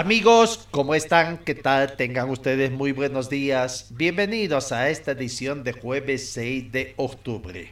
Amigos, 0.00 0.66
¿cómo 0.70 0.94
están? 0.94 1.36
¿Qué 1.36 1.54
tal? 1.54 1.94
Tengan 1.94 2.30
ustedes 2.30 2.70
muy 2.70 2.92
buenos 2.92 3.28
días. 3.28 3.88
Bienvenidos 3.90 4.72
a 4.72 4.88
esta 4.88 5.10
edición 5.10 5.62
de 5.62 5.74
jueves 5.74 6.30
6 6.32 6.72
de 6.72 6.94
octubre. 6.96 7.70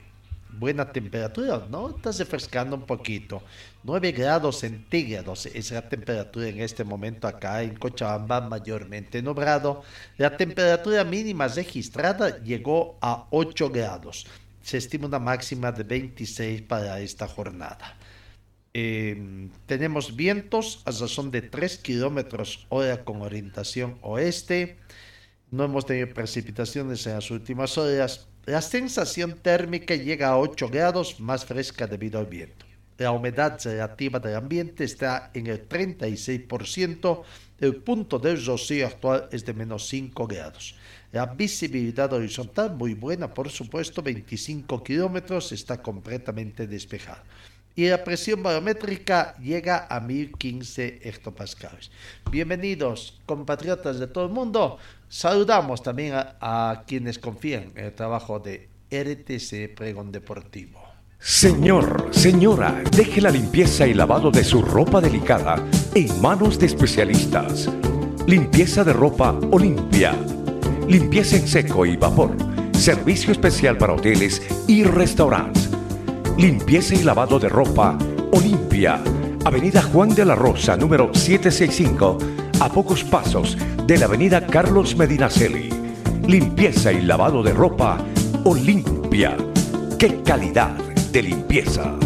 Buena 0.50 0.92
temperatura, 0.92 1.66
¿no? 1.70 1.96
Está 1.96 2.12
refrescando 2.12 2.76
un 2.76 2.82
poquito. 2.82 3.42
9 3.82 4.12
grados 4.12 4.58
centígrados 4.58 5.46
es 5.46 5.70
la 5.70 5.88
temperatura 5.88 6.48
en 6.48 6.60
este 6.60 6.84
momento 6.84 7.26
acá 7.26 7.62
en 7.62 7.76
Cochabamba, 7.76 8.42
mayormente 8.42 9.22
nublado. 9.22 9.82
La 10.18 10.36
temperatura 10.36 11.04
mínima 11.04 11.48
registrada 11.48 12.42
llegó 12.42 12.98
a 13.00 13.24
8 13.30 13.70
grados. 13.70 14.26
Se 14.62 14.76
estima 14.76 15.06
una 15.06 15.18
máxima 15.18 15.72
de 15.72 15.82
26 15.82 16.60
para 16.60 17.00
esta 17.00 17.26
jornada. 17.26 17.97
Eh, 18.74 19.48
tenemos 19.66 20.14
vientos 20.14 20.82
a 20.84 20.90
razón 20.90 21.30
de 21.30 21.42
3 21.42 21.78
kilómetros 21.78 22.66
hora 22.68 23.04
con 23.04 23.22
orientación 23.22 23.98
oeste. 24.02 24.78
No 25.50 25.64
hemos 25.64 25.86
tenido 25.86 26.12
precipitaciones 26.12 27.06
en 27.06 27.14
las 27.14 27.30
últimas 27.30 27.78
horas. 27.78 28.28
La 28.44 28.62
sensación 28.62 29.38
térmica 29.40 29.94
llega 29.94 30.28
a 30.28 30.38
8 30.38 30.68
grados 30.68 31.20
más 31.20 31.44
fresca 31.44 31.86
debido 31.86 32.18
al 32.18 32.26
viento. 32.26 32.66
La 32.98 33.12
humedad 33.12 33.58
relativa 33.62 34.18
del 34.18 34.34
ambiente 34.34 34.84
está 34.84 35.30
en 35.32 35.46
el 35.46 35.68
36%. 35.68 37.22
El 37.60 37.76
punto 37.76 38.18
del 38.18 38.44
rocío 38.44 38.86
actual 38.86 39.28
es 39.32 39.44
de 39.44 39.54
menos 39.54 39.88
5 39.88 40.26
grados. 40.26 40.76
La 41.12 41.26
visibilidad 41.26 42.12
horizontal 42.12 42.74
muy 42.74 42.94
buena, 42.94 43.32
por 43.32 43.48
supuesto, 43.50 44.02
25 44.02 44.82
kilómetros, 44.82 45.52
está 45.52 45.80
completamente 45.80 46.66
despejada 46.66 47.24
y 47.78 47.88
la 47.88 48.02
presión 48.02 48.42
barométrica 48.42 49.36
llega 49.36 49.86
a 49.88 50.00
1015 50.00 50.98
hectopascales. 51.00 51.92
Bienvenidos, 52.28 53.20
compatriotas 53.24 54.00
de 54.00 54.08
todo 54.08 54.24
el 54.24 54.32
mundo. 54.32 54.78
Saludamos 55.08 55.80
también 55.80 56.14
a, 56.16 56.82
quienes 56.88 57.20
confían 57.20 57.70
en 57.76 57.84
el 57.84 57.94
trabajo 57.94 58.40
de 58.40 58.68
RTC 58.90 59.76
Pregón 59.76 60.10
Deportivo. 60.10 60.82
Señor, 61.20 62.08
señora, 62.10 62.82
deje 62.90 63.20
la 63.20 63.30
limpieza 63.30 63.86
y 63.86 63.94
lavado 63.94 64.32
de 64.32 64.42
su 64.42 64.60
ropa 64.60 65.00
delicada 65.00 65.64
en 65.94 66.20
manos 66.20 66.58
de 66.58 66.66
especialistas. 66.66 67.70
Limpieza 68.26 68.82
de 68.82 68.92
ropa 68.92 69.38
Olimpia. 69.52 70.16
Limpieza 70.88 71.36
en 71.36 71.46
seco 71.46 71.86
y 71.86 71.96
vapor. 71.96 72.36
Servicio 72.72 73.30
especial 73.30 73.78
para 73.78 73.92
hoteles 73.92 74.42
y 74.66 74.82
restaurantes 74.82 75.77
limpieza 76.38 76.94
y 76.94 77.02
lavado 77.02 77.40
de 77.40 77.48
ropa 77.48 77.98
Olimpia. 78.32 79.02
Avenida 79.44 79.82
Juan 79.82 80.14
de 80.14 80.24
la 80.24 80.36
Rosa, 80.36 80.76
número 80.76 81.12
765, 81.12 82.18
a 82.60 82.68
pocos 82.68 83.02
pasos 83.02 83.58
de 83.86 83.98
la 83.98 84.06
Avenida 84.06 84.46
Carlos 84.46 84.96
Medinaceli. 84.96 85.68
Limpieza 86.28 86.92
y 86.92 87.02
lavado 87.02 87.42
de 87.42 87.52
ropa 87.52 87.98
Olimpia. 88.44 89.36
¡Qué 89.98 90.22
calidad 90.22 90.76
de 91.10 91.22
limpieza! 91.24 91.96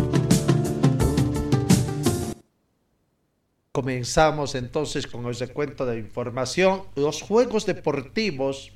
Comenzamos 3.70 4.54
entonces 4.54 5.06
con 5.06 5.26
el 5.26 5.34
recuento 5.34 5.84
de 5.84 5.98
información. 5.98 6.84
Los 6.94 7.20
Juegos 7.20 7.66
Deportivos 7.66 8.72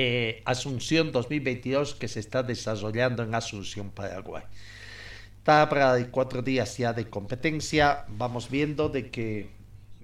eh, 0.00 0.42
Asunción 0.44 1.10
2022 1.10 1.96
que 1.96 2.06
se 2.06 2.20
está 2.20 2.44
desarrollando 2.44 3.24
en 3.24 3.34
Asunción, 3.34 3.90
Paraguay. 3.90 4.44
Está 5.38 5.68
para 5.68 5.98
cuatro 6.12 6.40
días 6.40 6.78
ya 6.78 6.92
de 6.92 7.10
competencia. 7.10 8.04
Vamos 8.06 8.48
viendo 8.48 8.88
de 8.88 9.10
que 9.10 9.50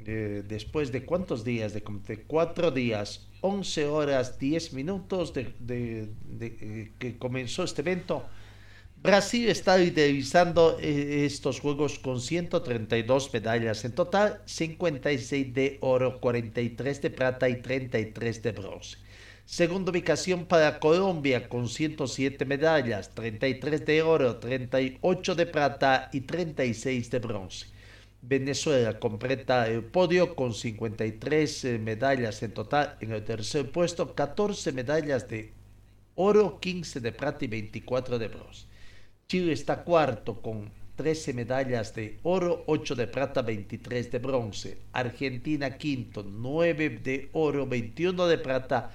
eh, 0.05 0.43
después 0.49 0.91
de 0.91 1.05
cuántos 1.05 1.45
días 1.45 1.73
de 1.75 1.83
competencia, 1.85 2.25
cuatro 2.27 2.73
días, 2.73 3.29
11 3.41 3.87
horas, 3.87 4.37
10 4.37 4.73
minutos 4.73 5.33
de, 5.33 5.55
de, 5.61 6.09
de 6.25 6.47
eh, 6.47 6.93
que 6.99 7.17
comenzó 7.17 7.63
este 7.63 7.83
evento. 7.83 8.27
Brasil 9.01 9.49
está 9.49 9.77
liderizando 9.77 10.77
estos 10.81 11.61
juegos 11.61 12.01
con 12.01 12.21
132 12.21 13.33
medallas 13.33 13.85
en 13.85 13.93
total, 13.93 14.41
56 14.47 15.55
de 15.55 15.79
oro, 15.83 16.21
43 16.21 17.03
de 17.03 17.11
plata 17.11 17.49
y 17.49 17.63
33 17.63 18.43
de 18.43 18.53
bronce. 18.53 19.04
Segunda 19.47 19.91
ubicación 19.91 20.47
para 20.47 20.81
Colombia 20.81 21.51
con 21.51 21.69
107 21.69 22.47
medallas, 22.47 23.15
33 23.15 23.85
de 23.85 24.03
oro, 24.03 24.37
38 24.37 25.35
de 25.35 25.47
plata 25.47 26.09
y 26.15 26.23
36 26.23 27.11
de 27.11 27.19
bronce. 27.19 27.67
Venezuela 28.23 28.99
completa 28.99 29.69
el 29.69 29.85
podio 29.85 30.35
con 30.35 30.55
53 30.55 31.65
eh, 31.65 31.79
medallas 31.79 32.43
en 32.43 32.53
total 32.53 32.97
en 33.03 33.13
el 33.13 33.23
tercer 33.23 33.71
puesto, 33.71 34.15
14 34.15 34.73
medallas 34.73 35.29
de 35.29 35.53
oro, 36.15 36.59
15 36.59 37.01
de 37.01 37.13
plata 37.13 37.45
y 37.45 37.49
24 37.49 38.19
de 38.19 38.29
bronce. 38.29 38.67
Chile 39.29 39.53
está 39.53 39.85
cuarto 39.85 40.41
con 40.41 40.71
13 40.97 41.35
medallas 41.35 41.95
de 41.95 42.19
oro, 42.23 42.65
8 42.67 42.95
de 42.95 43.07
plata, 43.09 43.43
23 43.43 44.11
de 44.11 44.19
bronce. 44.19 44.79
Argentina 44.93 45.77
quinto, 45.77 46.25
9 46.27 46.89
de 47.03 47.29
oro, 47.33 47.67
21 47.67 48.27
de 48.27 48.39
plata, 48.39 48.91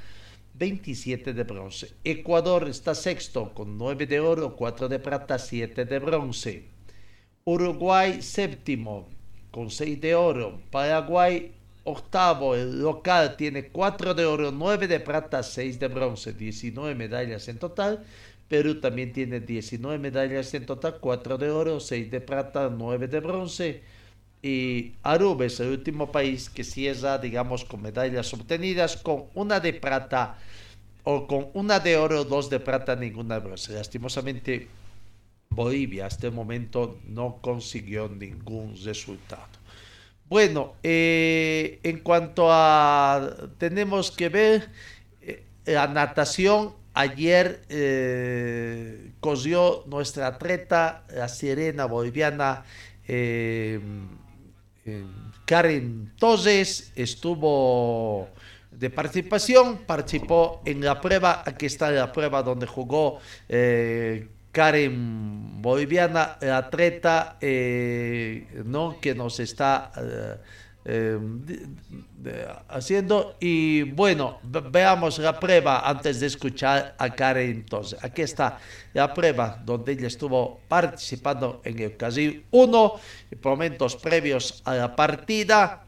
27 0.60 1.34
de 1.34 1.44
bronce. 1.44 1.94
Ecuador 2.04 2.68
está 2.68 2.94
sexto 2.94 3.54
con 3.54 3.78
9 3.78 4.06
de 4.06 4.20
oro, 4.20 4.58
4 4.58 4.90
de 4.90 5.00
plata, 5.00 5.40
7 5.40 5.86
de 5.86 6.00
bronce. 6.00 6.66
Uruguay 7.46 8.22
séptimo 8.22 9.08
con 9.52 9.72
6 9.72 10.02
de 10.02 10.16
oro. 10.16 10.60
Paraguay 10.70 11.54
octavo, 11.86 12.56
el 12.56 12.82
local 12.82 13.38
tiene 13.38 13.70
4 13.70 14.14
de 14.14 14.26
oro, 14.26 14.52
9 14.52 14.88
de 14.90 15.00
plata, 15.00 15.44
6 15.44 15.80
de 15.80 15.88
bronce, 15.88 16.34
19 16.34 16.94
medallas 16.94 17.48
en 17.48 17.58
total. 17.58 18.04
Perú 18.50 18.82
también 18.82 19.14
tiene 19.14 19.40
19 19.40 19.98
medallas 19.98 20.54
en 20.54 20.66
total, 20.66 20.98
4 21.00 21.38
de 21.38 21.50
oro, 21.52 21.80
6 21.80 22.12
de 22.12 22.20
plata, 22.20 22.70
9 22.70 23.08
de 23.08 23.20
bronce. 23.22 23.82
Y 24.42 24.94
Aruba 25.04 25.46
es 25.46 25.60
el 25.60 25.70
último 25.70 26.12
país 26.12 26.50
que 26.50 26.64
cierra, 26.64 27.18
digamos, 27.18 27.66
con 27.66 27.82
medallas 27.82 28.34
obtenidas, 28.34 28.96
con 28.98 29.26
una 29.34 29.60
de 29.60 29.74
plata 29.74 30.38
o 31.04 31.28
con 31.28 31.50
una 31.54 31.80
de 31.80 31.98
oro, 31.98 32.24
dos 32.24 32.50
de 32.50 32.60
plata, 32.60 32.96
ninguna 32.96 33.40
de. 33.40 33.50
Lastimosamente, 33.74 34.68
Bolivia 35.50 36.06
hasta 36.06 36.28
el 36.28 36.34
momento 36.34 37.00
no 37.06 37.40
consiguió 37.42 38.08
ningún 38.08 38.76
resultado. 38.84 39.60
Bueno, 40.30 40.76
eh, 40.84 41.80
en 41.84 42.00
cuanto 42.00 42.48
a, 42.52 43.36
tenemos 43.58 44.12
que 44.12 44.30
ver 44.30 44.70
eh, 45.22 45.44
la 45.66 45.88
natación, 45.88 46.76
ayer 46.94 47.62
eh, 47.70 49.12
cogió 49.20 49.84
nuestra 49.88 50.28
atleta, 50.28 51.04
la 51.10 51.28
sirena 51.28 51.86
boliviana, 51.86 52.64
eh, 53.08 53.80
Karen 55.46 56.14
Toses, 56.18 56.92
estuvo 56.96 58.30
de 58.72 58.90
participación, 58.90 59.80
participó 59.80 60.62
en 60.66 60.82
la 60.82 61.02
prueba, 61.02 61.44
aquí 61.46 61.66
está 61.66 61.92
la 61.92 62.12
prueba 62.12 62.44
donde 62.44 62.66
jugó 62.66 63.20
eh, 63.48 64.28
Karen 64.52 65.62
Boliviana, 65.62 66.38
la 66.42 66.58
atleta 66.58 67.38
eh, 67.42 68.48
¿no? 68.66 69.00
que 69.00 69.16
nos 69.16 69.40
está 69.40 69.92
eh, 70.86 71.18
haciendo. 72.70 73.36
Y 73.40 73.84
bueno, 73.84 74.40
veamos 74.44 75.20
la 75.20 75.40
prueba 75.40 75.88
antes 75.88 76.20
de 76.20 76.28
escuchar 76.28 76.96
a 76.98 77.10
Karen 77.10 77.50
entonces. 77.50 78.04
Aquí 78.04 78.22
está 78.22 78.60
la 78.94 79.14
prueba 79.14 79.62
donde 79.66 79.94
ella 79.94 80.08
estuvo 80.08 80.62
participando 80.68 81.62
en 81.64 81.80
el 81.80 81.98
Casil 81.98 82.46
1, 82.52 82.94
momentos 83.44 83.96
previos 83.96 84.62
a 84.66 84.76
la 84.76 84.96
partida 84.96 85.86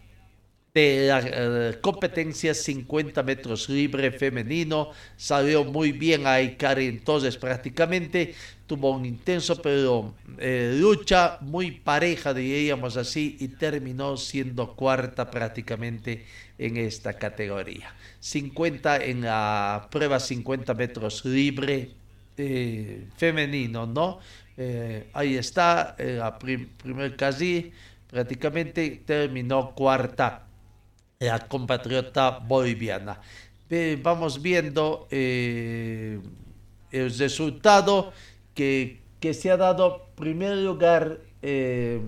de 0.74 1.08
la 1.08 1.20
eh, 1.20 1.78
competencia 1.82 2.54
50 2.54 3.24
metros 3.24 3.68
libre 3.70 4.12
femenino. 4.12 4.92
Salió 5.18 5.66
muy 5.66 5.92
bien 5.92 6.26
ahí 6.26 6.56
Karen. 6.56 6.90
Entonces 6.90 7.38
prácticamente 7.38 8.34
tuvo 8.68 8.92
un 8.92 9.06
intenso 9.06 9.62
pero 9.62 10.16
eh, 10.38 10.78
lucha 10.80 11.38
muy 11.42 11.72
pareja 11.72 12.34
diríamos 12.34 12.96
así 12.96 13.36
y 13.40 13.50
terminó 13.50 14.16
siendo 14.16 14.74
cuarta 14.76 15.30
prácticamente 15.30 16.26
en 16.58 16.78
esta 16.78 17.14
categoría. 17.14 17.94
50 18.20 18.98
en 19.04 19.22
la 19.22 19.88
prueba 19.92 20.20
50 20.20 20.74
metros 20.74 21.26
libre 21.26 21.90
eh, 22.38 23.08
femenino 23.18 23.86
no 23.86 24.20
ahí 25.14 25.38
está 25.38 25.96
la 25.98 26.38
primer 26.38 27.16
casi 27.16 27.72
prácticamente 28.08 29.02
terminó 29.06 29.74
cuarta 29.74 30.51
la 31.22 31.40
compatriota 31.48 32.40
boliviana. 32.40 33.22
vamos 34.02 34.42
viendo 34.42 35.08
eh, 35.12 36.20
el 36.92 37.18
resultado 37.18 38.12
que, 38.56 39.00
que, 39.20 39.34
se 39.34 39.52
ha 39.52 39.58
dado. 39.58 40.08
Primer 40.16 40.58
lugar 40.58 41.20
eh, 41.42 42.02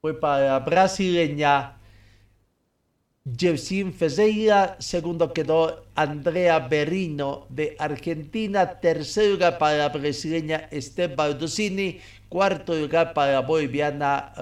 fue 0.00 0.18
para 0.18 0.46
la 0.46 0.60
brasileña 0.60 1.76
Jefsin 3.36 3.92
Fezeira. 3.92 4.76
Segundo 4.78 5.32
quedó 5.32 5.84
Andrea 5.96 6.60
Berino 6.60 7.46
de 7.48 7.74
Argentina. 7.78 8.80
Tercer 8.80 9.32
lugar 9.32 9.58
para 9.58 9.78
la 9.78 9.88
brasileña 9.88 10.68
Esther 10.70 11.16
Baldosini. 11.16 11.98
Cuarto 12.28 12.74
lugar 12.74 13.12
para 13.14 13.32
la 13.32 13.40
boliviana 13.40 14.32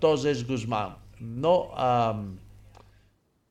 Torres 0.00 0.46
Guzmán. 0.46 0.96
No, 1.20 1.72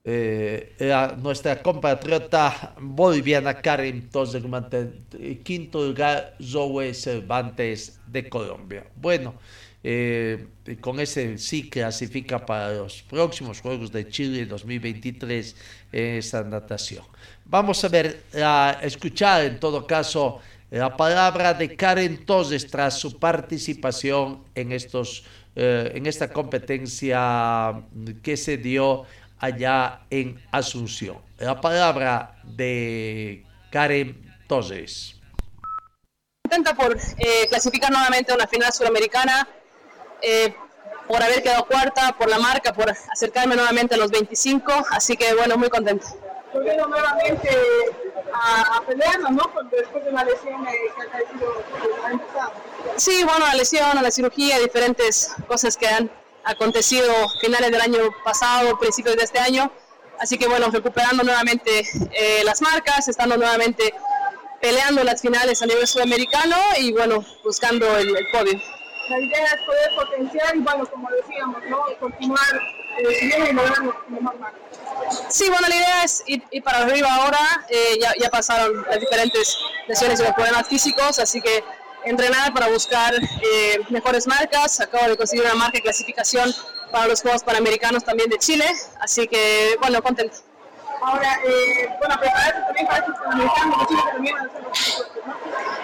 eh, 0.06 0.76
nuestra 1.22 1.62
compatriota 1.62 2.76
boliviana 2.80 3.62
Karen 3.62 4.10
y 5.18 5.36
quinto 5.36 5.86
lugar 5.86 6.36
Zoe 6.42 6.94
Cervantes 6.94 8.00
de 8.08 8.28
Colombia. 8.28 8.86
Bueno, 8.96 9.36
eh, 9.82 10.48
con 10.82 11.00
ese 11.00 11.38
sí 11.38 11.70
clasifica 11.70 12.46
para 12.46 12.74
los 12.74 13.02
próximos 13.04 13.62
Juegos 13.62 13.92
de 13.92 14.10
Chile 14.10 14.46
2023 14.46 15.56
esa 15.92 16.44
natación. 16.44 17.06
Vamos 17.46 17.84
a 17.84 17.88
ver, 17.88 18.24
a 18.36 18.80
escuchar 18.82 19.46
en 19.46 19.60
todo 19.60 19.88
caso 19.88 20.42
la 20.70 20.98
palabra 20.98 21.54
de 21.54 21.76
Karen 21.76 22.26
Toses 22.26 22.68
tras 22.68 22.98
su 22.98 23.20
participación 23.20 24.44
en 24.56 24.72
estos 24.72 25.24
eh, 25.56 25.92
en 25.94 26.08
esta 26.08 26.30
competencia 26.30 27.84
que 28.24 28.36
se 28.36 28.58
dio 28.58 29.06
allá 29.44 30.00
en 30.10 30.42
Asunción. 30.52 31.18
La 31.38 31.60
palabra 31.60 32.40
de 32.44 33.46
Karen 33.72 34.16
Toses. 34.48 35.20
Contenta 36.44 36.74
por 36.74 36.96
eh, 36.96 37.48
clasificar 37.50 37.92
nuevamente 37.92 38.32
a 38.32 38.36
una 38.36 38.48
final 38.48 38.72
suramericana, 38.72 39.46
eh, 40.22 40.56
por 41.10 41.22
haber 41.22 41.44
quedado 41.44 41.66
cuarta, 41.66 42.16
por 42.18 42.30
la 42.30 42.40
marca, 42.40 42.72
por 42.72 42.90
acercarme 42.90 43.56
nuevamente 43.56 43.96
a 43.96 43.98
los 43.98 44.12
25, 44.12 44.72
así 44.92 45.18
que 45.18 45.34
bueno, 45.34 45.58
muy 45.58 45.70
contenta. 45.70 46.08
Volviendo 46.54 46.88
nuevamente 46.88 47.50
a, 48.34 48.78
a 48.78 48.82
pelearnos, 48.86 49.32
¿no? 49.32 49.52
Después 49.70 50.06
de 50.06 50.12
la 50.14 50.24
lesión 50.24 50.66
que 50.66 50.72
ha 50.72 51.12
caído 51.12 51.64
el 51.98 52.06
año 52.06 52.28
pasado. 52.28 52.54
Sí, 52.96 53.26
bueno, 53.26 53.46
la 53.46 53.56
lesión, 53.56 54.02
la 54.02 54.12
cirugía, 54.12 54.58
diferentes 54.60 55.36
cosas 55.48 55.76
que 55.76 55.88
han 55.88 56.10
acontecido 56.44 57.14
finales 57.40 57.72
del 57.72 57.82
año 57.82 58.00
pasado, 58.24 58.78
principios 58.78 59.16
de 59.16 59.24
este 59.24 59.40
año. 59.40 59.72
Así 60.20 60.38
que 60.38 60.48
bueno, 60.48 60.70
recuperando 60.70 61.24
nuevamente 61.24 61.86
eh, 62.12 62.44
las 62.44 62.62
marcas, 62.62 63.08
estando 63.08 63.38
nuevamente 63.38 63.94
peleando 64.62 65.04
las 65.04 65.22
finales 65.22 65.62
a 65.62 65.66
nivel 65.66 65.86
sudamericano 65.86 66.56
y 66.78 66.94
bueno, 66.94 67.26
buscando 67.44 67.98
el, 67.98 68.16
podio. 68.32 68.58
La 69.10 69.20
idea 69.20 69.44
es 69.44 69.62
poder 69.66 69.96
potenciar 69.98 70.56
y 70.56 70.60
bueno, 70.60 70.86
como 70.86 71.10
decíamos, 71.10 71.62
¿no? 71.70 71.80
continuar 72.00 72.62
eh, 72.98 73.50
y 73.50 73.54
lograr 73.54 73.84
mejor 74.08 74.40
marcas. 74.40 74.62
Sí, 75.28 75.50
bueno, 75.50 75.68
la 75.68 75.76
idea 75.76 76.04
es 76.06 76.24
ir, 76.28 76.44
para 76.64 76.80
arriba 76.80 77.14
ahora, 77.14 77.66
eh, 77.68 77.98
ya, 78.00 78.14
ya 78.18 78.30
pasaron 78.30 78.86
las 78.90 79.02
diferentes 79.02 79.58
lesiones 79.88 80.22
y 80.22 80.24
los 80.24 80.32
problemas 80.32 80.68
físicos, 80.70 81.20
así 81.20 81.42
que 81.42 81.62
entrenar 82.06 82.54
para 82.54 82.68
buscar 82.68 83.14
eh, 83.16 83.80
mejores 83.90 84.28
marcas. 84.28 84.80
Acabo 84.80 85.08
de 85.08 85.18
conseguir 85.18 85.46
una 85.46 85.56
marca 85.56 85.78
de 85.78 85.82
clasificación 85.82 86.54
para 86.92 87.08
los 87.08 87.22
Juegos 87.22 87.44
Panamericanos 87.44 88.04
también 88.04 88.30
de 88.30 88.38
Chile, 88.38 88.66
así 89.00 89.28
que 89.28 89.76
bueno, 89.80 90.02
contento. 90.02 90.38
Ahora, 91.02 91.40
eh, 91.44 91.90
bueno, 92.00 92.16
prepararse 92.20 92.62
también 92.62 92.88
para 92.88 93.00
estos 93.00 93.18
Panamericanos 93.18 93.80
de 93.80 93.86
Chile 93.88 94.02
también. 94.12 94.36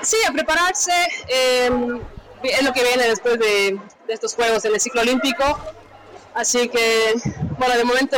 Sí, 0.02 0.18
a 0.28 0.32
prepararse 0.32 0.94
eh, 1.28 2.00
es 2.44 2.64
lo 2.64 2.74
que 2.74 2.84
viene 2.84 3.08
después 3.08 3.40
de, 3.40 3.80
de, 4.08 4.14
estos 4.14 4.36
Juegos 4.36 4.64
en 4.66 4.74
el 4.74 4.80
ciclo 4.80 5.02
olímpico, 5.02 5.60
así 6.36 6.70
que 6.70 7.16
bueno, 7.58 7.76
de 7.76 7.84
momento 7.84 8.18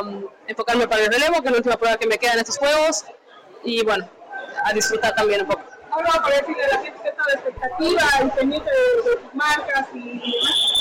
um, 0.00 0.26
enfocarme 0.46 0.86
para 0.86 1.04
el 1.04 1.12
relevo, 1.12 1.40
que 1.42 1.48
es 1.48 1.52
la 1.52 1.58
última 1.58 1.76
prueba 1.76 1.96
que 1.96 2.06
me 2.06 2.18
queda 2.18 2.34
en 2.34 2.40
estos 2.40 2.58
Juegos, 2.58 3.04
y 3.64 3.82
bueno, 3.82 4.08
a 4.64 4.72
disfrutar 4.72 5.14
también 5.14 5.42
un 5.42 5.48
poco 5.48 5.73
ahora 5.94 6.22
para 6.22 6.36
decirle 6.36 6.64
a 6.64 6.68
la 6.68 6.82
gente 6.82 7.02
de 7.02 7.34
expectativa 7.34 8.02
y 8.24 8.28
pendiente 8.38 8.70
de, 8.70 9.10
de 9.10 9.20
sus 9.20 9.34
marcas 9.34 9.86
y, 9.94 10.18
demás. 10.18 10.74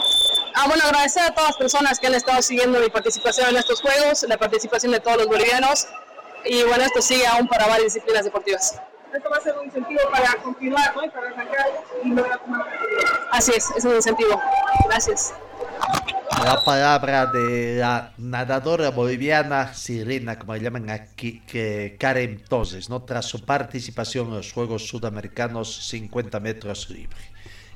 Ah, 0.55 0.65
bueno, 0.67 0.83
agradecer 0.83 1.23
a 1.23 1.33
todas 1.33 1.49
las 1.49 1.57
personas 1.57 1.99
que 1.99 2.07
han 2.07 2.13
estado 2.13 2.41
siguiendo 2.41 2.79
mi 2.79 2.89
participación 2.89 3.49
en 3.49 3.57
estos 3.57 3.81
juegos, 3.81 4.23
la 4.27 4.37
participación 4.37 4.91
de 4.91 4.99
todos 4.99 5.17
los 5.17 5.27
bolivianos 5.27 5.87
y 6.45 6.63
bueno, 6.63 6.83
esto 6.83 7.01
sigue 7.01 7.25
aún 7.27 7.47
para 7.47 7.67
varias 7.67 7.93
disciplinas 7.93 8.23
deportivas. 8.23 8.79
Esto 9.13 9.29
va 9.29 9.37
a 9.37 9.41
ser 9.41 9.55
un 9.57 9.65
incentivo 9.65 10.01
para 10.11 10.33
continuar, 10.41 10.95
¿no? 10.95 11.05
Y 11.05 11.09
para 11.09 11.27
arrancar 11.27 11.67
y 12.03 12.09
lograr. 12.09 12.39
Así 13.31 13.51
es, 13.55 13.69
es 13.77 13.85
un 13.85 13.95
incentivo. 13.95 14.41
Gracias. 14.85 15.33
La 16.41 16.61
palabra 16.63 17.25
de 17.27 17.77
la 17.77 18.13
nadadora 18.17 18.89
boliviana 18.89 19.73
Sirena, 19.73 20.37
como 20.37 20.53
le 20.53 20.61
llaman 20.61 20.89
aquí, 20.89 21.41
que 21.47 21.95
Karen 21.99 22.43
Toses, 22.47 22.89
¿no? 22.89 23.03
tras 23.03 23.25
su 23.25 23.45
participación 23.45 24.27
en 24.27 24.35
los 24.35 24.51
Juegos 24.51 24.87
Sudamericanos 24.87 25.87
50 25.87 26.39
metros 26.39 26.89
libre. 26.89 27.32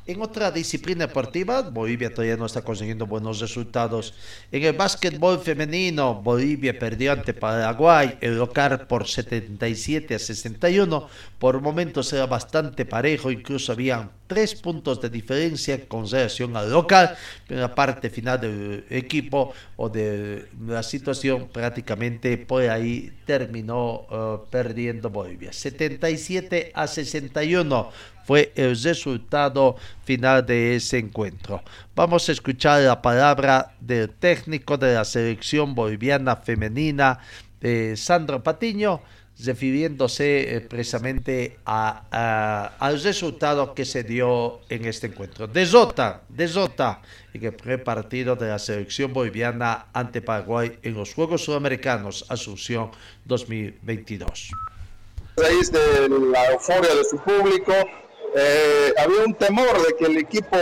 En 0.08 0.22
otra 0.22 0.52
disciplina 0.52 1.06
deportiva, 1.06 1.62
Bolivia 1.64 2.10
todavía 2.10 2.38
no 2.38 2.46
está 2.46 2.62
consiguiendo 2.62 3.06
buenos 3.06 3.42
resultados. 3.42 4.14
En 4.54 4.64
el 4.64 4.72
básquetbol 4.72 5.38
femenino, 5.40 6.16
Bolivia 6.16 6.80
perdió 6.80 7.12
ante 7.12 7.34
Paraguay, 7.34 8.18
el 8.22 8.38
local 8.38 8.88
por 8.88 9.06
77 9.06 10.16
a 10.16 10.20
61. 10.20 11.10
Por 11.38 11.60
momentos 11.60 12.14
era 12.14 12.26
bastante 12.26 12.86
parejo, 12.86 13.32
incluso 13.32 13.74
había 13.74 14.10
tres 14.28 14.56
puntos 14.56 15.02
de 15.02 15.10
diferencia 15.10 15.88
con 15.90 16.10
relación 16.10 16.56
al 16.56 16.72
local, 16.72 17.18
pero 17.46 17.60
en 17.60 17.62
la 17.62 17.76
parte 17.76 18.10
final 18.10 18.40
del 18.40 18.86
equipo 18.90 19.54
o 19.76 19.90
de 19.90 20.48
la 20.66 20.84
situación 20.84 21.50
prácticamente 21.52 22.38
por 22.38 22.64
ahí 22.64 23.12
terminó 23.26 24.08
uh, 24.10 24.46
perdiendo 24.50 25.10
Bolivia. 25.10 25.52
77 25.52 26.72
a 26.74 26.88
61 26.88 27.90
fue 28.28 28.52
el 28.56 28.78
resultado 28.84 29.78
final 30.04 30.46
de 30.46 30.76
ese 30.76 30.98
encuentro. 30.98 31.64
Vamos 31.96 32.28
a 32.28 32.34
escuchar 32.34 32.82
la 32.82 33.02
palabra 33.02 33.74
del 33.80 34.10
técnico 34.10 34.78
de 34.78 34.96
la 34.96 35.06
selección 35.06 35.74
boliviana 35.74 36.36
femenina, 36.36 37.20
eh, 37.62 37.94
Sandro 37.96 38.44
Patiño, 38.44 39.02
refiriéndose 39.40 40.66
precisamente 40.68 41.60
a, 41.66 42.74
al 42.78 43.02
resultado 43.02 43.74
que 43.74 43.86
se 43.86 44.04
dio 44.04 44.60
en 44.68 44.84
este 44.86 45.08
encuentro. 45.08 45.48
Desota, 45.48 46.24
desota 46.28 47.02
en 47.34 47.46
el 47.46 47.54
primer 47.54 47.82
partido 47.84 48.36
de 48.36 48.50
la 48.50 48.60
selección 48.60 49.14
boliviana 49.14 49.86
ante 49.94 50.22
Paraguay 50.22 50.80
en 50.84 50.96
los 50.96 51.14
Juegos 51.14 51.46
Sudamericanos 51.46 52.26
Asunción 52.28 52.92
2022. 53.24 54.52
A 55.38 55.42
raíz 55.42 55.72
de 55.72 56.10
la 56.10 56.52
euforia 56.52 56.94
de 56.96 57.04
su 57.04 57.18
público, 57.20 57.74
eh, 58.36 58.94
había 58.98 59.24
un 59.26 59.34
temor 59.34 59.86
de 59.86 59.96
que 59.96 60.06
el 60.06 60.18
equipo 60.18 60.58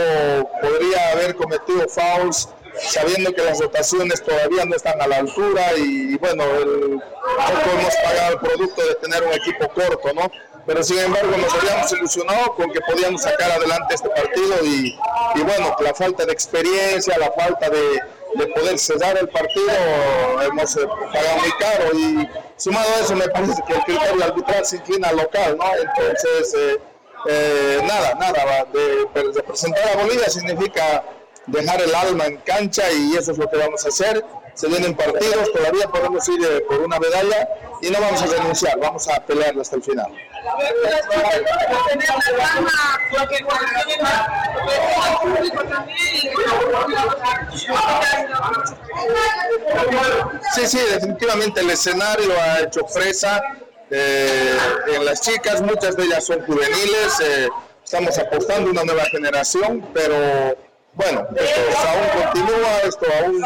podría 0.60 1.12
haber 1.12 1.34
cometido 1.34 1.86
fouls 1.88 2.48
sabiendo 2.80 3.32
que 3.32 3.42
las 3.42 3.58
dotaciones 3.58 4.22
todavía 4.22 4.64
no 4.64 4.76
están 4.76 5.00
a 5.00 5.06
la 5.06 5.16
altura 5.16 5.72
y 5.76 6.16
bueno, 6.18 6.44
el, 6.44 7.00
poco 7.00 7.78
hemos 7.78 7.96
pagado 7.96 8.32
el 8.34 8.38
producto 8.38 8.86
de 8.86 8.94
tener 8.96 9.22
un 9.22 9.32
equipo 9.32 9.68
corto, 9.68 10.12
¿no? 10.14 10.30
Pero 10.66 10.82
sin 10.82 10.98
embargo 10.98 11.36
nos 11.36 11.54
habíamos 11.54 11.92
ilusionado 11.92 12.54
con 12.54 12.72
que 12.72 12.80
podíamos 12.80 13.22
sacar 13.22 13.50
adelante 13.52 13.94
este 13.94 14.08
partido 14.10 14.56
y, 14.64 14.98
y 15.36 15.42
bueno, 15.42 15.74
la 15.80 15.94
falta 15.94 16.26
de 16.26 16.32
experiencia, 16.32 17.16
la 17.18 17.30
falta 17.32 17.70
de, 17.70 18.00
de 18.34 18.46
poder 18.48 18.78
cerrar 18.78 19.16
el 19.16 19.28
partido, 19.28 19.72
hemos 20.42 20.76
eh, 20.76 20.86
pagado 21.12 21.38
muy 21.38 21.52
caro 21.52 21.96
y 21.96 22.28
sumado 22.56 22.88
a 22.96 23.00
eso 23.00 23.14
me 23.14 23.28
parece 23.28 23.62
que 23.66 23.74
el 23.74 23.82
criterio 23.82 24.24
arbitral 24.24 24.66
se 24.66 24.76
inclina 24.76 25.08
al 25.08 25.16
local, 25.16 25.56
¿no? 25.56 25.64
Entonces, 25.74 26.54
eh, 26.54 26.80
eh, 27.28 27.80
nada, 27.86 28.14
nada, 28.14 28.66
de, 28.72 29.32
representar 29.32 29.88
a 29.88 30.02
Bolivia 30.02 30.28
significa 30.28 31.04
dejar 31.46 31.80
el 31.80 31.94
alma 31.94 32.26
en 32.26 32.36
cancha 32.38 32.90
y 32.90 33.16
eso 33.16 33.32
es 33.32 33.38
lo 33.38 33.48
que 33.48 33.56
vamos 33.56 33.84
a 33.84 33.88
hacer. 33.88 34.24
Se 34.54 34.68
vienen 34.68 34.94
partidos, 34.94 35.52
todavía 35.52 35.86
podemos 35.88 36.26
ir 36.28 36.42
eh, 36.42 36.60
por 36.66 36.80
una 36.80 36.98
medalla 36.98 37.48
y 37.82 37.90
no 37.90 38.00
vamos 38.00 38.22
a 38.22 38.26
renunciar, 38.26 38.78
vamos 38.78 39.06
a 39.08 39.20
pelear 39.26 39.58
hasta 39.58 39.76
el 39.76 39.82
final. 39.82 40.10
Sí, 50.54 50.66
sí, 50.66 50.78
definitivamente 50.90 51.60
el 51.60 51.70
escenario 51.70 52.32
ha 52.40 52.60
hecho 52.60 52.86
fresa 52.86 53.42
eh, 53.90 54.58
en 54.94 55.04
las 55.04 55.20
chicas, 55.20 55.62
muchas 55.62 55.96
de 55.96 56.04
ellas 56.04 56.24
son 56.24 56.44
juveniles, 56.44 57.20
eh, 57.22 57.48
estamos 57.84 58.18
apostando 58.18 58.70
una 58.70 58.84
nueva 58.84 59.04
generación, 59.04 59.86
pero 59.94 60.56
bueno, 60.94 61.26
esto 61.36 61.60
aún 61.88 62.22
continúa, 62.22 62.78
esto 62.84 63.06
aún 63.22 63.44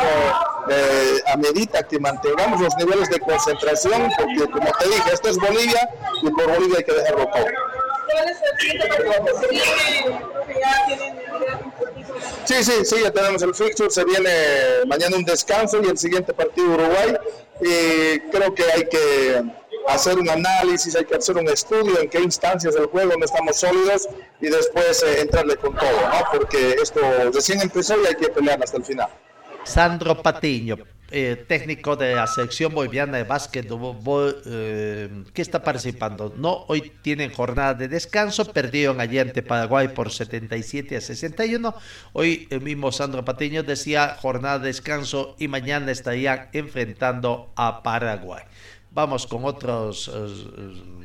eh, 0.70 1.20
amerita 1.32 1.82
que 1.82 1.98
mantengamos 1.98 2.60
los 2.60 2.76
niveles 2.76 3.10
de 3.10 3.20
concentración, 3.20 4.10
porque 4.16 4.50
como 4.50 4.70
te 4.78 4.88
dije, 4.88 5.10
esto 5.12 5.28
es 5.28 5.36
Bolivia 5.36 5.90
y 6.22 6.30
por 6.30 6.46
Bolivia 6.46 6.78
hay 6.78 6.84
que 6.84 6.92
dejarlo 6.92 7.26
todo. 7.26 7.46
Sí, 12.44 12.64
sí, 12.64 12.84
sí, 12.84 12.96
ya 13.02 13.10
tenemos 13.10 13.42
el 13.42 13.54
fixture, 13.54 13.90
se 13.90 14.04
viene 14.04 14.30
mañana 14.86 15.16
un 15.16 15.24
descanso 15.24 15.80
y 15.82 15.88
el 15.88 15.98
siguiente 15.98 16.32
partido 16.32 16.68
Uruguay. 16.68 17.16
Y 17.60 18.20
creo 18.30 18.54
que 18.54 18.64
hay 18.64 18.88
que 18.88 19.42
hacer 19.88 20.18
un 20.18 20.28
análisis, 20.28 20.94
hay 20.96 21.04
que 21.04 21.16
hacer 21.16 21.36
un 21.36 21.48
estudio 21.48 22.00
en 22.00 22.08
qué 22.08 22.20
instancias 22.20 22.74
del 22.74 22.86
juego 22.86 23.12
no 23.18 23.24
estamos 23.24 23.56
sólidos 23.56 24.08
y 24.40 24.48
después 24.48 25.02
eh, 25.02 25.22
entrarle 25.22 25.56
con 25.56 25.74
todo, 25.76 25.90
¿no? 25.90 26.24
Porque 26.32 26.76
esto 26.82 27.00
recién 27.32 27.60
empezó 27.60 28.00
y 28.02 28.06
hay 28.06 28.14
que 28.14 28.28
pelear 28.28 28.62
hasta 28.62 28.76
el 28.76 28.84
final. 28.84 29.08
Sandro 29.64 30.22
Patiño, 30.22 30.78
eh, 31.12 31.44
técnico 31.48 31.96
de 31.96 32.14
la 32.14 32.26
selección 32.28 32.72
boliviana 32.72 33.18
de 33.18 33.24
básquetbol 33.24 34.42
eh, 34.46 35.24
está 35.34 35.62
participando. 35.62 36.32
No, 36.36 36.64
hoy 36.68 36.92
tienen 37.02 37.32
jornada 37.32 37.74
de 37.74 37.88
descanso, 37.88 38.52
perdieron 38.52 39.00
ayer 39.00 39.26
ante 39.26 39.42
Paraguay 39.42 39.88
por 39.88 40.12
77 40.12 40.96
a 40.96 41.00
61. 41.00 41.74
Hoy 42.12 42.46
el 42.50 42.60
mismo 42.60 42.92
Sandro 42.92 43.24
Patiño 43.24 43.64
decía 43.64 44.16
jornada 44.20 44.60
de 44.60 44.68
descanso 44.68 45.34
y 45.38 45.48
mañana 45.48 45.90
estarían 45.90 46.48
enfrentando 46.52 47.52
a 47.56 47.82
Paraguay. 47.82 48.44
Vamos 48.92 49.26
con 49.26 49.44
otros 49.44 50.10
eh, 50.12 51.00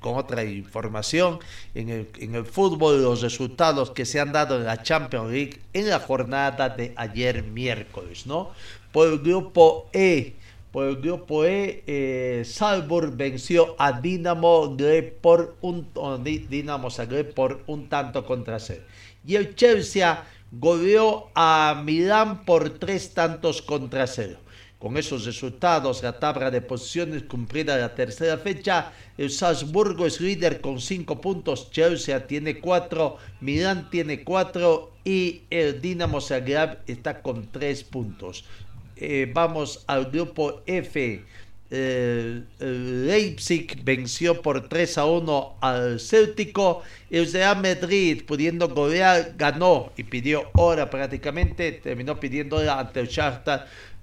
con 0.00 0.16
otra 0.16 0.44
información 0.44 1.38
en 1.74 1.88
el, 1.88 2.08
en 2.18 2.34
el 2.34 2.44
fútbol 2.44 3.02
los 3.02 3.22
resultados 3.22 3.90
que 3.90 4.04
se 4.04 4.20
han 4.20 4.32
dado 4.32 4.56
en 4.56 4.64
la 4.64 4.82
Champions 4.82 5.30
League 5.30 5.60
en 5.72 5.88
la 5.88 6.00
jornada 6.00 6.68
de 6.68 6.92
ayer 6.96 7.42
miércoles, 7.42 8.26
¿no? 8.26 8.50
Por 8.92 9.08
el 9.08 9.18
grupo 9.18 9.88
E, 9.92 10.34
por 10.72 10.86
el 10.88 10.96
grupo 10.96 11.44
E, 11.44 11.84
eh, 11.86 12.42
Salzburg 12.44 13.16
venció 13.16 13.76
a 13.78 13.92
Dinamo 13.92 14.76
Zagreb 14.76 15.14
por 15.20 15.56
un 15.60 15.88
Dinamo 16.22 16.90
Zagreb 16.90 17.32
por 17.34 17.62
un 17.66 17.88
tanto 17.88 18.24
contra 18.24 18.58
cero. 18.58 18.82
Y 19.26 19.36
el 19.36 19.54
Chelsea 19.54 20.24
goleó 20.50 21.30
a 21.34 21.80
Milán 21.84 22.44
por 22.44 22.70
tres 22.70 23.14
tantos 23.14 23.62
contra 23.62 24.06
cero. 24.06 24.38
Con 24.84 24.98
esos 24.98 25.24
resultados, 25.24 26.02
la 26.02 26.18
tabla 26.20 26.50
de 26.50 26.60
posiciones 26.60 27.22
cumplida 27.22 27.78
la 27.78 27.94
tercera 27.94 28.36
fecha, 28.36 28.92
el 29.16 29.30
Salzburgo 29.30 30.04
es 30.04 30.20
líder 30.20 30.60
con 30.60 30.78
5 30.78 31.22
puntos, 31.22 31.70
Chelsea 31.70 32.26
tiene 32.26 32.60
4, 32.60 33.16
Milán 33.40 33.88
tiene 33.88 34.24
4 34.24 34.92
y 35.06 35.40
el 35.48 35.80
Dinamo 35.80 36.20
Zagreb 36.20 36.80
está 36.86 37.22
con 37.22 37.50
3 37.50 37.82
puntos. 37.84 38.44
Eh, 38.96 39.32
vamos 39.32 39.84
al 39.86 40.10
grupo 40.10 40.60
F. 40.66 41.24
Leipzig 41.70 43.82
venció 43.82 44.42
por 44.42 44.68
3 44.68 44.98
a 44.98 45.06
1 45.06 45.56
al 45.60 45.98
Céltico. 45.98 46.82
El 47.10 47.32
Real 47.32 47.62
Madrid, 47.62 48.22
pudiendo 48.26 48.68
golear, 48.68 49.32
ganó 49.36 49.92
y 49.96 50.04
pidió 50.04 50.50
hora 50.54 50.90
prácticamente. 50.90 51.72
Terminó 51.72 52.20
pidiendo 52.20 52.56
hora 52.56 52.78
ante 52.78 53.00
el. 53.00 53.08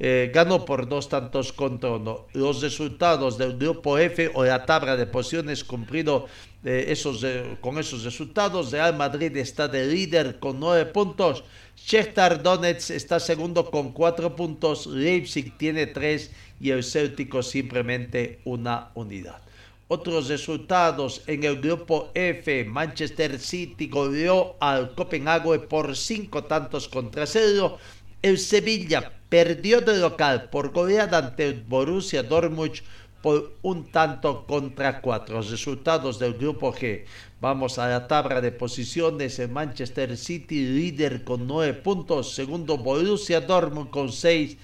Eh, 0.04 0.32
ganó 0.34 0.66
por 0.66 0.90
dos 0.90 1.10
tantos 1.10 1.54
contra 1.54 1.92
uno. 1.92 2.26
Los 2.34 2.64
resultados 2.64 3.38
del 3.38 3.60
grupo 3.60 4.00
F 4.00 4.32
o 4.34 4.44
la 4.44 4.66
tabla 4.66 4.98
de 4.98 5.06
posiciones 5.06 5.64
cumplido 5.64 6.26
eh, 6.64 6.86
esos, 6.88 7.24
eh, 7.24 7.58
con 7.62 7.78
esos 7.78 8.04
resultados. 8.04 8.72
Real 8.72 8.98
Madrid 8.98 9.38
está 9.38 9.68
de 9.68 9.86
líder 9.86 10.40
con 10.40 10.60
9 10.60 10.88
puntos. 10.88 11.44
Shakhtar 11.76 12.42
Donetsk 12.42 12.90
está 12.90 13.20
segundo 13.20 13.70
con 13.70 13.92
4 13.92 14.36
puntos. 14.36 14.88
Leipzig 14.88 15.56
tiene 15.60 15.86
3 15.86 16.32
y 16.62 16.72
el 16.72 16.84
Céltico 16.84 17.42
simplemente 17.42 18.40
una 18.46 18.92
unidad. 18.94 19.42
Otros 19.88 20.30
resultados 20.30 21.24
en 21.28 21.44
el 21.44 21.60
grupo 21.60 22.12
F, 22.14 22.64
Manchester 22.64 23.38
City 23.40 23.88
goleó 23.88 24.56
al 24.62 24.96
Copenhague 24.96 25.60
por 25.60 25.98
5 25.98 26.46
tantos 26.46 26.88
contra 26.88 27.26
0. 27.26 27.78
El 28.22 28.38
Sevilla 28.38 29.12
perdió 29.28 29.82
de 29.82 29.98
local 29.98 30.50
por 30.50 30.72
goleada 30.72 31.18
ante 31.18 31.48
el 31.48 31.64
Borussia 31.64 32.24
Dortmund 32.24 32.82
por 33.22 33.54
un 33.62 33.92
tanto 33.92 34.46
contra 34.46 35.02
cuatro. 35.02 35.38
Los 35.38 35.52
resultados 35.52 36.20
del 36.20 36.34
grupo 36.34 36.74
G. 36.74 37.06
Vamos 37.40 37.78
a 37.78 37.88
la 37.88 38.08
tabla 38.08 38.42
de 38.42 38.52
posiciones. 38.52 39.40
El 39.40 39.50
Manchester 39.50 40.18
City 40.18 40.66
líder 40.66 41.24
con 41.24 41.48
nueve 41.48 41.74
puntos. 41.74 42.34
Segundo 42.34 42.78
Borussia 42.78 43.42
Dortmund 43.42 43.90
con 43.90 44.12
seis. 44.12 44.58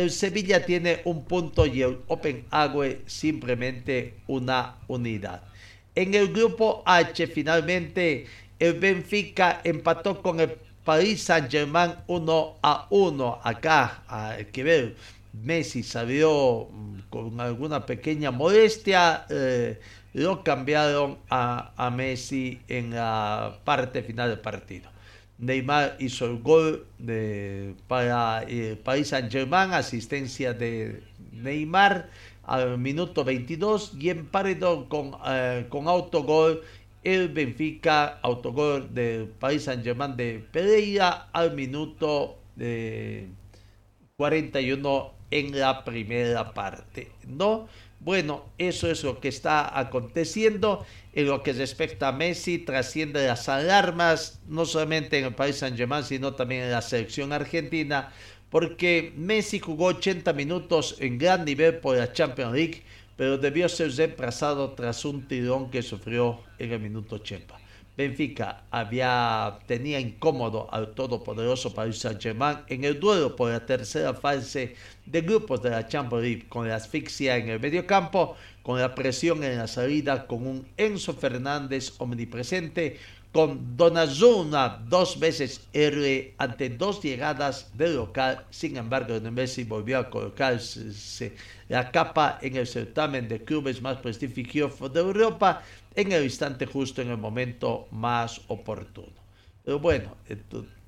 El 0.00 0.10
Sevilla 0.10 0.64
tiene 0.64 1.02
un 1.04 1.26
punto 1.26 1.66
y 1.66 1.82
el 1.82 1.98
Copenhague 2.08 3.02
simplemente 3.04 4.14
una 4.28 4.76
unidad. 4.88 5.42
En 5.94 6.14
el 6.14 6.32
grupo 6.32 6.82
H 6.86 7.26
finalmente 7.26 8.24
el 8.58 8.78
Benfica 8.78 9.60
empató 9.62 10.22
con 10.22 10.40
el 10.40 10.56
Paris 10.86 11.24
Saint-Germain 11.24 11.96
1 12.06 12.56
a 12.62 12.86
1. 12.88 13.40
Acá 13.44 14.02
hay 14.08 14.46
que 14.46 14.62
ver, 14.62 14.96
Messi 15.34 15.82
salió 15.82 16.68
mm, 16.72 17.00
con 17.10 17.38
alguna 17.38 17.84
pequeña 17.84 18.30
modestia. 18.30 19.26
Eh, 19.28 19.78
lo 20.14 20.42
cambiaron 20.42 21.18
a, 21.28 21.74
a, 21.76 21.90
Messi 21.90 22.58
en 22.68 22.94
la 22.94 23.58
parte 23.64 24.02
final 24.02 24.30
del 24.30 24.40
partido. 24.40 24.88
Neymar 25.40 25.96
hizo 25.98 26.26
el 26.26 26.38
gol 26.42 26.86
de, 26.98 27.74
para 27.88 28.44
eh, 28.46 28.78
Paris 28.82 29.08
Saint-Germain, 29.08 29.72
asistencia 29.72 30.52
de 30.52 31.02
Neymar 31.32 32.10
al 32.44 32.78
minuto 32.78 33.24
22 33.24 33.94
y 33.98 34.10
en 34.10 34.28
con, 34.88 35.16
eh, 35.26 35.66
con 35.68 35.88
autogol 35.88 36.62
el 37.02 37.28
Benfica, 37.28 38.18
autogol 38.22 38.92
del 38.92 39.28
País 39.28 39.64
Saint-Germain 39.64 40.16
de 40.16 40.44
Pereira 40.52 41.28
al 41.32 41.54
minuto 41.54 42.38
de 42.56 43.28
41 44.16 45.12
en 45.30 45.58
la 45.58 45.84
primera 45.84 46.52
parte, 46.52 47.10
¿no? 47.26 47.68
Bueno, 48.00 48.46
eso 48.56 48.90
es 48.90 49.04
lo 49.04 49.20
que 49.20 49.28
está 49.28 49.78
aconteciendo 49.78 50.86
en 51.12 51.26
lo 51.26 51.42
que 51.42 51.52
respecta 51.52 52.08
a 52.08 52.12
Messi, 52.12 52.58
trasciende 52.58 53.26
las 53.26 53.46
alarmas, 53.50 54.40
no 54.48 54.64
solamente 54.64 55.18
en 55.18 55.26
el 55.26 55.34
País 55.34 55.56
Saint-Germain, 55.56 56.02
sino 56.04 56.34
también 56.34 56.62
en 56.62 56.70
la 56.70 56.80
selección 56.80 57.30
argentina, 57.34 58.10
porque 58.48 59.12
Messi 59.16 59.58
jugó 59.58 59.86
80 59.86 60.32
minutos 60.32 60.96
en 60.98 61.18
gran 61.18 61.44
nivel 61.44 61.76
por 61.76 61.98
la 61.98 62.10
Champions 62.10 62.54
League, 62.54 62.82
pero 63.16 63.36
debió 63.36 63.68
ser 63.68 63.94
reemplazado 63.94 64.72
tras 64.72 65.04
un 65.04 65.28
tirón 65.28 65.70
que 65.70 65.82
sufrió 65.82 66.40
en 66.58 66.72
el 66.72 66.80
minuto 66.80 67.16
80. 67.16 67.59
Benfica 68.00 68.62
había, 68.70 69.58
tenía 69.66 70.00
incómodo 70.00 70.72
al 70.72 70.94
todopoderoso 70.94 71.74
Paris 71.74 71.98
Saint-Germain 71.98 72.60
en 72.68 72.84
el 72.84 72.98
duelo 72.98 73.36
por 73.36 73.50
la 73.50 73.66
tercera 73.66 74.14
fase 74.14 74.74
de 75.04 75.20
grupos 75.20 75.62
de 75.62 75.68
la 75.68 75.86
Champions 75.86 76.44
con 76.48 76.66
la 76.66 76.76
asfixia 76.76 77.36
en 77.36 77.50
el 77.50 77.60
mediocampo, 77.60 78.36
con 78.62 78.80
la 78.80 78.94
presión 78.94 79.44
en 79.44 79.58
la 79.58 79.66
salida, 79.66 80.26
con 80.26 80.46
un 80.46 80.66
Enzo 80.78 81.12
Fernández 81.12 81.92
omnipresente, 81.98 82.96
con 83.32 83.76
Donazuna 83.76 84.82
dos 84.88 85.20
veces 85.20 85.68
R 85.74 86.34
ante 86.38 86.70
dos 86.70 87.02
llegadas 87.02 87.70
de 87.74 87.88
local. 87.88 88.46
Sin 88.50 88.78
embargo, 88.78 89.20
Messi 89.30 89.64
volvió 89.64 89.98
a 89.98 90.08
colocarse 90.08 91.34
la 91.68 91.90
capa 91.90 92.38
en 92.40 92.56
el 92.56 92.66
certamen 92.66 93.28
de 93.28 93.44
clubes 93.44 93.80
más 93.82 93.98
prestigioso 93.98 94.88
de 94.88 95.00
Europa 95.00 95.62
en 96.00 96.12
el 96.12 96.24
instante 96.24 96.66
justo, 96.66 97.02
en 97.02 97.10
el 97.10 97.18
momento 97.18 97.88
más 97.90 98.40
oportuno. 98.48 99.12
Pero 99.64 99.78
bueno, 99.78 100.16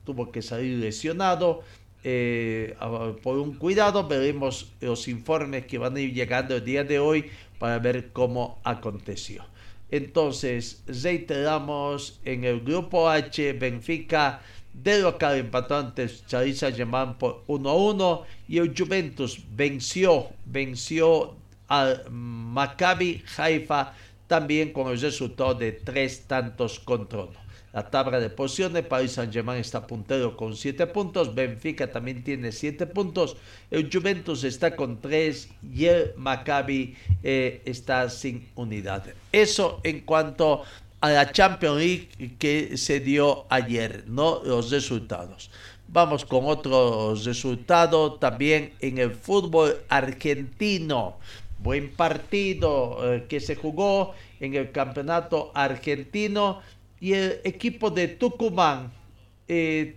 tuvo 0.05 0.31
que 0.33 0.43
salir 0.43 0.79
lesionado 0.79 1.63
eh, 2.05 2.75
por 3.23 3.39
un 3.39 3.55
cuidado, 3.55 4.09
veremos 4.09 4.73
los 4.81 5.07
informes 5.07 5.67
que 5.67 5.79
van 5.79 5.97
a 5.97 6.01
ir 6.01 6.13
llegando 6.13 6.57
el 6.57 6.65
día 6.65 6.83
de 6.83 6.99
hoy 6.99 7.31
para 7.59 7.79
ver 7.79 8.11
cómo 8.13 8.61
aconteció. 8.65 9.45
Entonces, 9.91 10.83
reiteramos 10.87 12.19
en 12.25 12.45
el 12.45 12.61
grupo 12.61 13.09
H, 13.09 13.53
Benfica 13.53 14.41
de 14.73 15.01
local 15.01 15.37
empató 15.37 15.77
antes 15.77 16.27
Charissa 16.27 16.71
por 17.19 17.45
1-1 17.47 18.23
y 18.49 18.59
el 18.59 18.75
Juventus 18.77 19.39
venció, 19.55 20.31
venció 20.47 21.37
al 21.69 22.05
Maccabi 22.11 23.23
Haifa 23.37 23.93
también 24.33 24.73
con 24.73 24.91
el 24.91 24.99
resultado 24.99 25.53
de 25.53 25.73
tres 25.73 26.23
tantos 26.27 26.81
contra 26.81 27.25
uno 27.25 27.43
la 27.75 27.91
tabla 27.91 28.19
de 28.19 28.31
posiciones. 28.31 28.87
Paris 28.87 29.13
Saint-Germain 29.13 29.61
está 29.61 29.87
puntero 29.87 30.37
con 30.39 30.57
7 30.57 30.87
puntos. 30.87 31.35
Benfica 31.35 31.91
también 31.91 32.25
tiene 32.25 32.51
7 32.51 32.87
puntos. 32.87 33.37
El 33.71 33.91
Juventus 33.93 34.45
está 34.45 34.75
con 34.75 35.03
3 35.03 35.49
y 35.75 35.85
el 35.85 36.13
Maccabi 36.17 36.97
eh, 37.23 37.61
está 37.67 38.09
sin 38.09 38.49
unidad. 38.55 39.05
Eso 39.33 39.81
en 39.83 40.01
cuanto 40.01 40.63
a 41.03 41.11
la 41.11 41.31
Champions 41.31 41.79
League 41.79 42.37
que 42.39 42.79
se 42.79 43.01
dio 43.01 43.45
ayer, 43.51 44.05
¿no? 44.07 44.43
Los 44.45 44.71
resultados. 44.71 45.51
Vamos 45.89 46.25
con 46.25 46.47
otro 46.47 47.15
resultado 47.17 48.15
también 48.15 48.73
en 48.81 48.97
el 48.97 49.11
fútbol 49.11 49.77
argentino. 49.91 51.19
Buen 51.63 51.95
partido 51.95 52.99
eh, 53.15 53.27
que 53.29 53.39
se 53.39 53.55
jugó 53.55 54.15
en 54.41 54.55
el 54.55 54.73
campeonato 54.73 55.53
argentino 55.55 56.61
y 56.99 57.13
el 57.13 57.41
equipo 57.45 57.91
de 57.91 58.09
Tucumán 58.09 58.93
eh, 59.47 59.97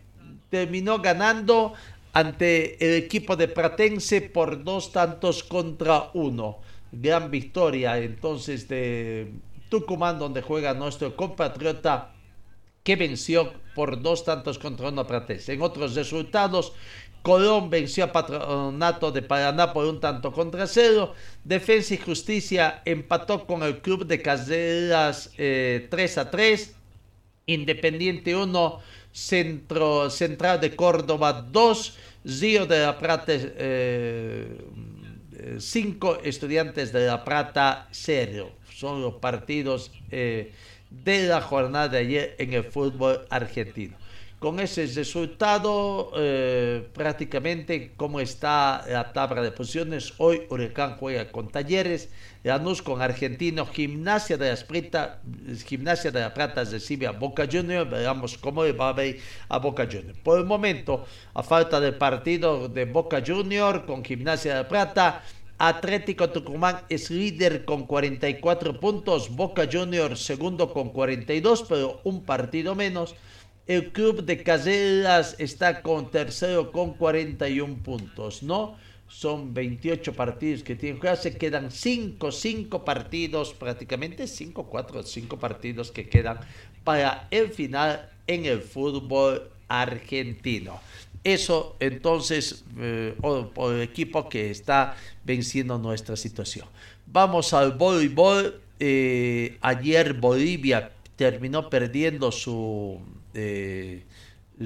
terminó 0.50 1.00
ganando 1.00 1.74
ante 2.14 2.78
el 2.86 3.04
equipo 3.04 3.36
de 3.36 3.48
Pratense 3.48 4.22
por 4.22 4.64
dos 4.64 4.92
tantos 4.92 5.44
contra 5.44 6.12
uno. 6.14 6.60
Gran 6.92 7.32
victoria 7.32 7.98
entonces 7.98 8.68
de 8.68 9.34
Tucumán 9.70 10.20
donde 10.20 10.42
juega 10.42 10.74
nuestro 10.74 11.16
compatriota 11.16 12.14
que 12.84 12.96
venció 12.96 13.52
por 13.74 14.02
dos 14.02 14.24
tantos 14.24 14.60
contra 14.60 14.90
uno 14.90 15.08
Pratense. 15.08 15.54
En 15.54 15.62
otros 15.64 15.96
resultados, 15.96 16.74
Colón 17.26 17.72
venció 17.72 18.04
a 18.04 18.12
Patronato 18.12 19.12
de 19.12 19.24
Paraná 19.24 19.74
por 19.74 19.88
un 19.88 20.00
tanto 20.00 20.32
contra 20.32 20.68
cero. 20.68 21.16
Defensa 21.44 21.96
y 21.96 21.98
Justicia 21.98 22.84
empató 22.86 23.48
con 23.48 23.64
el 23.64 23.80
Club 23.80 24.06
de 24.06 24.22
Caseras 24.22 25.32
3 25.36 25.40
eh, 25.40 26.14
a 26.18 26.30
3. 26.30 26.76
Independiente 27.48 28.36
1, 28.36 28.80
Centro, 29.12 30.12
Central 30.12 30.62
de 30.62 30.76
Córdoba 30.76 31.48
2, 31.52 31.98
Río 32.26 32.68
de 32.68 32.80
la 32.82 33.00
Plata 33.00 33.34
5, 35.58 36.16
eh, 36.16 36.20
Estudiantes 36.26 36.94
de 36.94 37.08
la 37.08 37.26
Plata 37.26 37.88
0. 37.90 38.52
Son 38.72 39.02
los 39.02 39.16
partidos 39.16 39.92
eh, 40.12 40.54
de 40.92 41.28
la 41.28 41.42
jornada 41.42 41.88
de 41.88 41.98
ayer 41.98 42.36
en 42.38 42.54
el 42.54 42.66
fútbol 42.66 43.26
argentino. 43.32 43.98
Con 44.46 44.60
ese 44.60 44.86
resultado, 44.86 46.12
eh, 46.16 46.88
prácticamente 46.94 47.94
como 47.98 48.20
está 48.20 48.86
la 48.88 49.12
tabla 49.12 49.42
de 49.42 49.52
posiciones, 49.52 50.14
hoy 50.20 50.44
Huracán 50.52 50.98
juega 50.98 51.32
con 51.32 51.50
Talleres, 51.50 52.10
Lanús 52.44 52.84
con 52.84 53.02
Argentino, 53.02 53.66
Gimnasia 53.66 54.38
de, 54.38 54.52
la 54.52 55.20
Gimnasia 55.66 56.12
de 56.12 56.20
la 56.20 56.32
Plata 56.32 56.64
recibe 56.64 57.08
a 57.08 57.12
Boca 57.12 57.48
Juniors, 57.52 57.90
veamos 57.90 58.38
cómo 58.38 58.62
va 58.78 58.90
a 58.90 58.94
ver 58.94 59.18
a 59.50 59.58
Boca 59.58 59.88
Juniors. 59.92 60.20
Por 60.20 60.38
el 60.38 60.46
momento, 60.46 61.06
a 61.34 61.42
falta 61.42 61.80
del 61.80 61.96
partido 61.96 62.70
de 62.70 62.86
Boca 62.86 63.24
Juniors 63.26 63.80
con 63.88 64.06
Gimnasia 64.06 64.58
de 64.58 64.62
la 64.62 64.70
Plata, 64.70 65.24
Atlético 65.58 66.30
Tucumán 66.30 66.82
es 66.90 67.10
líder 67.10 67.66
con 67.66 67.88
44 67.88 68.80
puntos, 68.80 69.36
Boca 69.36 69.68
Juniors 69.72 70.20
segundo 70.24 70.72
con 70.72 70.90
42, 70.90 71.66
pero 71.68 72.00
un 72.04 72.24
partido 72.24 72.76
menos. 72.76 73.16
El 73.68 73.92
club 73.92 74.24
de 74.24 74.44
Caseras 74.44 75.36
está 75.40 75.82
con 75.82 76.12
tercero 76.12 76.72
con 76.72 76.94
41 76.94 77.78
puntos, 77.82 78.44
¿no? 78.44 78.78
Son 79.08 79.56
28 79.56 80.14
partidos 80.14 80.62
que 80.62 80.76
tienen 80.76 81.02
que 81.02 81.16
Se 81.16 81.36
quedan 81.36 81.72
5, 81.72 82.32
5 82.32 82.86
partidos, 82.86 83.54
prácticamente 83.54 84.28
5, 84.28 84.68
4, 84.68 85.02
5 85.02 85.40
partidos 85.40 85.92
que 85.92 86.08
quedan 86.08 86.40
para 86.84 87.28
el 87.32 87.50
final 87.50 88.08
en 88.28 88.46
el 88.46 88.62
fútbol 88.62 89.50
argentino. 89.68 90.80
Eso 91.24 91.76
entonces 91.80 92.66
eh, 92.78 93.16
por 93.56 93.74
el 93.74 93.82
equipo 93.82 94.30
que 94.30 94.52
está 94.52 94.96
venciendo 95.24 95.80
nuestra 95.80 96.16
situación. 96.16 96.68
Vamos 97.08 97.52
al 97.52 97.72
voleibol. 97.72 98.62
Eh, 98.80 99.58
ayer 99.62 100.14
Bolivia 100.14 100.92
terminó 101.16 101.70
perdiendo 101.70 102.32
su 102.32 103.00
eh, 103.36 104.06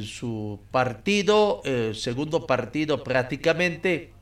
su 0.01 0.59
partido, 0.71 1.61
eh, 1.65 1.93
segundo 1.95 2.45
partido 2.45 3.03
prácticamente, 3.03 4.13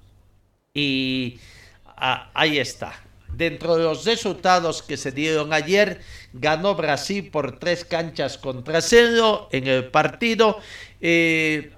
y 0.74 1.40
ah, 1.86 2.32
ahí 2.34 2.58
está. 2.58 3.04
Dentro 3.34 3.76
de 3.76 3.84
los 3.84 4.06
resultados 4.06 4.82
que 4.82 4.98
se 4.98 5.12
dieron 5.12 5.54
ayer, 5.54 6.00
ganó 6.34 6.76
Brasil 6.76 7.30
por 7.30 7.60
tres 7.60 7.84
canchas 7.84 8.38
contra 8.38 8.82
cero 8.82 9.50
en 9.52 9.68
el 9.68 9.86
partido. 9.90 10.60
Eh, 11.02 11.72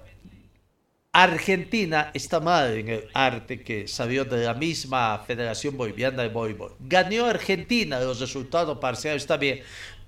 Argentina 1.12 2.12
está 2.14 2.38
mal 2.38 2.72
en 2.78 2.88
el 2.88 3.08
arte 3.12 3.62
que 3.62 3.88
salió 3.88 4.24
de 4.24 4.44
la 4.44 4.54
misma 4.54 5.18
Federación 5.26 5.76
Boliviana 5.76 6.22
de 6.22 6.28
Voleibol. 6.28 6.76
Ganó 6.78 7.26
Argentina, 7.26 7.98
los 7.98 8.20
resultados 8.20 8.78
parciales 8.78 9.26
bien, 9.40 9.60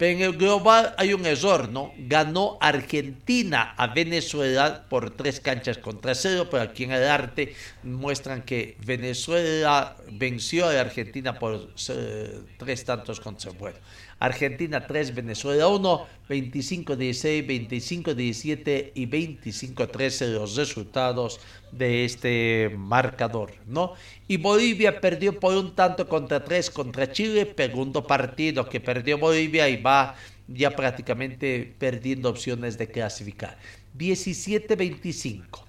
pero 0.03 0.19
en 0.19 0.23
el 0.23 0.37
global 0.37 0.97
hay 0.99 1.15
un 1.15 1.25
error, 1.25 1.69
¿no? 1.69 1.93
Ganó 1.97 2.59
Argentina 2.61 3.73
a 3.77 3.87
Venezuela 3.87 4.85
por 4.88 5.12
tres 5.12 5.38
canchas 5.38 5.79
contra 5.79 6.17
cero, 6.17 6.49
pero 6.51 6.65
aquí 6.65 6.83
en 6.83 6.91
el 6.91 7.05
arte 7.05 7.55
muestran 7.85 8.43
que 8.43 8.77
Venezuela 8.85 9.97
venció 10.11 10.67
a 10.67 10.81
Argentina 10.81 11.38
por 11.38 11.69
eh, 11.91 12.41
tres 12.59 12.85
tantos 12.85 13.21
contra. 13.21 13.53
Bueno, 13.53 13.79
Argentina 14.19 14.85
3, 14.87 15.15
Venezuela 15.15 15.69
1, 15.69 16.07
25-16, 16.29 17.47
25-17 17.47 18.93
y 18.97 19.07
25-13 19.07 20.33
los 20.33 20.57
resultados 20.57 21.38
de 21.73 22.05
este 22.05 22.71
marcador, 22.77 23.55
¿no? 23.67 23.95
Y 24.29 24.37
Bolivia 24.37 25.01
perdió 25.01 25.41
por 25.41 25.57
un 25.57 25.75
tanto 25.75 26.07
contra 26.07 26.45
3 26.45 26.71
contra 26.71 27.11
Chile, 27.11 27.53
segundo 27.57 28.07
partido 28.07 28.69
que 28.69 28.79
perdió 28.79 29.19
Bolivia 29.19 29.69
y 29.69 29.81
va 29.83 30.15
ya 30.47 30.71
prácticamente 30.71 31.75
perdiendo 31.79 32.29
opciones 32.29 32.77
de 32.79 32.89
clasificar. 32.89 33.59
17-25, 33.99 35.65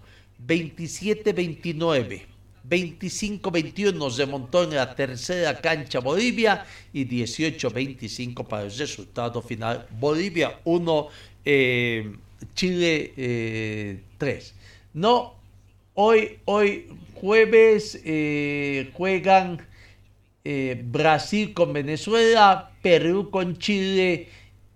27-29. 0.46 2.22
25-21 2.70 4.12
se 4.12 4.26
montó 4.26 4.64
en 4.64 4.76
la 4.76 4.96
tercera 4.96 5.60
cancha 5.60 6.00
Bolivia 6.00 6.66
y 6.94 7.06
18-25 7.06 8.48
para 8.48 8.64
el 8.64 8.78
resultado 8.78 9.42
final. 9.42 9.86
Bolivia 10.00 10.60
1, 10.64 11.08
eh, 11.44 12.16
Chile 12.56 14.02
3. 14.18 14.48
Eh, 14.48 14.54
no, 14.94 15.43
hoy, 15.94 16.40
hoy 16.46 16.90
jueves 17.16 18.02
eh, 18.04 18.92
juegan 18.94 19.66
Brasil 20.86 21.54
con 21.54 21.72
Venezuela, 21.72 22.72
Perú 22.82 23.30
con 23.32 23.58
Chile 23.58 24.28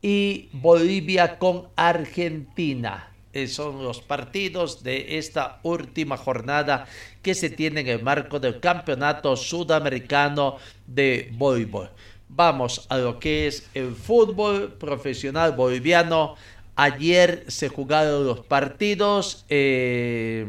y 0.02 0.50
Bolivia 0.54 1.38
con 1.38 1.68
Argentina. 1.76 3.12
Eh, 3.38 3.48
son 3.48 3.84
los 3.84 4.02
partidos 4.02 4.82
de 4.82 5.20
esta 5.20 5.60
última 5.62 6.18
jornada 6.18 6.88
que 7.22 7.36
se 7.36 7.52
tiene 7.52 7.82
en 7.82 7.88
el 7.88 8.02
marco 8.02 8.40
del 8.40 8.60
Campeonato 8.60 9.36
Sudamericano 9.36 10.58
de 10.88 11.30
Voleibol. 11.34 11.92
Vamos 12.30 12.88
a 12.90 12.98
lo 12.98 13.20
que 13.20 13.46
es 13.46 13.70
el 13.76 13.94
fútbol 13.94 14.74
profesional 14.74 15.52
boliviano. 15.52 16.36
Ayer 16.76 17.44
se 17.48 17.70
jugaron 17.70 18.26
los 18.26 18.40
partidos 18.40 19.46
eh, 19.50 20.48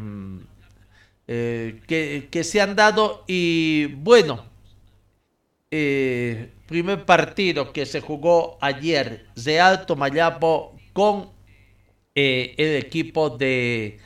eh, 1.28 1.80
que, 1.86 2.44
se 2.44 2.60
han 2.60 2.74
dado 2.74 3.24
y 3.28 3.86
bueno, 3.86 4.44
primer 6.68 7.04
partido 7.04 7.72
que 7.72 7.86
se 7.86 8.00
jugó 8.00 8.58
ayer, 8.60 9.26
de 9.34 9.60
Alto 9.60 9.96
Mayapo 9.96 10.74
con 10.92 11.30
eh, 12.14 12.54
el 12.58 12.76
equipo 12.76 13.30
de 13.30 13.98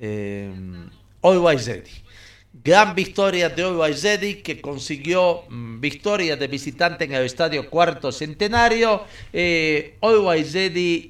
eh, 0.00 0.52
Gran 2.64 2.94
victoria 2.94 3.50
de 3.50 3.62
Always 3.62 4.02
que 4.42 4.60
consiguió 4.60 5.44
mm, 5.48 5.80
victoria 5.80 6.36
de 6.36 6.48
visitante 6.48 7.04
en 7.04 7.12
el 7.12 7.24
estadio 7.24 7.68
Cuarto 7.70 8.10
Centenario. 8.10 9.04
Eh, 9.32 9.96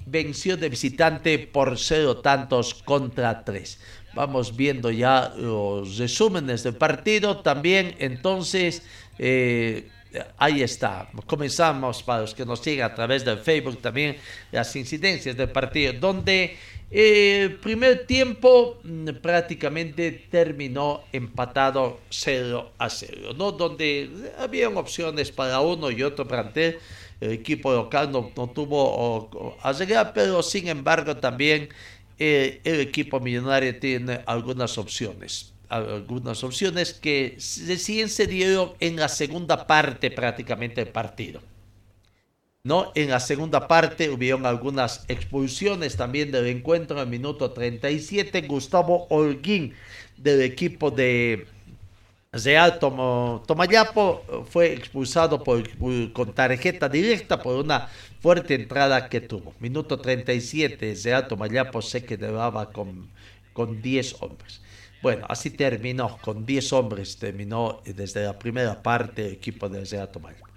venció 0.06 0.56
de 0.56 0.68
visitante 0.68 1.38
por 1.38 1.78
cero 1.78 2.18
tantos 2.18 2.74
contra 2.74 3.44
tres. 3.44 3.78
Vamos 4.18 4.56
viendo 4.56 4.90
ya 4.90 5.32
los 5.36 5.96
resúmenes 5.96 6.64
del 6.64 6.74
partido. 6.74 7.36
También 7.36 7.94
entonces, 8.00 8.82
eh, 9.16 9.88
ahí 10.36 10.60
está. 10.60 11.08
Comenzamos 11.24 12.02
para 12.02 12.22
los 12.22 12.34
que 12.34 12.44
nos 12.44 12.58
siguen 12.58 12.84
a 12.84 12.92
través 12.92 13.24
del 13.24 13.38
Facebook 13.38 13.80
también 13.80 14.16
las 14.50 14.74
incidencias 14.74 15.36
del 15.36 15.50
partido, 15.50 15.92
donde 15.92 16.56
el 16.90 17.60
primer 17.60 18.06
tiempo 18.06 18.80
mm, 18.82 19.08
prácticamente 19.22 20.10
terminó 20.28 21.04
empatado 21.12 22.00
0 22.10 22.72
a 22.76 22.90
0, 22.90 23.34
¿no? 23.36 23.52
donde 23.52 24.32
habían 24.36 24.76
opciones 24.76 25.30
para 25.30 25.60
uno 25.60 25.92
y 25.92 26.02
otro 26.02 26.26
plantel. 26.26 26.80
El 27.20 27.32
equipo 27.32 27.72
local 27.72 28.10
no, 28.10 28.32
no 28.36 28.48
tuvo 28.48 29.56
a 29.62 30.12
pero 30.12 30.42
sin 30.42 30.68
embargo 30.68 31.16
también 31.16 31.68
eh, 32.18 32.60
el 32.64 32.80
equipo 32.80 33.20
millonario 33.20 33.78
tiene 33.78 34.20
algunas 34.26 34.78
opciones. 34.78 35.52
Algunas 35.68 36.42
opciones 36.44 36.94
que 36.94 37.36
recién 37.66 38.08
se 38.08 38.26
dieron 38.26 38.72
en 38.80 38.96
la 38.96 39.08
segunda 39.08 39.66
parte 39.66 40.10
prácticamente 40.10 40.82
del 40.82 40.92
partido. 40.92 41.40
¿no? 42.64 42.92
En 42.94 43.10
la 43.10 43.20
segunda 43.20 43.68
parte 43.68 44.10
hubieron 44.10 44.44
algunas 44.46 45.04
expulsiones 45.08 45.96
también 45.96 46.30
del 46.30 46.46
encuentro 46.46 46.96
en 46.96 47.02
el 47.04 47.08
minuto 47.08 47.50
37. 47.50 48.42
Gustavo 48.42 49.06
Holguín 49.10 49.74
del 50.16 50.42
equipo 50.42 50.90
de 50.90 51.46
Real 52.30 52.78
Tomayapo 52.78 54.44
fue 54.50 54.74
expulsado 54.74 55.42
por, 55.42 55.62
con 56.12 56.34
tarjeta 56.34 56.88
directa 56.88 57.42
por 57.42 57.64
una 57.64 57.88
fuerte 58.20 58.54
entrada 58.54 59.08
que 59.08 59.20
tuvo. 59.20 59.54
Minuto 59.60 59.98
37, 59.98 60.96
Real 61.04 61.28
Tomayapo 61.28 61.82
se 61.82 62.04
quedaba 62.04 62.70
con, 62.72 63.08
con 63.52 63.80
10 63.80 64.22
hombres. 64.22 64.60
Bueno, 65.02 65.26
así 65.28 65.50
terminó, 65.50 66.18
con 66.18 66.44
10 66.44 66.72
hombres 66.72 67.18
terminó 67.18 67.80
desde 67.84 68.24
la 68.24 68.38
primera 68.38 68.82
parte 68.82 69.26
el 69.26 69.32
equipo 69.34 69.68
de 69.68 69.84
Real 69.84 70.10
Tomayapo. 70.10 70.48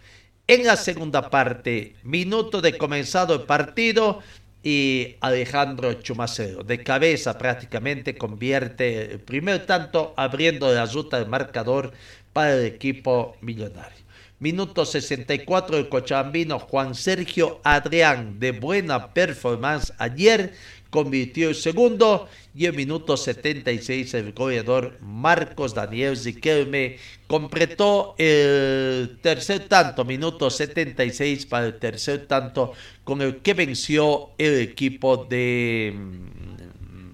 En 0.48 0.66
la 0.66 0.76
segunda 0.76 1.30
parte, 1.30 1.96
minuto 2.04 2.62
de 2.62 2.78
comenzado 2.78 3.36
el 3.36 3.44
partido 3.44 4.22
y 4.64 5.16
Alejandro 5.22 5.94
Chumacero 5.94 6.64
de 6.64 6.84
cabeza 6.84 7.38
prácticamente 7.38 8.18
convierte 8.18 9.14
el 9.14 9.20
primer 9.20 9.66
tanto 9.66 10.14
abriendo 10.18 10.72
la 10.74 10.86
ruta 10.86 11.20
del 11.20 11.30
marcador 11.30 11.94
para 12.34 12.54
el 12.54 12.66
equipo 12.66 13.38
millonario. 13.42 14.01
Minuto 14.42 14.86
64 14.86 15.78
el 15.78 15.88
cochabambino 15.88 16.58
Juan 16.58 16.96
Sergio 16.96 17.62
Adrián 17.64 18.40
de 18.40 18.54
buena 18.54 19.14
performance 19.14 19.94
ayer 20.00 20.56
convirtió 20.90 21.50
el 21.50 21.56
segundo 21.56 22.28
y 22.56 22.66
en 22.66 22.76
minuto 22.76 23.18
76 23.18 24.16
el 24.16 24.34
goleador 24.34 24.98
Marcos 25.00 25.76
Daniel 25.76 26.18
Ziquelme 26.18 26.98
completó 27.28 28.16
el 28.18 29.20
tercer 29.22 29.68
tanto, 29.68 30.06
minuto 30.06 30.50
76 30.50 31.46
para 31.46 31.68
el 31.68 31.78
tercer 31.78 32.26
tanto 32.26 32.74
con 33.04 33.22
el 33.22 33.44
que 33.44 33.54
venció 33.54 34.32
el 34.40 34.60
equipo 34.60 35.18
de 35.18 35.94
mm, 35.96 37.12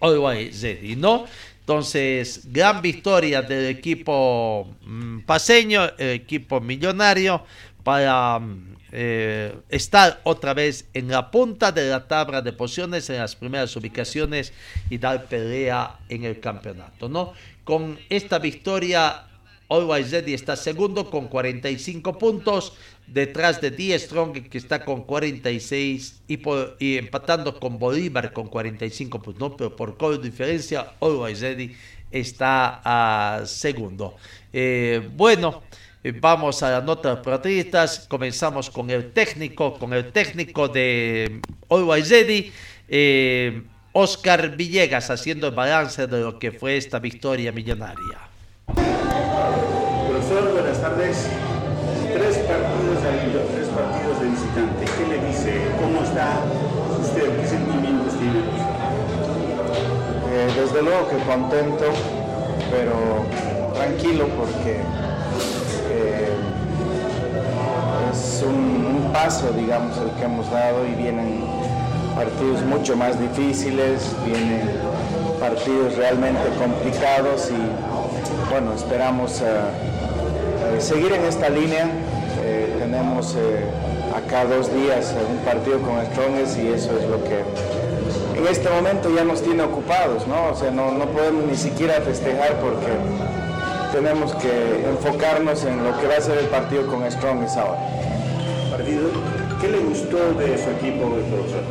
Always 0.00 0.60
Ready, 0.60 0.96
¿no? 0.96 1.24
Entonces, 1.66 2.42
gran 2.52 2.80
victoria 2.80 3.42
del 3.42 3.66
equipo 3.66 4.68
mm, 4.84 5.22
paseño, 5.22 5.82
el 5.98 6.10
equipo 6.10 6.60
millonario, 6.60 7.42
para 7.82 8.38
mm, 8.38 8.76
eh, 8.92 9.52
estar 9.68 10.20
otra 10.22 10.54
vez 10.54 10.86
en 10.94 11.08
la 11.08 11.28
punta 11.28 11.72
de 11.72 11.90
la 11.90 12.06
tabla 12.06 12.40
de 12.40 12.52
posiciones, 12.52 13.10
en 13.10 13.16
las 13.16 13.34
primeras 13.34 13.74
ubicaciones 13.74 14.52
y 14.90 14.98
dar 14.98 15.24
pelea 15.24 15.98
en 16.08 16.22
el 16.22 16.38
campeonato, 16.38 17.08
¿no? 17.08 17.32
Con 17.64 17.98
esta 18.10 18.38
victoria, 18.38 19.26
Always 19.68 20.12
Ready 20.12 20.34
está 20.34 20.54
segundo 20.54 21.10
con 21.10 21.26
45 21.26 22.16
puntos, 22.16 22.74
detrás 23.06 23.60
de 23.60 23.70
Die 23.70 23.98
Strong 23.98 24.48
que 24.48 24.58
está 24.58 24.84
con 24.84 25.02
46 25.02 26.22
y, 26.28 26.96
empatando 26.96 27.58
con 27.58 27.78
Bolívar 27.78 28.32
con 28.32 28.48
45 28.48 29.22
puntos, 29.22 29.40
¿no? 29.40 29.56
Pero 29.56 29.76
por 29.76 29.96
gol 29.96 30.20
diferencia, 30.22 30.94
Always 31.00 31.40
Ready 31.40 31.76
está 32.10 32.80
a 32.84 33.46
segundo. 33.46 34.16
Eh, 34.52 35.08
bueno. 35.14 35.62
Eh, 36.06 36.12
vamos 36.20 36.62
a 36.62 36.70
las 36.70 36.84
notas 36.84 37.18
protagonistas. 37.18 38.06
Comenzamos 38.08 38.70
con 38.70 38.88
el 38.90 39.12
técnico, 39.12 39.76
con 39.76 39.92
el 39.92 40.12
técnico 40.12 40.68
de 40.68 41.40
Always 41.68 42.08
Ready, 42.08 42.52
eh, 42.86 43.62
Oscar 43.90 44.56
Villegas, 44.56 45.10
haciendo 45.10 45.48
el 45.48 45.54
balance 45.54 46.06
de 46.06 46.20
lo 46.20 46.38
que 46.38 46.52
fue 46.52 46.76
esta 46.76 47.00
victoria 47.00 47.50
millonaria. 47.50 48.20
Profesor, 48.66 50.52
buenas 50.52 50.80
tardes. 50.80 51.28
Tres 52.14 52.38
partidos 52.38 53.02
de, 53.02 53.10
tres 53.52 53.68
partidos 53.74 54.20
de 54.20 54.28
visitante. 54.28 54.84
¿Qué 54.84 55.08
le 55.08 55.26
dice? 55.26 55.60
¿Cómo 55.80 56.05
está? 56.16 56.40
¿Qué 57.14 57.46
sentimientos 57.46 58.14
tiene? 58.14 58.40
Eh, 60.32 60.48
desde 60.56 60.82
luego 60.82 61.08
que 61.08 61.16
contento, 61.24 61.84
pero 62.70 63.74
tranquilo 63.74 64.26
porque 64.38 64.80
es 68.12 68.42
un, 68.46 69.10
paso, 69.12 69.50
digamos, 69.52 69.96
el 69.98 70.10
que 70.10 70.24
hemos 70.24 70.50
dado 70.50 70.86
y 70.86 70.94
vienen 70.94 71.40
partidos 72.14 72.62
mucho 72.62 72.96
más 72.96 73.18
difíciles, 73.20 74.14
vienen 74.24 74.70
partidos 75.40 75.96
realmente 75.96 76.42
complicados 76.58 77.50
y 77.50 78.50
bueno, 78.50 78.72
esperamos 78.74 79.40
eh, 79.40 79.44
eh, 79.44 80.80
seguir 80.80 81.12
en 81.12 81.24
esta 81.24 81.48
línea. 81.48 81.88
Eh, 82.42 82.76
tenemos 82.78 83.36
acá 84.16 84.44
dos 84.46 84.72
días 84.72 85.14
un 85.30 85.38
partido 85.44 85.78
con 85.80 86.04
Strongest 86.06 86.58
y 86.58 86.68
eso 86.68 86.90
es 86.98 87.08
lo 87.08 87.22
que 87.24 87.44
en 88.38 88.46
este 88.46 88.68
momento 88.68 89.10
ya 89.14 89.24
nos 89.24 89.42
tiene 89.42 89.62
ocupados, 89.62 90.26
¿no? 90.26 90.50
O 90.52 90.54
sea, 90.54 90.70
no, 90.70 90.92
no 90.92 91.06
podemos 91.06 91.44
ni 91.46 91.56
siquiera 91.56 92.00
festejar 92.00 92.54
porque 92.60 92.86
tenemos 93.92 94.34
que 94.34 94.84
enfocarnos 94.88 95.64
en 95.64 95.82
lo 95.82 95.98
que 95.98 96.06
va 96.06 96.16
a 96.16 96.20
ser 96.20 96.38
el 96.38 96.46
partido 96.46 96.86
con 96.86 97.10
Strongest 97.10 97.56
ahora. 97.56 97.78
Partido, 98.70 99.08
¿qué 99.60 99.68
le 99.68 99.78
gustó 99.78 100.18
de 100.34 100.58
su 100.58 100.70
equipo, 100.70 101.08
profesor? 101.08 101.62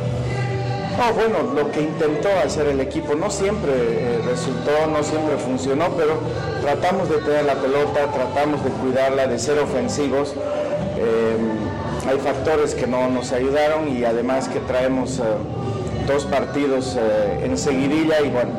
No, 0.98 1.12
bueno, 1.12 1.54
lo 1.54 1.70
que 1.70 1.82
intentó 1.82 2.28
hacer 2.44 2.66
el 2.68 2.80
equipo 2.80 3.14
no 3.14 3.30
siempre 3.30 3.72
eh, 3.72 4.20
resultó, 4.26 4.86
no 4.92 5.04
siempre 5.04 5.36
funcionó, 5.36 5.90
pero 5.96 6.18
tratamos 6.62 7.08
de 7.08 7.18
tener 7.18 7.44
la 7.44 7.54
pelota, 7.54 8.10
tratamos 8.12 8.64
de 8.64 8.70
cuidarla, 8.70 9.26
de 9.26 9.38
ser 9.38 9.58
ofensivos. 9.58 10.34
Eh, 10.98 11.36
hay 12.08 12.18
factores 12.18 12.74
que 12.74 12.86
no 12.86 13.08
nos 13.10 13.32
ayudaron 13.32 13.88
y 13.88 14.04
además 14.04 14.48
que 14.48 14.60
traemos 14.60 15.18
eh, 15.18 15.22
dos 16.06 16.24
partidos 16.24 16.96
en 17.42 17.58
seguidilla 17.58 18.20
y 18.20 18.30
bueno, 18.30 18.52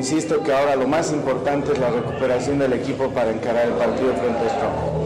insisto 0.00 0.42
que 0.42 0.50
ahora 0.50 0.76
lo 0.76 0.88
más 0.88 1.12
importante 1.12 1.72
es 1.72 1.78
la 1.78 1.90
recuperación 1.90 2.58
del 2.58 2.72
equipo 2.72 3.08
para 3.10 3.30
encarar 3.30 3.66
el 3.66 3.74
partido 3.74 4.14
frente 4.14 4.46
a 4.46 4.48
Strong. 4.48 5.00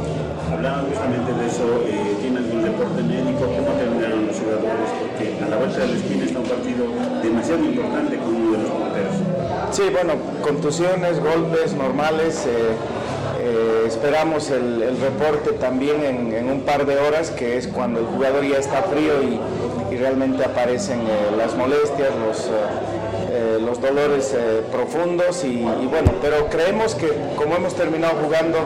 Hablaban 0.52 0.86
justamente 0.86 1.32
de 1.34 1.46
eso, 1.48 1.64
eh, 1.84 2.16
¿tiene 2.20 2.38
algún 2.38 2.62
deporte 2.62 3.02
médico? 3.02 3.40
¿Cómo 3.40 3.74
terminaron 3.76 4.26
los 4.28 4.36
jugadores? 4.38 4.88
Porque 5.02 5.44
a 5.44 5.48
la 5.48 5.56
vuelta 5.56 5.80
del 5.80 5.96
esquina 5.96 6.24
está 6.24 6.38
un 6.38 6.46
partido 6.46 6.86
demasiado 7.22 7.64
importante 7.64 8.16
con 8.18 8.36
uno 8.36 8.52
de 8.52 8.62
los 8.62 8.70
porteros. 8.70 9.14
Sí, 9.72 9.82
bueno, 9.90 10.12
contusiones, 10.42 11.18
golpes 11.18 11.74
normales. 11.74 12.46
Eh, 13.44 13.84
eh, 13.84 13.84
esperamos 13.86 14.50
el, 14.50 14.96
reporte 15.00 15.52
también 15.52 16.04
en, 16.04 16.48
un 16.48 16.62
par 16.62 16.86
de 16.86 16.96
horas, 16.98 17.30
que 17.30 17.56
es 17.56 17.68
cuando 17.68 18.00
el 18.00 18.06
jugador 18.06 18.44
ya 18.44 18.58
está 18.58 18.82
frío 18.82 19.22
y, 19.22 19.40
realmente 19.94 20.44
aparecen 20.44 21.02
las 21.38 21.54
molestias, 21.54 22.10
los 22.26 22.50
eh, 23.36 23.58
los 23.60 23.80
dolores 23.80 24.32
eh, 24.32 24.62
profundos 24.70 25.42
y, 25.42 25.60
bueno, 25.90 26.12
pero 26.22 26.48
creemos 26.48 26.94
que 26.94 27.08
como 27.34 27.56
hemos 27.56 27.74
terminado 27.74 28.14
jugando 28.22 28.58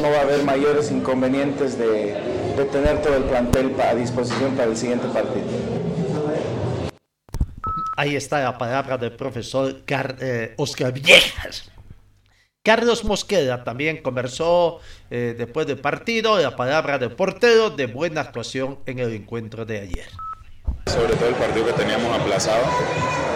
no 0.00 0.10
va 0.10 0.16
a 0.16 0.20
haber 0.22 0.42
mayores 0.44 0.90
inconvenientes 0.90 1.76
de, 1.76 2.16
tener 2.72 3.02
todo 3.02 3.16
el 3.16 3.24
plantel 3.24 3.74
a 3.82 3.94
disposición 3.94 4.52
para 4.52 4.70
el 4.70 4.78
siguiente 4.78 5.08
partido. 5.08 5.44
Ahí 7.98 8.16
está 8.16 8.42
la 8.42 8.56
palabra 8.56 8.96
del 8.96 9.12
profesor 9.12 9.82
eh, 9.86 10.54
Oscar 10.56 10.90
Villegas. 10.90 11.70
Carlos 12.64 13.04
Mosqueda 13.04 13.62
también 13.62 14.00
conversó 14.00 14.80
después 15.10 15.66
del 15.66 15.76
partido, 15.76 16.38
la 16.40 16.56
palabra 16.56 16.98
del 16.98 17.10
portero 17.10 17.68
de 17.68 17.84
buena 17.84 18.22
actuación 18.22 18.78
en 18.86 19.00
el 19.00 19.12
encuentro 19.12 19.66
de 19.66 19.80
ayer. 19.80 20.08
Sobre 20.86 21.14
todo 21.14 21.28
el 21.28 21.34
partido 21.34 21.66
que 21.66 21.74
teníamos 21.74 22.18
aplazado, 22.18 22.64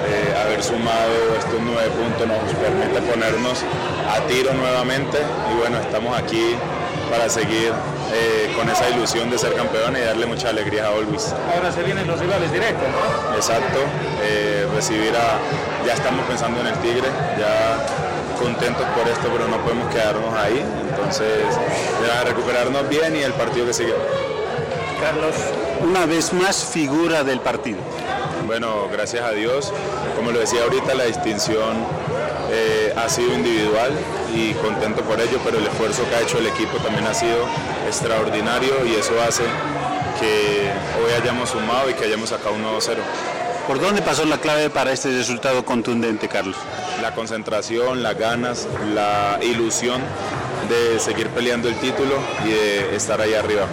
eh, 0.09 0.35
haber 0.43 0.63
sumado 0.63 1.13
estos 1.39 1.61
nueve 1.61 1.91
puntos 1.91 2.27
nos 2.27 2.55
permite 2.55 3.03
ponernos 3.03 3.65
a 4.09 4.27
tiro 4.29 4.55
nuevamente 4.55 5.19
y 5.53 5.59
bueno, 5.59 5.79
estamos 5.79 6.17
aquí 6.17 6.55
para 7.11 7.29
seguir 7.29 7.73
eh, 8.15 8.51
con 8.57 8.71
esa 8.71 8.89
ilusión 8.89 9.29
de 9.29 9.37
ser 9.37 9.53
campeón 9.53 9.95
y 9.95 10.01
darle 10.01 10.25
mucha 10.25 10.49
alegría 10.49 10.87
a 10.87 10.93
Olvis. 10.93 11.35
Ahora 11.55 11.71
se 11.71 11.83
vienen 11.83 12.07
los 12.07 12.19
rivales 12.19 12.51
directos, 12.51 12.89
¿no? 12.89 13.35
Exacto, 13.37 13.79
eh, 14.23 14.67
recibir 14.75 15.15
a, 15.15 15.39
ya 15.87 15.93
estamos 15.93 16.25
pensando 16.27 16.61
en 16.63 16.69
el 16.69 16.75
Tigre, 16.77 17.09
ya 17.39 18.08
contentos 18.39 18.87
por 18.97 19.07
esto, 19.09 19.29
pero 19.33 19.49
no 19.49 19.59
podemos 19.59 19.93
quedarnos 19.93 20.33
ahí, 20.35 20.65
entonces 20.89 21.45
ya 22.07 22.25
recuperarnos 22.25 22.89
bien 22.89 23.17
y 23.17 23.21
el 23.21 23.33
partido 23.33 23.67
que 23.67 23.75
sigue. 23.75 23.95
Carlos, 25.01 25.35
una 25.83 26.07
vez 26.07 26.33
más 26.33 26.65
figura 26.65 27.23
del 27.25 27.41
partido. 27.41 27.79
Bueno, 28.47 28.89
gracias 28.91 29.25
a 29.25 29.33
Dios, 29.33 29.73
como 30.17 30.31
lo 30.31 30.41
decía 30.41 30.63
ahorita, 30.63 30.95
la 30.95 31.05
distinción 31.05 31.85
eh, 32.51 32.95
ha 32.97 33.09
sido 33.09 33.35
individual 33.35 33.93
y 34.35 34.55
contento 34.55 35.03
por 35.03 35.21
ello, 35.21 35.39
pero 35.45 35.59
el 35.59 35.67
esfuerzo 35.67 36.03
que 36.09 36.17
ha 36.17 36.21
hecho 36.23 36.39
el 36.39 36.47
equipo 36.47 36.79
también 36.79 37.07
ha 37.07 37.15
sido 37.15 37.45
extraordinario 37.87 38.87
y 38.87 38.95
eso 38.95 39.13
hace 39.21 39.45
que 40.19 40.71
hoy 41.05 41.13
hayamos 41.21 41.51
sumado 41.51 41.91
y 41.91 41.95
que 41.95 42.05
hayamos 42.07 42.31
sacado 42.31 42.55
un 42.55 42.65
9-0. 42.65 42.97
¿Por 43.69 43.83
dónde 43.83 44.01
pasó 44.01 44.25
la 44.25 44.39
clave 44.39 44.71
para 44.71 44.93
este 44.93 45.11
resultado 45.11 45.63
contundente, 45.63 46.27
Carlos? 46.27 46.57
La 47.03 47.15
concentración, 47.15 48.03
las 48.03 48.17
ganas, 48.17 48.67
la 48.95 49.39
ilusión 49.43 50.01
de 50.71 50.99
seguir 50.99 51.29
peleando 51.29 51.69
el 51.69 51.75
título 51.75 52.15
y 52.47 52.49
de 52.49 52.97
estar 52.97 53.21
ahí 53.21 53.35
arriba. 53.35 53.67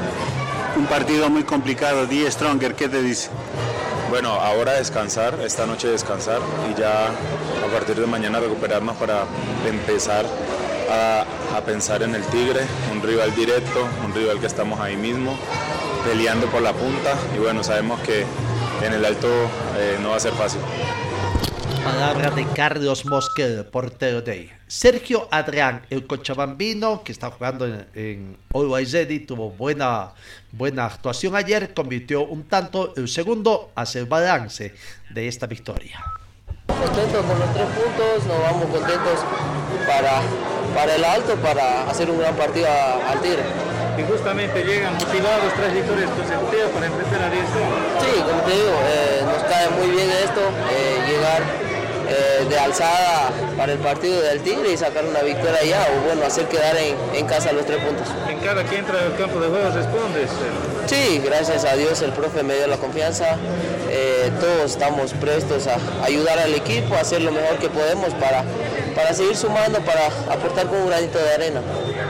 Un 0.75 0.85
partido 0.87 1.29
muy 1.29 1.45
complicado, 1.45 2.07
Die 2.07 2.29
Stronger, 2.29 2.75
¿qué 2.75 2.89
te 2.89 3.01
dice? 3.01 3.29
Bueno, 4.09 4.31
ahora 4.31 4.73
descansar, 4.73 5.39
esta 5.39 5.65
noche 5.65 5.87
descansar 5.87 6.41
y 6.69 6.77
ya 6.77 7.05
a 7.05 7.71
partir 7.71 7.95
de 7.95 8.05
mañana 8.05 8.41
recuperarnos 8.41 8.97
para 8.97 9.23
empezar 9.65 10.25
a, 10.91 11.23
a, 11.55 11.61
pensar 11.61 12.03
en 12.03 12.15
el 12.15 12.23
Tigre, 12.23 12.67
un 12.91 13.01
rival 13.01 13.33
directo, 13.33 13.87
un 14.05 14.13
rival 14.13 14.41
que 14.41 14.47
estamos 14.47 14.77
ahí 14.81 14.97
mismo, 14.97 15.37
peleando 16.03 16.47
por 16.47 16.61
la 16.61 16.73
punta 16.73 17.15
y 17.33 17.39
bueno, 17.39 17.63
sabemos 17.63 18.01
que 18.01 18.25
en 18.81 18.93
el 18.93 19.05
alto 19.05 19.27
eh, 19.77 19.97
no 20.01 20.09
va 20.09 20.17
a 20.17 20.19
ser 20.19 20.33
fácil. 20.33 20.61
Palabra 21.83 22.31
de 22.31 22.45
Carlos 22.47 23.05
Mosquera, 23.05 23.63
portero 23.63 24.21
de 24.21 24.49
Sergio 24.65 25.27
Adrián, 25.29 25.85
el 25.91 26.07
cochabambino 26.07 27.03
que 27.03 27.11
está 27.11 27.29
jugando 27.29 27.67
en, 27.67 27.87
en 27.93 28.37
Always 28.53 28.91
Ready, 28.91 29.19
tuvo 29.19 29.51
buena, 29.51 30.13
buena 30.51 30.85
actuación 30.85 31.35
ayer, 31.35 31.75
convirtió 31.75 32.25
un 32.25 32.43
tanto, 32.43 32.93
el 32.95 33.07
segundo 33.07 33.71
hace 33.75 33.99
el 33.99 34.05
balance 34.05 34.73
de 35.11 35.27
esta 35.27 35.45
victoria. 35.45 36.03
Contentos 36.67 37.23
con 37.23 37.39
los 37.39 37.53
tres 37.53 37.67
puntos, 37.67 38.25
nos 38.27 38.41
vamos 38.41 38.65
contentos 38.65 39.19
para, 39.87 40.21
para 40.73 40.95
el 40.95 41.03
alto, 41.03 41.35
para 41.35 41.87
hacer 41.89 42.09
un 42.09 42.17
gran 42.17 42.35
partido 42.35 42.67
al 42.67 43.21
Tigre. 43.21 43.74
Y 43.97 44.03
justamente 44.03 44.63
llegan 44.63 44.93
motivados 44.93 45.53
tres 45.55 45.73
victorias 45.73 46.09
consecutivas 46.11 46.69
para 46.71 46.85
enfrentar 46.87 47.21
a 47.23 47.29
10 47.29 47.45
Sí, 47.45 48.21
como 48.21 48.41
te 48.41 48.51
digo, 48.51 48.75
eh, 48.91 49.21
nos 49.25 49.43
cae 49.43 49.69
muy 49.69 49.87
bien 49.95 50.09
esto, 50.11 50.41
eh, 50.71 50.99
llegar 51.07 51.41
eh, 52.07 52.45
de 52.47 52.59
alzada 52.59 53.31
para 53.57 53.73
el 53.73 53.79
partido 53.79 54.21
del 54.21 54.41
Tigre 54.41 54.73
y 54.73 54.77
sacar 54.77 55.05
una 55.05 55.21
victoria 55.21 55.57
allá 55.59 55.87
o 55.95 56.05
bueno, 56.05 56.25
hacer 56.25 56.47
quedar 56.47 56.75
en, 56.77 56.95
en, 57.15 57.25
casa 57.25 57.51
los 57.51 57.65
tres 57.65 57.83
puntos. 57.83 58.07
En 58.29 58.39
cada 58.39 58.63
que 58.63 58.77
entra 58.77 58.99
al 58.99 59.15
campo 59.17 59.39
de 59.39 59.47
juego 59.47 59.69
respondes. 59.71 60.29
Sí, 60.85 61.21
gracias 61.25 61.65
a 61.65 61.75
Dios 61.75 62.01
el 62.03 62.11
profe 62.11 62.43
me 62.43 62.55
dio 62.55 62.67
la 62.67 62.77
confianza, 62.77 63.37
eh, 63.89 64.31
todos 64.39 64.71
estamos 64.71 65.13
prestos 65.13 65.67
a 65.67 65.77
ayudar 66.03 66.37
al 66.37 66.53
equipo, 66.53 66.93
a 66.93 66.99
hacer 66.99 67.21
lo 67.21 67.31
mejor 67.31 67.57
que 67.57 67.69
podemos 67.69 68.13
para, 68.15 68.43
para 68.93 69.13
seguir 69.13 69.35
sumando, 69.35 69.79
para 69.79 70.07
aportar 70.31 70.67
con 70.67 70.81
un 70.81 70.87
granito 70.87 71.17
de 71.17 71.33
arena. 71.33 71.61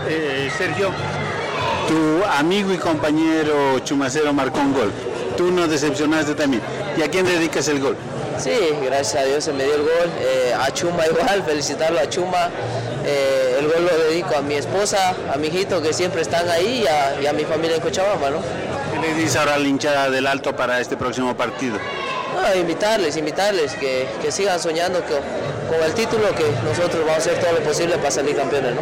Eh, 0.09 0.51
Sergio, 0.57 0.91
tu 1.87 2.23
amigo 2.25 2.73
y 2.73 2.77
compañero 2.77 3.79
Chumacero 3.79 4.33
marcó 4.33 4.59
un 4.59 4.73
gol, 4.73 4.91
tú 5.37 5.51
nos 5.51 5.69
decepcionaste 5.69 6.35
también, 6.35 6.61
¿y 6.97 7.01
a 7.01 7.09
quién 7.09 7.25
dedicas 7.25 7.67
el 7.67 7.79
gol? 7.79 7.95
Sí, 8.37 8.51
gracias 8.83 9.23
a 9.23 9.25
Dios 9.25 9.43
se 9.45 9.53
me 9.53 9.63
dio 9.63 9.75
el 9.75 9.81
gol. 9.81 10.11
Eh, 10.19 10.53
a 10.53 10.71
Chuma 10.71 11.07
igual, 11.07 11.43
felicitarlo 11.47 11.99
a 11.99 12.09
Chuma. 12.09 12.49
Eh, 13.05 13.57
el 13.59 13.67
gol 13.67 13.85
lo 13.85 14.09
dedico 14.09 14.35
a 14.35 14.41
mi 14.41 14.55
esposa, 14.55 15.15
a 15.33 15.37
mi 15.37 15.47
hijito 15.47 15.81
que 15.81 15.93
siempre 15.93 16.21
están 16.21 16.49
ahí 16.49 16.83
y 16.83 16.87
a, 16.87 17.21
y 17.21 17.27
a 17.27 17.33
mi 17.33 17.45
familia 17.45 17.77
en 17.77 17.81
Cochabamba, 17.81 18.31
¿no? 18.31 18.39
¿Qué 18.91 18.99
le 18.99 19.13
dices 19.13 19.35
ahora 19.37 19.55
a 19.55 19.57
la 19.57 19.67
hinchada 19.67 20.09
del 20.09 20.27
Alto 20.27 20.55
para 20.55 20.79
este 20.79 20.97
próximo 20.97 21.35
partido? 21.35 21.77
No, 22.35 22.59
invitarles, 22.59 23.15
invitarles 23.15 23.73
que, 23.75 24.07
que 24.21 24.31
sigan 24.31 24.59
soñando 24.59 24.99
que, 25.05 25.13
con 25.13 25.83
el 25.85 25.93
título 25.93 26.35
que 26.35 26.45
nosotros 26.67 27.05
vamos 27.05 27.13
a 27.13 27.17
hacer 27.17 27.39
todo 27.39 27.53
lo 27.53 27.59
posible 27.59 27.97
para 27.97 28.11
salir 28.11 28.35
campeones, 28.35 28.75
¿no? 28.75 28.81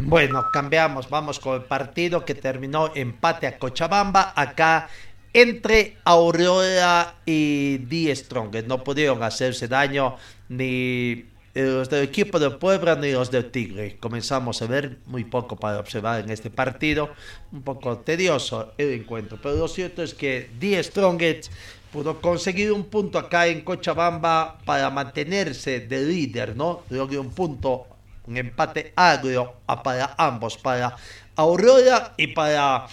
Bueno, 0.00 0.46
cambiamos, 0.52 1.10
vamos 1.10 1.38
con 1.38 1.56
el 1.56 1.62
partido 1.62 2.24
que 2.24 2.34
terminó 2.34 2.90
empate 2.94 3.46
a 3.46 3.58
Cochabamba. 3.58 4.32
Acá 4.34 4.88
entre 5.32 5.96
Aurora 6.04 7.16
y 7.26 7.78
Die 7.78 8.14
Strong. 8.14 8.64
No 8.66 8.82
pudieron 8.84 9.22
hacerse 9.22 9.68
daño 9.68 10.16
ni 10.48 11.26
los 11.54 11.90
del 11.90 12.04
equipo 12.04 12.38
de 12.38 12.50
Puebla 12.50 12.94
ni 12.94 13.12
los 13.12 13.30
del 13.30 13.50
Tigre. 13.50 13.98
Comenzamos 13.98 14.62
a 14.62 14.66
ver 14.66 14.98
muy 15.06 15.24
poco 15.24 15.56
para 15.56 15.80
observar 15.80 16.20
en 16.20 16.30
este 16.30 16.50
partido. 16.50 17.10
Un 17.52 17.62
poco 17.62 17.98
tedioso 17.98 18.72
el 18.78 18.92
encuentro. 18.92 19.38
Pero 19.42 19.56
lo 19.56 19.68
cierto 19.68 20.02
es 20.02 20.14
que 20.14 20.48
Die 20.58 20.82
Strongest 20.82 21.52
pudo 21.92 22.20
conseguir 22.20 22.72
un 22.72 22.84
punto 22.84 23.18
acá 23.18 23.46
en 23.46 23.62
Cochabamba 23.62 24.58
para 24.64 24.90
mantenerse 24.90 25.80
de 25.80 26.04
líder, 26.04 26.56
¿no? 26.56 26.82
Logró 26.90 27.20
un 27.20 27.30
punto, 27.30 27.86
un 28.28 28.36
empate 28.36 28.92
agrio 28.94 29.54
para 29.82 30.14
ambos, 30.18 30.56
para 30.58 30.94
Aurora 31.34 32.14
y 32.16 32.28
para 32.28 32.86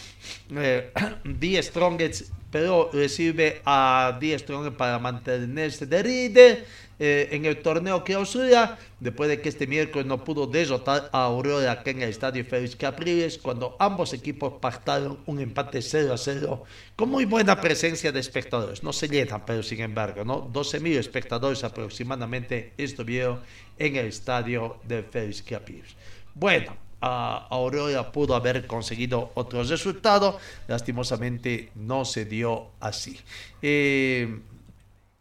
eh, 0.51 0.91
Die 1.25 1.61
Strongest, 1.61 2.31
pero 2.49 2.89
recibe 2.93 3.61
a 3.65 4.17
Die 4.19 4.39
Strongest 4.39 4.77
para 4.77 4.97
mantenerse 4.97 5.85
de 5.85 6.03
líder 6.03 6.65
eh, 6.97 7.27
en 7.31 7.43
el 7.43 7.61
torneo 7.61 8.05
clausura, 8.05 8.77
después 9.01 9.27
de 9.27 9.41
que 9.41 9.49
este 9.49 9.67
miércoles 9.67 10.07
no 10.07 10.23
pudo 10.23 10.47
derrotar 10.47 11.09
a 11.11 11.25
Aurora 11.25 11.73
acá 11.73 11.91
en 11.91 12.01
el 12.01 12.09
estadio 12.09 12.45
Félix 12.45 12.77
Capriles, 12.77 13.37
cuando 13.37 13.75
ambos 13.79 14.13
equipos 14.13 14.53
pactaron 14.61 15.17
un 15.25 15.41
empate 15.41 15.81
0 15.81 16.13
a 16.13 16.17
0, 16.17 16.63
con 16.95 17.09
muy 17.09 17.25
buena 17.25 17.59
presencia 17.59 18.13
de 18.13 18.21
espectadores. 18.21 18.81
No 18.81 18.93
se 18.93 19.09
llenan, 19.09 19.45
pero 19.45 19.61
sin 19.61 19.81
embargo, 19.81 20.23
¿no? 20.23 20.47
12.000 20.53 20.97
espectadores 20.97 21.65
aproximadamente 21.65 22.71
estuvieron 22.77 23.41
en 23.77 23.95
el 23.95 24.07
estadio 24.07 24.77
de 24.83 25.03
Félix 25.03 25.41
Capriles. 25.41 25.95
Bueno, 26.33 26.75
a 27.01 27.47
Aurora 27.49 28.11
pudo 28.11 28.35
haber 28.35 28.65
conseguido 28.67 29.31
otro 29.35 29.63
resultado, 29.63 30.39
lastimosamente 30.67 31.71
no 31.75 32.05
se 32.05 32.25
dio 32.25 32.71
así. 32.79 33.19
Eh, 33.61 34.39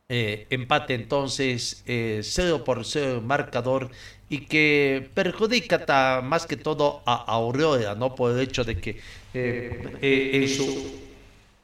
eh, 0.08 0.46
empate 0.50 0.94
entonces 0.94 1.82
eh, 1.86 2.20
0 2.22 2.62
por 2.62 2.84
0 2.84 3.22
marcador 3.22 3.90
y 4.28 4.40
que 4.40 5.08
perjudica 5.14 6.20
más 6.22 6.46
que 6.46 6.56
todo 6.56 7.02
a 7.06 7.14
Aurora, 7.14 7.94
¿no? 7.94 8.14
Por 8.14 8.32
el 8.32 8.40
hecho 8.40 8.64
de 8.64 8.78
que 8.80 9.00
eh, 9.32 10.30
en 10.32 10.48
su 10.48 11.00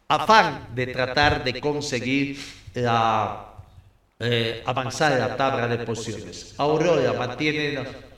afán 0.09 0.69
de 0.75 0.87
tratar 0.87 1.45
de 1.45 1.61
conseguir 1.61 2.39
la, 2.75 3.50
avanzar 4.65 5.13
en 5.13 5.21
la 5.21 5.37
tabla 5.37 5.67
de 5.69 5.79
posiciones. 5.79 6.55
Aurora 6.59 7.13
mantiene 7.15 8.11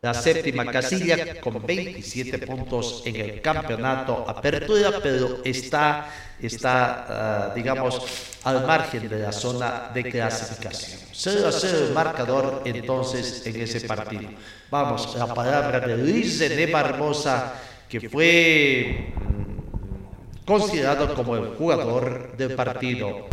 la 0.00 0.14
séptima 0.14 0.64
casilla 0.66 1.40
con 1.40 1.64
27 1.66 2.46
puntos 2.46 3.02
en 3.04 3.16
el 3.16 3.40
campeonato 3.40 4.24
apertura, 4.28 4.92
pero 5.02 5.40
está, 5.44 6.08
está 6.40 7.50
uh, 7.50 7.54
digamos, 7.54 8.00
al 8.44 8.64
margen 8.64 9.08
de 9.08 9.18
la 9.18 9.32
zona 9.32 9.90
de 9.92 10.04
clasificación. 10.04 11.00
0 11.12 11.48
a 11.48 11.52
0 11.52 11.78
el 11.88 11.92
marcador 11.92 12.62
entonces 12.64 13.44
en 13.44 13.60
ese 13.60 13.80
partido. 13.88 14.30
Vamos, 14.70 15.16
la 15.16 15.34
palabra 15.34 15.80
de 15.80 15.96
Luis 15.96 16.38
de 16.38 16.66
Barbosa, 16.66 17.54
que 17.88 18.08
fue 18.08 19.12
mm, 19.16 20.44
considerado 20.44 21.12
como 21.12 21.36
el 21.36 21.56
jugador 21.56 22.36
del 22.36 22.54
partido. 22.54 23.26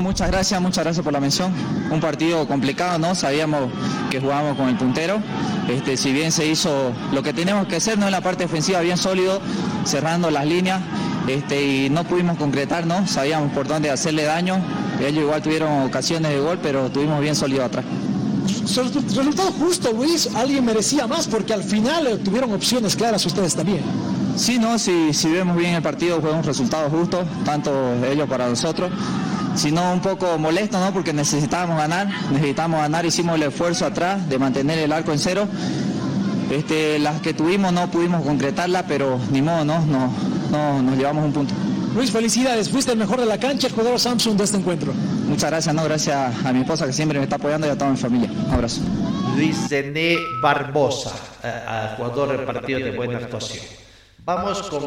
Muchas 0.00 0.30
gracias, 0.30 0.58
muchas 0.62 0.82
gracias 0.82 1.04
por 1.04 1.12
la 1.12 1.20
mención. 1.20 1.52
Un 1.90 2.00
partido 2.00 2.48
complicado, 2.48 2.98
¿no? 2.98 3.14
Sabíamos 3.14 3.70
que 4.10 4.18
jugábamos 4.18 4.56
con 4.56 4.70
el 4.70 4.76
puntero. 4.78 5.20
Este, 5.68 5.98
si 5.98 6.10
bien 6.10 6.32
se 6.32 6.46
hizo 6.46 6.92
lo 7.12 7.22
que 7.22 7.34
teníamos 7.34 7.66
que 7.66 7.76
hacer, 7.76 7.98
¿no? 7.98 8.06
En 8.06 8.12
la 8.12 8.22
parte 8.22 8.44
defensiva 8.44 8.80
bien 8.80 8.96
sólido, 8.96 9.42
cerrando 9.84 10.30
las 10.30 10.46
líneas, 10.46 10.80
este, 11.28 11.62
y 11.62 11.90
no 11.90 12.04
pudimos 12.04 12.38
concretar, 12.38 12.86
¿no? 12.86 13.06
Sabíamos 13.06 13.52
por 13.52 13.68
dónde 13.68 13.90
hacerle 13.90 14.24
daño. 14.24 14.58
Ellos 15.00 15.22
igual 15.22 15.42
tuvieron 15.42 15.82
ocasiones 15.82 16.32
de 16.32 16.40
gol, 16.40 16.58
pero 16.62 16.90
tuvimos 16.90 17.20
bien 17.20 17.36
sólido 17.36 17.62
atrás. 17.62 17.84
Resultado 18.46 19.52
justo, 19.52 19.92
Luis. 19.92 20.30
Alguien 20.34 20.64
merecía 20.64 21.06
más 21.06 21.28
porque 21.28 21.52
al 21.52 21.62
final 21.62 22.20
tuvieron 22.24 22.50
opciones 22.54 22.96
claras 22.96 23.26
ustedes 23.26 23.54
también. 23.54 23.82
Sí, 24.34 24.58
no, 24.58 24.78
si, 24.78 25.12
si 25.12 25.28
vemos 25.28 25.58
bien 25.58 25.74
el 25.74 25.82
partido 25.82 26.22
fue 26.22 26.32
un 26.32 26.42
resultado 26.42 26.88
justo, 26.88 27.22
tanto 27.44 27.70
ellos 28.10 28.26
para 28.26 28.48
nosotros 28.48 28.90
sino 29.60 29.92
un 29.92 30.00
poco 30.00 30.38
molesto, 30.38 30.80
¿no? 30.80 30.90
Porque 30.90 31.12
necesitábamos 31.12 31.76
ganar, 31.76 32.08
necesitábamos 32.32 32.80
ganar, 32.80 33.04
hicimos 33.04 33.36
el 33.36 33.42
esfuerzo 33.42 33.84
atrás 33.84 34.26
de 34.26 34.38
mantener 34.38 34.78
el 34.78 34.90
arco 34.90 35.12
en 35.12 35.18
cero 35.18 35.46
Este, 36.50 36.98
las 36.98 37.20
que 37.20 37.34
tuvimos 37.34 37.70
no 37.72 37.90
pudimos 37.90 38.22
concretarla, 38.22 38.84
pero 38.86 39.20
ni 39.30 39.42
modo, 39.42 39.64
no, 39.64 39.84
no, 39.84 40.12
no 40.50 40.82
nos 40.82 40.96
llevamos 40.96 41.26
un 41.26 41.32
punto. 41.32 41.54
Luis, 41.94 42.10
felicidades, 42.10 42.70
fuiste 42.70 42.92
el 42.92 42.98
mejor 42.98 43.20
de 43.20 43.26
la 43.26 43.38
cancha, 43.38 43.66
el 43.66 43.74
jugador 43.74 44.00
Samsung 44.00 44.36
de 44.36 44.44
este 44.44 44.56
encuentro. 44.56 44.92
Muchas 45.28 45.50
gracias, 45.50 45.74
no, 45.74 45.84
gracias 45.84 46.44
a 46.44 46.52
mi 46.52 46.60
esposa 46.60 46.86
que 46.86 46.92
siempre 46.94 47.18
me 47.18 47.24
está 47.24 47.36
apoyando 47.36 47.66
y 47.66 47.70
a 47.70 47.76
toda 47.76 47.90
mi 47.90 47.98
familia. 47.98 48.30
Un 48.46 48.54
abrazo. 48.54 48.80
Luis 49.36 49.56
Zené 49.68 50.16
Barbosa, 50.42 51.12
eh, 51.44 51.94
jugador 51.98 52.36
del 52.36 52.46
partido 52.46 52.78
de 52.80 52.96
buena 52.96 53.18
actuación. 53.18 53.62
Vamos 54.24 54.62
con 54.62 54.82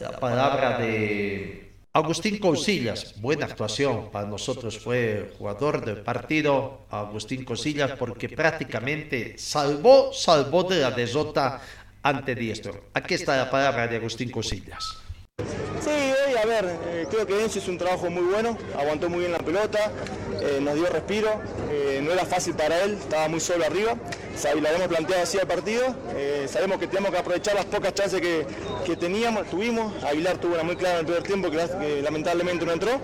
la 0.00 0.12
palabra 0.12 0.78
de 0.78 1.65
Agustín 1.96 2.36
Cousillas, 2.38 3.18
buena 3.22 3.46
actuación 3.46 4.10
para 4.10 4.28
nosotros 4.28 4.78
fue 4.78 5.32
jugador 5.38 5.82
del 5.82 6.02
partido 6.02 6.80
Agustín 6.90 7.42
Cousillas 7.42 7.92
porque 7.92 8.28
prácticamente 8.28 9.38
salvó, 9.38 10.12
salvó 10.12 10.64
de 10.64 10.80
la 10.80 10.90
desota 10.90 11.62
ante 12.02 12.34
Diestro. 12.34 12.84
Aquí 12.92 13.14
está 13.14 13.38
la 13.38 13.50
palabra 13.50 13.88
de 13.88 13.96
Agustín 13.96 14.30
Cousillas. 14.30 14.84
Sí, 15.80 16.05
eh, 16.48 17.06
creo 17.10 17.26
que 17.26 17.42
Enzo 17.42 17.58
hizo 17.58 17.70
un 17.70 17.78
trabajo 17.78 18.08
muy 18.10 18.22
bueno, 18.22 18.56
aguantó 18.78 19.08
muy 19.08 19.20
bien 19.20 19.32
la 19.32 19.38
pelota, 19.38 19.90
eh, 20.40 20.58
nos 20.60 20.74
dio 20.74 20.86
respiro, 20.86 21.28
eh, 21.70 22.00
no 22.02 22.12
era 22.12 22.24
fácil 22.24 22.54
para 22.54 22.82
él, 22.84 22.92
estaba 22.94 23.28
muy 23.28 23.40
solo 23.40 23.64
arriba, 23.64 23.96
y 24.54 24.60
lo 24.60 24.68
habíamos 24.68 24.88
planteado 24.88 25.22
así 25.22 25.38
al 25.38 25.46
partido, 25.46 25.82
sabemos 26.46 26.78
que 26.78 26.86
tenemos 26.86 27.10
que 27.10 27.18
aprovechar 27.18 27.54
las 27.54 27.64
pocas 27.64 27.94
chances 27.94 28.20
que, 28.20 28.46
que, 28.84 28.96
teníamos, 28.96 29.48
tuvimos, 29.48 30.04
Aguilar 30.04 30.38
tuvo 30.38 30.54
una 30.54 30.62
muy 30.62 30.76
clara 30.76 30.96
en 30.96 31.00
el 31.00 31.06
primer 31.06 31.22
tiempo 31.22 31.50
que, 31.50 32.02
lamentablemente 32.02 32.64
no 32.64 32.72
entró, 32.72 33.00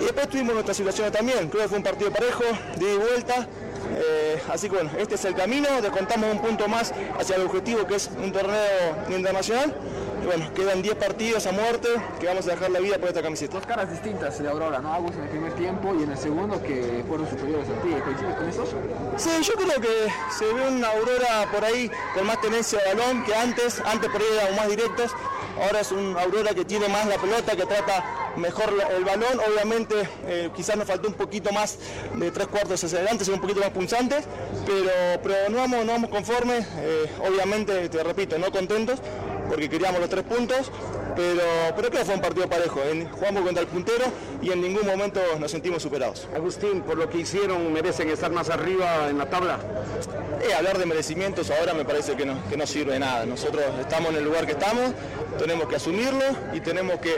y 0.00 0.04
después 0.04 0.28
tuvimos 0.28 0.54
nuestras 0.54 0.76
situaciones 0.76 1.12
también, 1.12 1.48
creo 1.48 1.62
que 1.62 1.68
fue 1.68 1.78
un 1.78 1.84
partido 1.84 2.10
parejo, 2.10 2.44
de 2.76 2.96
vuelta, 2.98 3.48
así 4.52 4.68
que 4.68 4.76
bueno, 4.76 4.90
este 4.98 5.14
es 5.14 5.24
el 5.24 5.34
camino, 5.34 5.68
descontamos 5.80 6.32
un 6.32 6.40
punto 6.40 6.68
más 6.68 6.92
hacia 7.18 7.36
el 7.36 7.42
objetivo 7.42 7.86
que 7.86 7.96
es 7.96 8.10
un 8.22 8.32
torneo 8.32 8.96
internacional 9.10 9.74
bueno, 10.24 10.52
quedan 10.54 10.82
10 10.82 10.96
partidos 10.96 11.46
a 11.46 11.52
muerte 11.52 11.88
que 12.18 12.26
vamos 12.26 12.46
a 12.46 12.52
dejar 12.52 12.70
la 12.70 12.80
vida 12.80 12.98
por 12.98 13.08
esta 13.08 13.22
camiseta. 13.22 13.54
Dos 13.54 13.66
caras 13.66 13.90
distintas 13.90 14.38
de 14.42 14.48
Aurora, 14.48 14.78
¿no? 14.78 14.92
Agus 14.92 15.14
en 15.16 15.22
el 15.22 15.28
primer 15.28 15.52
tiempo 15.52 15.94
y 15.98 16.02
en 16.02 16.10
el 16.12 16.18
segundo 16.18 16.62
que 16.62 17.04
fueron 17.06 17.28
superiores 17.28 17.68
a 17.68 17.82
ti. 17.82 17.90
¿Coincides 18.02 18.34
con 18.34 18.48
eso? 18.48 18.64
Sí, 19.16 19.30
yo 19.42 19.54
creo 19.54 19.80
que 19.80 20.12
se 20.36 20.44
ve 20.46 20.68
una 20.68 20.88
Aurora 20.88 21.48
por 21.52 21.64
ahí 21.64 21.90
con 22.14 22.26
más 22.26 22.40
tenencia 22.40 22.78
de 22.78 22.94
balón 22.94 23.24
que 23.24 23.34
antes. 23.34 23.80
Antes 23.84 24.10
por 24.10 24.20
ahí 24.20 24.26
eran 24.40 24.56
más 24.56 24.68
directos. 24.68 25.12
Ahora 25.60 25.80
es 25.80 25.92
un 25.92 26.16
Aurora 26.16 26.54
que 26.54 26.64
tiene 26.64 26.88
más 26.88 27.06
la 27.06 27.16
pelota, 27.16 27.56
que 27.56 27.66
trata 27.66 28.32
mejor 28.36 28.72
el 28.96 29.04
balón. 29.04 29.40
Obviamente 29.50 30.08
eh, 30.26 30.50
quizás 30.54 30.76
nos 30.76 30.86
faltó 30.86 31.08
un 31.08 31.14
poquito 31.14 31.52
más 31.52 31.78
de 32.14 32.30
tres 32.30 32.48
cuartos 32.48 32.82
hacia 32.82 32.98
adelante, 32.98 33.24
ser 33.24 33.34
un 33.34 33.40
poquito 33.40 33.60
más 33.60 33.70
punzantes, 33.70 34.24
pero, 34.66 35.20
pero 35.22 35.48
no, 35.50 35.58
vamos, 35.58 35.84
no 35.84 35.92
vamos 35.92 36.10
conformes. 36.10 36.66
Eh, 36.78 37.10
obviamente, 37.26 37.88
te 37.88 38.02
repito, 38.02 38.38
no 38.38 38.50
contentos 38.50 39.00
porque 39.48 39.68
queríamos 39.68 40.00
los 40.00 40.10
tres 40.10 40.24
puntos, 40.24 40.70
pero, 41.16 41.42
pero 41.76 41.88
creo 41.88 41.90
que 41.90 42.04
fue 42.04 42.14
un 42.14 42.20
partido 42.20 42.48
parejo. 42.48 42.80
Jugamos 43.12 43.42
contra 43.42 43.62
el 43.62 43.68
puntero 43.68 44.04
y 44.42 44.50
en 44.50 44.60
ningún 44.60 44.86
momento 44.86 45.20
nos 45.38 45.50
sentimos 45.50 45.82
superados. 45.82 46.28
Agustín, 46.34 46.82
por 46.82 46.96
lo 46.96 47.08
que 47.08 47.18
hicieron, 47.18 47.72
¿merecen 47.72 48.08
estar 48.08 48.30
más 48.30 48.50
arriba 48.50 49.08
en 49.08 49.18
la 49.18 49.26
tabla? 49.26 49.58
Eh, 50.42 50.52
hablar 50.54 50.78
de 50.78 50.86
merecimientos 50.86 51.50
ahora 51.50 51.74
me 51.74 51.84
parece 51.84 52.16
que 52.16 52.26
no, 52.26 52.36
que 52.48 52.56
no 52.56 52.66
sirve 52.66 52.94
de 52.94 52.98
nada. 52.98 53.24
Nosotros 53.26 53.64
estamos 53.80 54.10
en 54.10 54.16
el 54.16 54.24
lugar 54.24 54.46
que 54.46 54.52
estamos, 54.52 54.92
tenemos 55.38 55.68
que 55.68 55.76
asumirlo 55.76 56.24
y 56.52 56.60
tenemos 56.60 56.98
que 56.98 57.16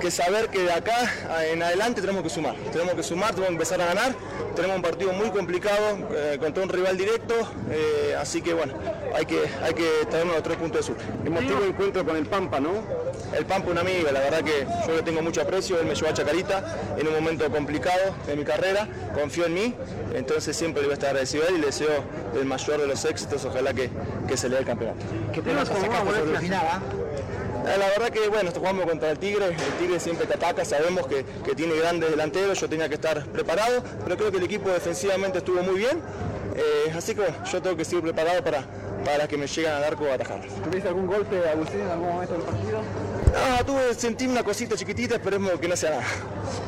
que 0.00 0.10
saber 0.10 0.48
que 0.48 0.62
de 0.62 0.72
acá 0.72 0.96
en 1.44 1.62
adelante 1.62 2.00
tenemos 2.00 2.22
que 2.22 2.30
sumar. 2.30 2.56
Tenemos 2.72 2.94
que 2.94 3.02
sumar, 3.02 3.30
tenemos 3.30 3.48
que 3.48 3.54
empezar 3.54 3.80
a 3.80 3.86
ganar. 3.86 4.14
Tenemos 4.56 4.76
un 4.76 4.82
partido 4.82 5.12
muy 5.12 5.30
complicado 5.30 5.98
eh, 6.12 6.36
contra 6.40 6.62
un 6.62 6.68
rival 6.68 6.96
directo, 6.96 7.34
eh, 7.70 8.16
así 8.18 8.42
que 8.42 8.52
bueno, 8.52 8.74
hay 9.14 9.24
que, 9.24 9.40
hay 9.62 9.74
que 9.74 9.88
tener 10.10 10.26
los 10.26 10.42
tres 10.42 10.56
puntos 10.56 10.80
de 10.80 10.92
sur. 10.92 10.96
Emotivo 11.24 11.64
encuentro 11.64 12.04
con 12.04 12.16
el 12.16 12.26
Pampa, 12.26 12.58
¿no? 12.58 12.70
El 13.36 13.46
Pampa 13.46 13.70
un 13.70 13.78
amigo, 13.78 14.10
la 14.10 14.20
verdad 14.20 14.42
que 14.42 14.66
yo 14.86 14.96
le 14.96 15.02
tengo 15.02 15.22
mucho 15.22 15.40
aprecio, 15.40 15.78
él 15.78 15.86
me 15.86 15.94
llevó 15.94 16.08
a 16.08 16.14
Chacarita 16.14 16.78
en 16.98 17.06
un 17.06 17.14
momento 17.14 17.48
complicado 17.50 18.16
de 18.26 18.34
mi 18.34 18.44
carrera, 18.44 18.88
confió 19.14 19.46
en 19.46 19.54
mí, 19.54 19.74
entonces 20.14 20.56
siempre 20.56 20.82
le 20.82 20.88
voy 20.88 20.92
a 20.92 20.94
estar 20.94 21.10
agradecido 21.10 21.44
a 21.44 21.48
él 21.48 21.54
y 21.56 21.58
le 21.60 21.66
deseo 21.66 22.02
el 22.34 22.44
mayor 22.44 22.80
de 22.80 22.88
los 22.88 23.04
éxitos, 23.04 23.44
ojalá 23.44 23.72
que, 23.72 23.88
que 24.26 24.36
se 24.36 24.48
le 24.48 24.56
dé 24.56 24.60
el 24.62 24.66
campeonato. 24.66 24.98
¿Qué 25.32 25.42
te 25.42 25.54
vas 25.54 25.70
a 25.70 25.80
sacar 25.80 26.04
la 26.04 26.40
final? 26.40 26.60
Eh, 26.64 26.99
la 27.76 27.88
verdad 27.88 28.10
que 28.10 28.28
bueno, 28.28 28.50
jugamos 28.52 28.86
contra 28.86 29.10
el 29.10 29.18
Tigre, 29.18 29.46
el 29.46 29.56
Tigre 29.78 30.00
siempre 30.00 30.26
te 30.26 30.34
ataca, 30.34 30.64
sabemos 30.64 31.06
que, 31.06 31.24
tiene 31.54 31.74
grandes 31.76 32.10
delanteros, 32.10 32.60
yo 32.60 32.68
tenía 32.68 32.88
que 32.88 32.94
estar 32.94 33.24
preparado, 33.26 33.82
pero 34.04 34.16
creo 34.16 34.30
que 34.30 34.38
el 34.38 34.44
equipo 34.44 34.70
defensivamente 34.70 35.38
estuvo 35.38 35.62
muy 35.62 35.78
bien, 35.78 36.00
eh, 36.56 36.92
así 36.96 37.14
que 37.14 37.22
yo 37.50 37.62
tengo 37.62 37.76
que 37.76 37.82
estar 37.82 38.00
preparado 38.00 38.42
para, 38.42 38.64
para 39.04 39.28
que 39.28 39.36
me 39.36 39.46
lleguen 39.46 39.72
al 39.72 39.84
arco 39.84 40.06
a 40.06 40.14
atajar. 40.14 40.40
¿Tuviste 40.64 40.88
algún 40.88 41.06
golpe, 41.06 41.48
Agustín, 41.48 41.80
en 41.80 41.90
algún 41.90 42.08
momento 42.08 42.34
del 42.34 42.42
partido? 42.42 42.80
No, 43.32 43.64
tuve, 43.64 43.94
sentí 43.94 44.26
una 44.26 44.42
cosita 44.42 44.76
chiquitita, 44.76 45.14
esperemos 45.16 45.52
que 45.60 45.68
no 45.68 45.76
sea 45.76 45.90
nada. 45.90 46.04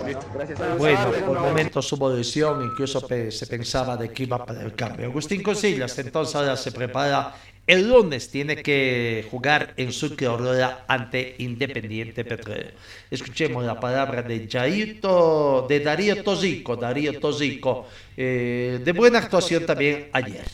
Listo. 0.06 0.26
Gracias. 0.34 0.78
Bueno, 0.78 1.10
por 1.26 1.40
momentos 1.40 1.92
hubo 1.92 2.10
lesión, 2.10 2.62
incluso 2.62 3.00
se 3.00 3.46
pensaba 3.46 3.96
de 3.96 4.10
que 4.10 4.24
iba 4.24 4.44
para 4.44 4.62
el 4.62 4.74
cambio. 4.74 5.06
Agustín 5.06 5.42
Cosillas 5.42 5.98
entonces 5.98 6.36
ahora 6.36 6.56
se 6.56 6.70
prepara 6.70 7.34
el 7.72 7.88
lunes 7.88 8.28
tiene 8.30 8.62
que 8.62 9.26
jugar 9.30 9.72
en 9.78 9.92
su 9.92 10.14
Aurora 10.26 10.84
ante 10.86 11.36
Independiente 11.38 12.22
Petrolero. 12.22 12.72
Escuchemos 13.10 13.64
la 13.64 13.80
palabra 13.80 14.22
de 14.22 14.46
Jairto, 14.46 15.64
de 15.66 15.80
Darío 15.80 16.22
Tosico, 16.22 16.76
Darío 16.76 17.18
Tosico, 17.18 17.86
eh, 18.14 18.78
de 18.84 18.92
buena 18.92 19.20
actuación 19.20 19.64
también 19.64 20.10
ayer. 20.12 20.44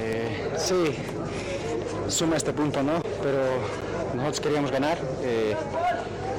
Eh, 0.00 0.48
sí, 0.56 0.94
suma 2.08 2.36
este 2.36 2.52
punto, 2.52 2.80
¿no? 2.80 3.02
Pero 3.20 3.42
nosotros 4.14 4.40
queríamos 4.40 4.70
ganar. 4.70 4.98
Eh, 5.24 5.56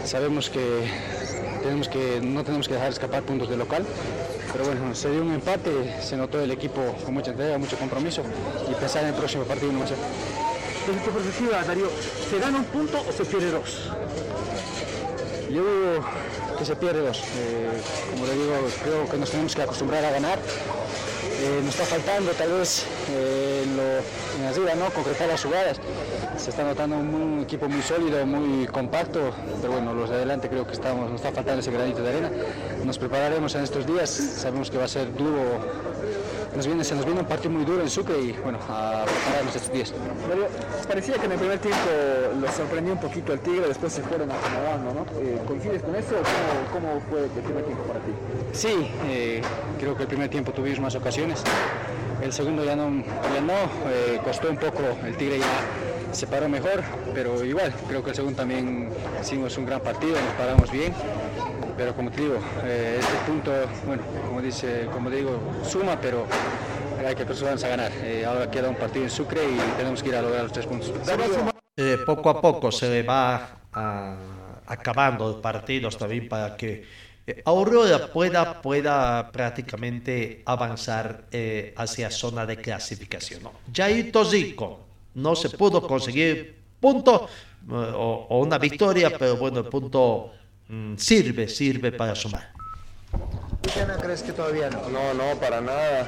sabemos 0.07 0.49
que, 0.49 0.89
tenemos 1.61 1.89
que 1.89 2.21
no 2.21 2.43
tenemos 2.43 2.67
que 2.67 2.73
dejar 2.75 2.89
escapar 2.89 3.23
puntos 3.23 3.49
de 3.49 3.57
local 3.57 3.85
pero 4.55 4.67
bueno, 4.67 4.95
se 4.95 5.11
dio 5.11 5.21
un 5.21 5.33
empate, 5.33 6.01
se 6.01 6.15
notó 6.15 6.39
el 6.39 6.49
equipo 6.49 6.81
con 7.03 7.13
mucha 7.13 7.31
entrega, 7.31 7.57
mucho 7.57 7.75
compromiso 7.75 8.23
y 8.71 8.73
pensar 8.75 9.03
en 9.03 9.09
el 9.09 9.15
próximo 9.15 9.43
partido 9.43 9.69
no 9.73 9.85
ser. 9.85 9.97
Desde 10.87 11.01
tu 11.01 11.11
perspectiva, 11.11 11.61
Darío, 11.61 11.89
¿se 12.29 12.39
gana 12.39 12.59
un 12.59 12.63
punto 12.63 13.03
o 13.05 13.11
se 13.11 13.25
pierde 13.25 13.51
dos? 13.51 13.91
Yo 15.49 15.61
digo 15.61 16.05
que 16.57 16.63
se 16.63 16.73
pierde 16.77 17.01
dos. 17.01 17.19
Eh, 17.19 17.69
como 18.13 18.25
le 18.27 18.33
digo, 18.33 18.53
creo 18.81 19.09
que 19.09 19.17
nos 19.17 19.29
tenemos 19.29 19.53
que 19.53 19.61
acostumbrar 19.61 20.05
a 20.05 20.11
ganar. 20.11 20.39
Eh, 21.37 21.61
nos 21.63 21.73
está 21.73 21.85
faltando 21.85 22.31
tal 22.31 22.51
vez 22.53 22.85
eh, 23.11 23.63
en, 23.65 23.75
lo, 23.75 24.49
arriba, 24.49 24.75
¿no? 24.75 24.89
concretar 24.91 25.27
las 25.27 25.43
jugadas. 25.43 25.79
Se 26.37 26.49
está 26.49 26.63
notando 26.63 26.97
un, 26.97 27.41
equipo 27.41 27.67
muy 27.67 27.81
sólido, 27.81 28.25
muy 28.25 28.65
compacto, 28.67 29.31
pero 29.61 29.73
bueno, 29.73 29.93
los 29.93 30.09
de 30.09 30.15
adelante 30.15 30.49
creo 30.49 30.65
que 30.65 30.73
estamos, 30.73 31.09
nos 31.09 31.19
está 31.19 31.31
faltando 31.31 31.59
ese 31.59 31.71
granito 31.71 32.01
de 32.01 32.09
arena. 32.09 32.31
Nos 32.83 32.97
prepararemos 32.97 33.53
en 33.55 33.63
estos 33.63 33.85
días, 33.85 34.09
sabemos 34.09 34.71
que 34.71 34.77
va 34.77 34.85
a 34.85 34.87
ser 34.87 35.13
duro 35.13 35.59
nos 36.55 36.67
viene, 36.67 36.83
se 36.83 36.95
nos 36.95 37.05
viene 37.05 37.19
un 37.19 37.25
partido 37.25 37.51
muy 37.51 37.65
duro 37.65 37.81
en 37.81 37.89
Sucre 37.89 38.19
y 38.19 38.31
bueno, 38.43 38.59
a 38.69 39.05
prepararnos 39.05 39.55
estos 39.55 39.71
días. 39.71 39.93
parecía 40.87 41.15
que 41.15 41.25
en 41.25 41.31
el 41.33 41.37
primer 41.39 41.59
tiempo 41.59 41.79
los 42.39 42.51
sorprendió 42.51 42.93
un 42.93 42.99
poquito 42.99 43.33
el 43.33 43.39
Tigre, 43.39 43.67
después 43.67 43.91
se 43.93 44.01
fueron 44.01 44.31
acomodando, 44.31 44.93
¿no? 44.93 45.05
Eh, 45.21 45.39
¿Coincides 45.47 45.81
con 45.81 45.95
eso 45.95 46.15
o 46.15 46.73
cómo, 46.73 47.01
fue 47.09 47.23
el 47.23 47.29
primer 47.29 47.63
tiempo 47.63 47.83
para 47.83 47.99
ti? 47.99 48.11
Sí, 48.53 48.91
eh, 49.07 49.41
creo 49.79 49.95
que 49.95 50.03
el 50.03 50.07
primer 50.07 50.29
tiempo 50.29 50.51
tuvimos 50.51 50.79
más 50.79 50.95
ocasiones. 50.95 51.43
El 52.21 52.31
segundo 52.31 52.63
ya 52.63 52.75
no, 52.75 53.03
ya 53.33 53.41
no 53.41 53.53
eh, 53.89 54.19
costó 54.23 54.49
un 54.49 54.57
poco, 54.57 54.81
el 55.05 55.15
Tigre 55.17 55.39
ya 55.39 55.94
se 56.15 56.27
paró 56.27 56.49
mejor, 56.49 56.83
pero 57.13 57.43
igual, 57.43 57.73
creo 57.87 58.03
que 58.03 58.11
el 58.11 58.15
segundo 58.15 58.37
también 58.37 58.89
hicimos 59.21 59.57
un 59.57 59.65
gran 59.65 59.81
partido, 59.81 60.13
nos 60.13 60.33
paramos 60.33 60.71
bien 60.71 60.93
pero 61.77 61.95
como 61.95 62.11
te 62.11 62.21
digo, 62.21 62.37
eh, 62.63 62.97
este 62.99 63.17
punto, 63.29 63.51
bueno, 63.85 64.03
como 64.27 64.41
dice, 64.41 64.87
como 64.91 65.09
digo, 65.09 65.39
suma, 65.63 65.99
pero 65.99 66.25
hay 67.05 67.15
que 67.15 67.23
acostumbrarnos 67.23 67.63
a 67.63 67.67
ganar. 67.67 67.91
Eh, 68.01 68.23
ahora 68.25 68.49
queda 68.49 68.69
un 68.69 68.75
partido 68.75 69.03
en 69.03 69.11
Sucre 69.11 69.41
y 69.43 69.57
tenemos 69.77 70.01
que 70.01 70.09
ir 70.09 70.15
a 70.15 70.21
lograr 70.21 70.43
los 70.43 70.53
tres 70.53 70.65
puntos. 70.65 70.91
Eh, 71.77 71.97
poco 72.05 72.29
a 72.29 72.41
poco 72.41 72.71
se 72.71 73.03
va 73.03 73.59
a, 73.73 74.17
acabando 74.67 75.27
los 75.27 75.41
partidos 75.41 75.97
también 75.97 76.29
para 76.29 76.55
que 76.55 76.85
Aurora 77.43 78.07
pueda, 78.07 78.61
pueda 78.61 79.31
prácticamente 79.31 80.43
avanzar 80.45 81.25
hacia 81.75 82.09
zona 82.09 82.45
de 82.45 82.57
clasificación. 82.57 83.43
¿no? 83.43 83.51
Jair 83.73 84.11
Tosico 84.11 84.85
no 85.15 85.35
se 85.35 85.49
pudo 85.49 85.85
conseguir 85.87 86.63
punto 86.79 87.27
o, 87.69 88.27
o 88.29 88.39
una 88.39 88.57
victoria, 88.57 89.17
pero 89.17 89.37
bueno, 89.37 89.59
el 89.59 89.65
punto 89.65 90.31
Mm, 90.67 90.95
sirve, 90.97 91.47
sirve 91.47 91.91
para 91.91 92.15
sumar. 92.15 92.51
no 93.11 93.97
crees 94.01 94.23
que 94.23 94.31
todavía 94.31 94.69
no? 94.71 94.89
No, 94.89 95.13
no, 95.13 95.39
para 95.39 95.61
nada. 95.61 96.07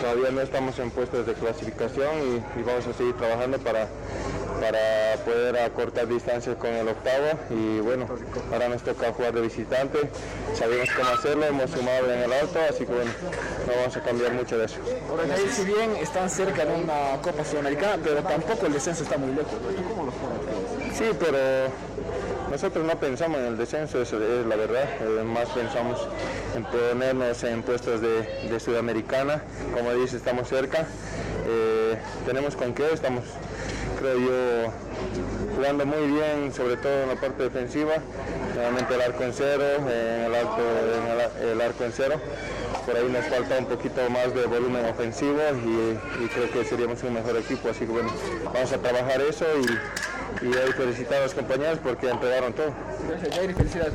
Todavía 0.00 0.30
no 0.30 0.42
estamos 0.42 0.78
en 0.78 0.90
puestos 0.90 1.26
de 1.26 1.32
clasificación 1.32 2.42
y, 2.58 2.62
vamos 2.62 2.86
a 2.86 2.92
seguir 2.92 3.16
trabajando 3.16 3.58
para, 3.58 3.88
para 4.60 5.16
poder 5.24 5.58
acortar 5.58 6.06
distancias 6.06 6.56
con 6.56 6.70
el 6.70 6.88
octavo 6.88 7.38
y 7.50 7.80
bueno, 7.80 8.06
ahora 8.52 8.68
nos 8.68 8.82
toca 8.82 9.12
jugar 9.12 9.34
de 9.34 9.42
visitante, 9.42 9.98
sabemos 10.54 10.88
cómo 10.96 11.10
hacerlo, 11.10 11.44
hemos 11.44 11.70
sumado 11.70 12.12
en 12.12 12.20
el 12.20 12.32
alto, 12.32 12.58
así 12.68 12.86
que 12.86 12.92
bueno, 12.92 13.10
no 13.66 13.72
vamos 13.76 13.96
a 13.96 14.02
cambiar 14.02 14.32
mucho 14.32 14.58
de 14.58 14.66
eso. 14.66 14.76
Ahora, 15.10 15.24
Jair, 15.28 15.50
si 15.50 15.64
bien 15.64 15.96
están 15.96 16.30
cerca 16.30 16.64
de 16.64 16.74
una 16.74 17.20
Copa 17.22 17.44
Sudamericana, 17.44 17.98
pero 18.02 18.22
tampoco 18.22 18.66
el 18.66 18.72
descenso 18.72 19.04
está 19.04 19.16
muy 19.18 19.34
lejos. 19.34 19.52
¿Tú 19.52 19.88
cómo 19.88 20.06
lo? 20.06 20.12
Sí, 20.94 21.10
pero 21.18 21.38
nosotros 22.50 22.84
no 22.84 22.98
pensamos 23.00 23.38
en 23.40 23.46
el 23.46 23.56
descenso, 23.56 24.00
eso 24.00 24.22
es 24.22 24.46
la 24.46 24.54
verdad, 24.54 24.84
eh, 25.00 25.24
más 25.24 25.48
pensamos 25.48 26.06
en 26.54 26.64
ponernos 26.64 27.42
en 27.42 27.62
puestos 27.62 28.00
de, 28.00 28.22
de 28.48 28.60
Sudamericana, 28.60 29.42
como 29.74 29.92
dice, 29.94 30.16
estamos 30.16 30.48
cerca, 30.48 30.86
eh, 31.48 31.96
tenemos 32.26 32.54
con 32.54 32.72
qué, 32.72 32.92
estamos, 32.92 33.24
creo 34.04 34.18
yo, 34.18 34.72
jugando 35.56 35.86
muy 35.86 36.06
bien, 36.08 36.52
sobre 36.52 36.76
todo 36.76 37.04
en 37.04 37.08
la 37.08 37.14
parte 37.14 37.44
defensiva, 37.44 37.94
nuevamente 38.54 38.94
el 38.94 39.00
arco 39.00 39.22
en 39.22 39.32
cero, 39.32 39.64
en 39.78 40.24
el, 40.24 40.34
alto, 40.34 40.62
en 41.40 41.42
el, 41.46 41.48
el 41.52 41.60
arco 41.60 41.84
en 41.84 41.92
cero, 41.92 42.16
por 42.84 42.96
ahí 42.96 43.08
nos 43.10 43.24
falta 43.26 43.58
un 43.58 43.66
poquito 43.66 44.02
más 44.10 44.34
de 44.34 44.44
volumen 44.44 44.84
ofensivo 44.84 45.40
y, 45.64 46.22
y 46.22 46.28
creo 46.28 46.50
que 46.50 46.64
seríamos 46.64 47.02
un 47.02 47.14
mejor 47.14 47.36
equipo, 47.38 47.70
así 47.70 47.86
que 47.86 47.92
bueno, 47.92 48.10
vamos 48.52 48.72
a 48.72 48.78
trabajar 48.78 49.22
eso 49.22 49.46
y, 49.62 50.44
y 50.44 50.48
hoy 50.48 50.72
felicitar 50.72 51.20
a 51.20 51.24
los 51.24 51.34
compañeros 51.34 51.78
porque 51.82 52.10
entregaron 52.10 52.52
todo. 52.52 52.72
Gracias, 53.08 53.36
Jair, 53.36 53.54
felicidades. 53.54 53.94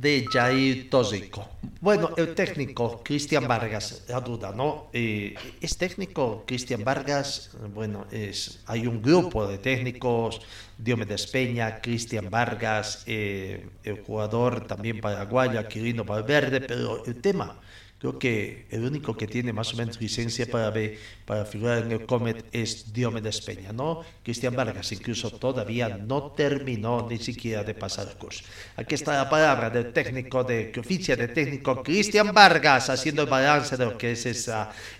De 0.00 0.24
Jair 0.32 0.88
Tóxico. 0.88 1.46
Bueno, 1.82 2.10
el 2.16 2.34
técnico 2.34 3.02
Cristian 3.04 3.46
Vargas, 3.46 4.04
la 4.08 4.20
duda, 4.20 4.50
¿no? 4.50 4.88
Eh, 4.94 5.34
¿Es 5.60 5.76
técnico 5.76 6.44
Cristian 6.46 6.82
Vargas? 6.82 7.50
Bueno, 7.74 8.06
es, 8.10 8.62
hay 8.64 8.86
un 8.86 9.02
grupo 9.02 9.46
de 9.46 9.58
técnicos, 9.58 10.40
Diomedes 10.78 11.26
Peña, 11.26 11.82
Cristian 11.82 12.30
Vargas, 12.30 13.02
eh, 13.06 13.68
el 13.84 14.00
jugador 14.00 14.66
también 14.66 15.02
paraguayo, 15.02 15.60
Aquilino 15.60 16.04
Valverde, 16.04 16.62
pero 16.62 17.04
el 17.04 17.20
tema 17.20 17.60
Creo 18.00 18.18
que 18.18 18.64
el 18.70 18.82
único 18.82 19.14
que 19.14 19.26
tiene 19.26 19.52
más 19.52 19.74
o 19.74 19.76
menos 19.76 20.00
licencia 20.00 20.46
para, 20.46 20.70
ver, 20.70 20.96
para 21.26 21.44
figurar 21.44 21.82
en 21.82 21.92
el 21.92 22.06
Comet 22.06 22.46
es 22.50 22.94
Diomedes 22.94 23.42
Peña, 23.42 23.74
¿no? 23.74 24.02
Cristian 24.22 24.56
Vargas 24.56 24.90
incluso 24.92 25.30
todavía 25.32 25.90
no 25.98 26.32
terminó 26.32 27.06
ni 27.06 27.18
siquiera 27.18 27.62
de 27.62 27.74
pasar 27.74 28.08
el 28.08 28.16
curso. 28.16 28.42
Aquí 28.76 28.94
está 28.94 29.16
la 29.16 29.28
palabra 29.28 29.68
del 29.68 29.92
técnico, 29.92 30.42
de, 30.42 30.70
que 30.70 30.80
oficia 30.80 31.14
de 31.14 31.28
técnico 31.28 31.82
Cristian 31.82 32.32
Vargas, 32.32 32.88
haciendo 32.88 33.20
el 33.20 33.28
balance 33.28 33.76
de 33.76 33.84
lo 33.84 33.98
que 33.98 34.12
es 34.12 34.24
ese 34.24 34.54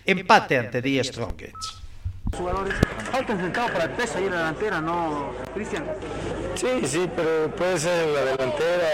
empate 0.05 0.59
ante 0.59 0.83
The 0.83 1.03
Strongest. 1.03 1.80
Jugadores 2.37 2.75
alto 3.13 3.33
enfrentado 3.33 3.69
para 3.69 3.85
el 3.85 3.91
peso 3.91 4.19
ahí 4.19 4.25
en 4.25 4.31
la 4.31 4.39
delantera, 4.39 4.81
¿no, 4.81 5.31
Cristian? 5.55 5.85
Sí, 6.55 6.69
sí, 6.85 7.11
pero 7.17 7.55
puede 7.57 7.79
ser 7.79 8.09
la 8.09 8.25
delantera, 8.25 8.89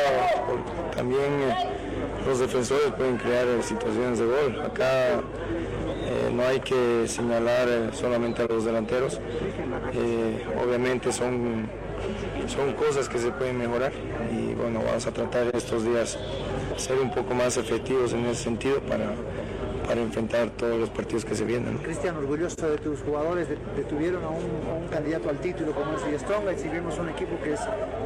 también 0.94 1.42
eh, 1.42 1.54
los 2.26 2.38
defensores 2.38 2.92
pueden 2.96 3.16
crear 3.18 3.46
eh, 3.46 3.62
situaciones 3.62 4.18
de 4.18 4.26
gol. 4.26 4.60
Acá 4.62 5.20
eh, 5.20 6.30
no 6.32 6.42
hay 6.44 6.60
que 6.60 7.06
señalar 7.06 7.90
solamente 7.92 8.42
a 8.42 8.46
los 8.46 8.64
delanteros, 8.64 9.20
obviamente 10.62 11.12
son, 11.12 11.68
son 12.46 12.72
cosas 12.74 13.08
que 13.08 13.18
se 13.18 13.30
pueden 13.30 13.58
mejorar 13.58 13.92
y 14.32 14.54
bueno, 14.54 14.80
vamos 14.84 15.06
a 15.06 15.12
tratar 15.12 15.54
estos 15.54 15.84
días 15.84 16.18
ser 16.76 16.98
un 16.98 17.10
poco 17.10 17.34
más 17.34 17.56
efectivos 17.56 18.12
en 18.12 18.26
ese 18.26 18.44
sentido 18.44 18.80
para, 18.80 19.14
para 19.86 20.00
enfrentar 20.00 20.50
todos 20.50 20.78
los 20.78 20.90
partidos 20.90 21.24
que 21.24 21.34
se 21.34 21.44
vienen. 21.44 21.78
Cristian, 21.78 22.16
orgulloso 22.16 22.68
de 22.68 22.78
tus 22.78 23.00
jugadores, 23.00 23.48
de- 23.48 23.56
detuvieron 23.76 24.24
a 24.24 24.28
un, 24.28 24.44
a 24.70 24.74
un 24.82 24.88
candidato 24.88 25.30
al 25.30 25.38
título 25.38 25.72
como 25.72 25.94
es 25.96 26.02
The 26.02 26.18
Strongest 26.18 26.66
y 26.66 26.68
vimos 26.68 26.98
un 26.98 27.08
equipo 27.08 27.36
que 27.42 27.52
es 27.54 27.60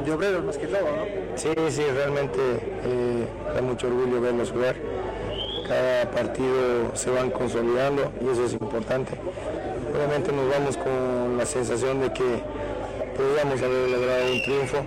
de 0.05 0.11
obreros 0.13 0.43
más 0.43 0.57
que 0.57 0.67
todo, 0.67 0.81
¿no? 0.81 1.03
Sí, 1.35 1.49
sí, 1.69 1.83
realmente 1.93 2.39
eh, 2.39 3.25
da 3.55 3.61
mucho 3.61 3.87
orgullo 3.87 4.21
verlos 4.21 4.51
jugar. 4.51 4.75
Cada 5.67 6.09
partido 6.11 6.91
se 6.95 7.09
van 7.11 7.29
consolidando 7.31 8.11
y 8.21 8.29
eso 8.31 8.45
es 8.45 8.53
importante. 8.53 9.13
Obviamente 9.95 10.31
nos 10.31 10.49
vamos 10.49 10.77
con 10.77 11.37
la 11.37 11.45
sensación 11.45 12.01
de 12.01 12.11
que 12.13 12.41
podríamos 13.15 13.61
haber 13.61 13.89
logrado 13.89 14.31
un 14.31 14.41
triunfo, 14.43 14.77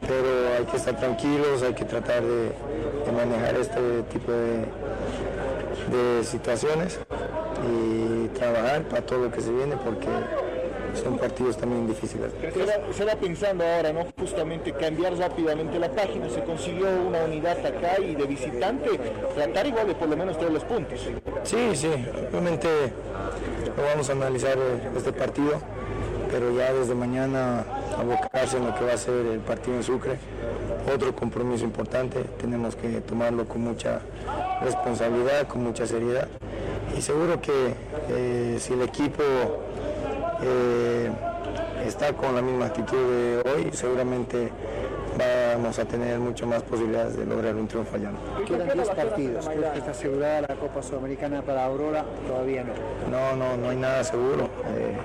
pero 0.00 0.54
hay 0.58 0.64
que 0.64 0.76
estar 0.76 0.96
tranquilos, 0.98 1.62
hay 1.62 1.74
que 1.74 1.84
tratar 1.84 2.22
de, 2.22 2.44
de 3.06 3.12
manejar 3.12 3.54
este 3.56 3.80
tipo 4.12 4.32
de, 4.32 4.64
de 5.90 6.24
situaciones 6.24 6.98
y 7.66 8.28
trabajar 8.28 8.82
para 8.82 9.02
todo 9.02 9.24
lo 9.24 9.30
que 9.30 9.40
se 9.40 9.50
viene 9.50 9.76
porque 9.76 10.08
son 10.94 11.18
partidos 11.18 11.56
también 11.56 11.86
difíciles. 11.86 12.30
Se 12.92 13.04
va, 13.04 13.12
pensando 13.12 13.64
ahora, 13.64 13.92
¿no? 13.92 14.06
Justamente 14.18 14.72
cambiar 14.72 15.16
rápidamente 15.16 15.78
la 15.78 15.90
página, 15.90 16.28
se 16.30 16.42
consiguió 16.44 16.86
una 17.06 17.24
unidad 17.24 17.58
acá 17.64 18.00
y 18.00 18.14
de 18.14 18.26
visitante, 18.26 18.90
tratar 19.34 19.66
igual 19.66 19.88
de 19.88 19.94
por 19.94 20.08
lo 20.08 20.16
menos 20.16 20.38
todos 20.38 20.52
los 20.52 20.64
puntos. 20.64 21.00
Sí, 21.42 21.70
sí, 21.74 21.90
obviamente 22.30 22.68
lo 23.76 23.82
vamos 23.82 24.08
a 24.08 24.12
analizar 24.12 24.56
eh, 24.56 24.90
este 24.96 25.12
partido, 25.12 25.60
pero 26.30 26.56
ya 26.56 26.72
desde 26.72 26.94
mañana 26.94 27.64
abocarse 27.98 28.56
en 28.56 28.66
lo 28.66 28.74
que 28.74 28.84
va 28.84 28.92
a 28.92 28.96
ser 28.96 29.26
el 29.26 29.40
partido 29.40 29.76
en 29.76 29.82
Sucre. 29.82 30.16
Otro 30.92 31.14
compromiso 31.14 31.64
importante, 31.64 32.22
tenemos 32.38 32.76
que 32.76 33.00
tomarlo 33.00 33.46
con 33.46 33.62
mucha 33.62 34.00
responsabilidad, 34.62 35.46
con 35.48 35.64
mucha 35.64 35.86
seriedad. 35.86 36.28
Y 36.96 37.00
seguro 37.00 37.40
que 37.40 37.74
eh, 38.10 38.58
si 38.60 38.74
el 38.74 38.82
equipo 38.82 39.22
eh, 40.42 41.10
está 41.86 42.12
con 42.12 42.34
la 42.34 42.42
misma 42.42 42.66
actitud 42.66 42.96
de 42.96 43.42
hoy, 43.50 43.70
seguramente 43.72 44.50
vamos 45.56 45.78
a 45.78 45.84
tener 45.86 46.18
mucho 46.18 46.46
más 46.46 46.62
posibilidades 46.62 47.16
de 47.16 47.24
lograr 47.24 47.54
un 47.56 47.66
triunfo 47.66 47.96
allá. 47.96 48.10
Quedan 48.46 48.68
10 48.68 48.88
partidos, 48.90 49.48
que 49.48 49.78
está 49.78 49.90
asegurada 49.92 50.40
la 50.42 50.54
Copa 50.56 50.82
Sudamericana 50.82 51.40
para 51.42 51.64
Aurora, 51.64 52.04
todavía 52.26 52.64
no. 52.64 52.74
No, 53.10 53.36
no, 53.36 53.56
no 53.56 53.70
hay 53.70 53.76
nada 53.76 54.04
seguro. 54.04 54.50
Eh, 54.76 54.96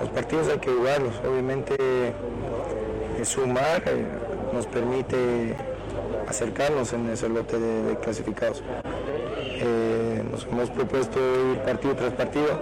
los 0.00 0.10
partidos 0.10 0.48
hay 0.48 0.58
que 0.58 0.70
jugarlos. 0.70 1.14
Obviamente 1.28 1.76
sumar 3.24 3.82
nos 4.52 4.66
permite 4.66 5.56
acercarnos 6.28 6.92
en 6.92 7.08
ese 7.10 7.28
lote 7.28 7.58
de, 7.58 7.96
clasificados. 7.98 8.62
Eh, 9.62 10.22
nos 10.30 10.46
hemos 10.46 10.70
propuesto 10.70 11.18
ir 11.52 11.58
partido 11.58 11.94
tras 11.94 12.12
partido, 12.14 12.60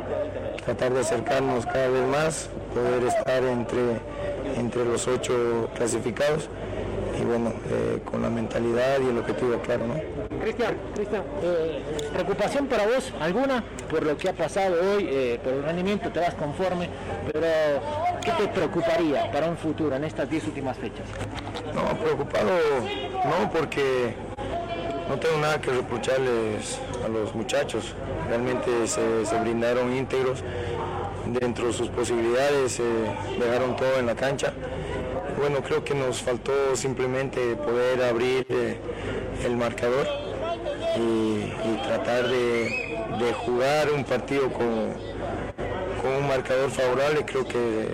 tratar 0.64 0.93
de 0.93 1.01
acercarnos 1.01 1.66
cada 1.66 1.89
vez 1.89 2.07
más, 2.09 2.49
poder 2.74 3.05
estar 3.05 3.45
entre, 3.45 4.01
entre 4.57 4.84
los 4.84 5.07
ocho 5.07 5.68
clasificados 5.74 6.49
y 7.20 7.24
bueno, 7.24 7.53
eh, 7.70 8.01
con 8.05 8.22
la 8.22 8.30
mentalidad 8.30 9.01
y 9.01 9.09
el 9.09 9.18
objetivo 9.18 9.59
claro, 9.59 9.86
¿no? 9.86 10.28
Cristian, 10.41 10.76
Cristian, 10.95 11.22
eh, 11.43 11.82
preocupación 12.12 12.66
para 12.66 12.86
vos 12.86 13.12
alguna 13.20 13.62
por 13.91 14.05
lo 14.05 14.16
que 14.16 14.28
ha 14.28 14.32
pasado 14.32 14.76
hoy, 14.80 15.09
eh, 15.11 15.41
por 15.43 15.53
el 15.53 15.62
rendimiento 15.62 16.11
te 16.11 16.20
das 16.20 16.34
conforme, 16.34 16.89
pero 17.32 17.47
¿qué 18.22 18.30
te 18.32 18.49
preocuparía 18.49 19.30
para 19.30 19.49
un 19.49 19.57
futuro 19.57 19.97
en 19.97 20.05
estas 20.05 20.28
10 20.28 20.49
últimas 20.49 20.76
fechas? 20.76 21.07
No, 21.74 21.97
preocupado 21.99 22.51
no, 23.24 23.51
porque 23.51 24.14
no 25.09 25.18
tengo 25.18 25.39
nada 25.39 25.61
que 25.61 25.70
reprocharles 25.70 26.78
a 27.05 27.09
los 27.09 27.34
muchachos. 27.34 27.95
Realmente 28.28 28.86
se, 28.86 29.24
se 29.24 29.41
brindaron 29.41 29.95
íntegros 29.95 30.43
dentro 31.26 31.68
de 31.68 31.72
sus 31.72 31.89
posibilidades, 31.89 32.80
eh, 32.80 32.82
dejaron 33.39 33.76
todo 33.76 33.99
en 33.99 34.07
la 34.07 34.14
cancha. 34.14 34.53
Bueno, 35.39 35.62
creo 35.62 35.84
que 35.84 35.95
nos 35.95 36.22
faltó 36.22 36.53
simplemente 36.74 37.57
poder 37.57 38.03
abrir 38.03 38.47
eh, 38.49 38.76
el 39.45 39.57
marcador 39.57 40.28
y, 40.99 41.53
y 41.71 41.81
tratar 41.85 42.29
de, 42.29 42.99
de 43.19 43.33
jugar 43.35 43.91
un 43.93 44.05
partido 44.05 44.53
con, 44.53 44.93
con 46.03 46.13
un 46.23 46.29
marcador 46.29 46.71
favorable 46.71 47.25
creo 47.25 47.47
que 47.47 47.89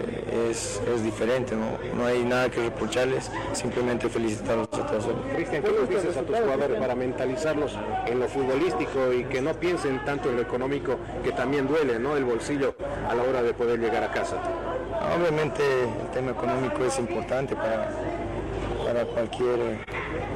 es, 0.51 0.81
es 0.95 1.03
diferente, 1.03 1.55
¿no? 1.55 1.79
no 1.97 2.07
hay 2.07 2.23
nada 2.23 2.49
que 2.51 2.61
reprocharles, 2.61 3.31
simplemente 3.53 4.09
felicitarlos 4.09 4.69
a 4.73 4.87
todos. 4.87 5.07
Cristian, 5.35 5.63
¿qué 5.63 5.71
les 5.71 5.89
dices 5.89 6.17
a 6.17 6.23
tus 6.23 6.37
jugadores 6.37 6.79
para 6.79 6.95
mentalizarlos 6.95 7.77
en 8.07 8.21
lo 8.21 8.29
futbolístico 8.29 9.13
y 9.13 9.25
que 9.25 9.41
no 9.41 9.55
piensen 9.55 10.05
tanto 10.05 10.29
en 10.31 10.37
lo 10.37 10.43
económico, 10.43 10.97
que 11.23 11.33
también 11.33 11.67
duele, 11.67 11.99
¿no? 11.99 12.17
El 12.17 12.25
bolsillo 12.25 12.75
a 13.09 13.15
la 13.15 13.23
hora 13.23 13.43
de 13.43 13.55
poder 13.55 13.79
llegar 13.81 14.03
a 14.03 14.11
casa. 14.11 14.37
Obviamente 15.17 15.63
el 15.83 16.11
tema 16.13 16.33
económico 16.33 16.85
es 16.85 16.99
importante 16.99 17.55
para, 17.55 17.91
para 18.95 19.07
cualquier 19.07 19.59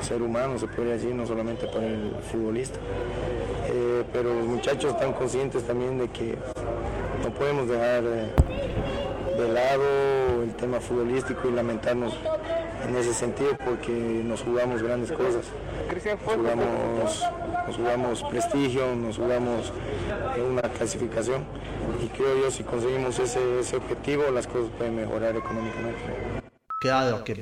ser 0.00 0.20
humano, 0.20 0.58
se 0.58 0.66
podría 0.66 0.94
decir, 0.94 1.14
no 1.14 1.24
solamente 1.26 1.66
para 1.68 1.86
el 1.86 2.12
futbolista. 2.30 2.78
Eh, 3.68 4.02
pero 4.12 4.34
los 4.34 4.46
muchachos 4.46 4.92
están 4.92 5.12
conscientes 5.12 5.62
también 5.64 5.98
de 5.98 6.08
que 6.08 6.34
no 7.22 7.30
podemos 7.30 7.68
dejar 7.68 8.02
eh, 8.04 8.32
de 9.38 9.48
lado 9.52 10.42
el 10.42 10.54
tema 10.54 10.80
futbolístico 10.80 11.48
y 11.48 11.52
lamentarnos 11.52 12.14
en 12.88 12.96
ese 12.96 13.14
sentido 13.14 13.50
porque 13.64 13.92
nos 13.92 14.42
jugamos 14.42 14.82
grandes 14.82 15.12
cosas. 15.12 15.44
Nos 16.26 16.34
jugamos, 16.34 17.24
nos 17.66 17.76
jugamos 17.76 18.22
prestigio, 18.24 18.96
nos 18.96 19.18
jugamos 19.18 19.72
eh, 20.36 20.42
una 20.42 20.62
clasificación 20.62 21.44
y 22.02 22.08
creo 22.08 22.40
yo 22.42 22.50
si 22.50 22.64
conseguimos 22.64 23.18
ese, 23.20 23.60
ese 23.60 23.76
objetivo 23.76 24.24
las 24.32 24.48
cosas 24.48 24.70
pueden 24.76 24.96
mejorar 24.96 25.36
económicamente. 25.36 26.37
Claro 26.78 27.24
que 27.24 27.34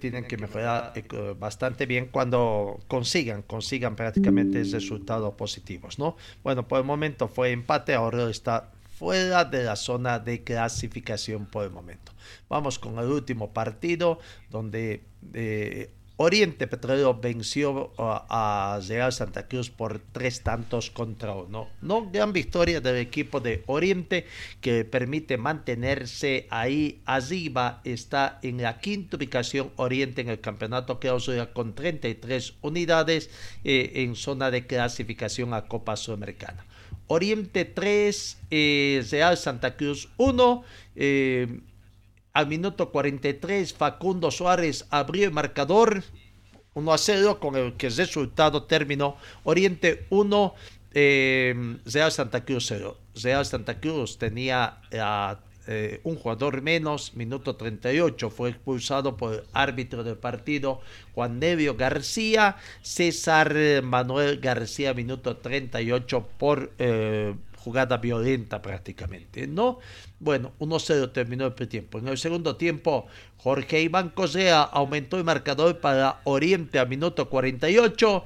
tienen 0.00 0.24
que 0.24 0.36
mejorar 0.36 0.92
eh, 0.96 1.34
bastante 1.38 1.86
bien 1.86 2.06
cuando 2.06 2.80
consigan, 2.88 3.42
consigan 3.42 3.94
prácticamente 3.94 4.64
resultados 4.64 5.34
positivos, 5.34 6.00
¿no? 6.00 6.16
Bueno, 6.42 6.66
por 6.66 6.80
el 6.80 6.84
momento 6.84 7.28
fue 7.28 7.52
empate, 7.52 7.94
ahora 7.94 8.28
está 8.28 8.72
fuera 8.98 9.44
de 9.44 9.62
la 9.62 9.76
zona 9.76 10.18
de 10.18 10.42
clasificación 10.42 11.46
por 11.46 11.64
el 11.64 11.70
momento. 11.70 12.10
Vamos 12.48 12.80
con 12.80 12.98
el 12.98 13.06
último 13.06 13.52
partido 13.52 14.18
donde 14.50 15.04
eh, 15.32 15.92
Oriente 16.22 16.68
Petrolero 16.68 17.18
venció 17.20 17.90
a, 17.98 18.76
a 18.76 18.80
Real 18.86 19.12
Santa 19.12 19.48
Cruz 19.48 19.70
por 19.70 19.98
tres 19.98 20.42
tantos 20.44 20.88
contra 20.88 21.34
uno. 21.34 21.68
No 21.80 22.08
gran 22.12 22.32
victoria 22.32 22.80
del 22.80 22.98
equipo 22.98 23.40
de 23.40 23.64
Oriente 23.66 24.26
que 24.60 24.84
permite 24.84 25.36
mantenerse 25.36 26.46
ahí 26.48 27.02
arriba. 27.06 27.80
Está 27.82 28.38
en 28.42 28.62
la 28.62 28.78
quinta 28.78 29.16
ubicación 29.16 29.72
Oriente 29.74 30.20
en 30.20 30.28
el 30.28 30.38
campeonato 30.38 31.00
clausura 31.00 31.52
con 31.52 31.74
33 31.74 32.54
unidades 32.62 33.28
eh, 33.64 33.90
en 33.96 34.14
zona 34.14 34.52
de 34.52 34.64
clasificación 34.64 35.52
a 35.54 35.66
Copa 35.66 35.96
Sudamericana. 35.96 36.64
Oriente 37.08 37.64
3, 37.64 38.38
eh, 38.52 39.04
Real 39.10 39.36
Santa 39.36 39.76
Cruz 39.76 40.08
1. 40.18 40.64
eh, 40.94 41.48
al 42.32 42.46
minuto 42.46 42.90
43, 42.90 43.74
Facundo 43.74 44.30
Suárez 44.30 44.86
abrió 44.90 45.26
el 45.26 45.32
marcador 45.32 46.02
1 46.74 46.92
a 46.92 46.98
0, 46.98 47.38
con 47.40 47.56
el 47.56 47.74
que 47.74 47.88
el 47.88 47.96
resultado 47.96 48.64
terminó 48.64 49.16
Oriente 49.44 50.06
1, 50.10 50.54
eh, 50.94 51.78
Real 51.84 52.12
Santa 52.12 52.44
Cruz 52.44 52.66
0. 52.68 52.96
Real 53.22 53.44
Santa 53.44 53.78
Cruz 53.80 54.18
tenía 54.18 54.80
a, 54.98 55.40
eh, 55.66 56.00
un 56.04 56.16
jugador 56.16 56.62
menos, 56.62 57.14
minuto 57.14 57.56
38, 57.56 58.30
fue 58.30 58.50
expulsado 58.50 59.16
por 59.16 59.34
el 59.34 59.42
árbitro 59.52 60.02
del 60.02 60.16
partido 60.16 60.80
Juan 61.14 61.38
Nevio 61.38 61.76
García, 61.76 62.56
César 62.80 63.54
Manuel 63.82 64.40
García, 64.40 64.94
minuto 64.94 65.36
38, 65.36 66.28
por 66.38 66.72
eh, 66.78 67.34
jugada 67.62 67.98
violenta 67.98 68.60
prácticamente, 68.60 69.46
¿no? 69.46 69.78
Bueno, 70.18 70.52
1-0 70.58 71.12
terminó 71.12 71.46
el 71.46 71.68
tiempo. 71.68 71.98
En 71.98 72.08
el 72.08 72.18
segundo 72.18 72.56
tiempo, 72.56 73.06
Jorge 73.36 73.82
Iván 73.82 74.10
Correa 74.10 74.62
aumentó 74.62 75.16
el 75.16 75.24
marcador 75.24 75.78
para 75.80 76.20
Oriente 76.24 76.78
a 76.78 76.84
minuto 76.84 77.28
48. 77.28 78.24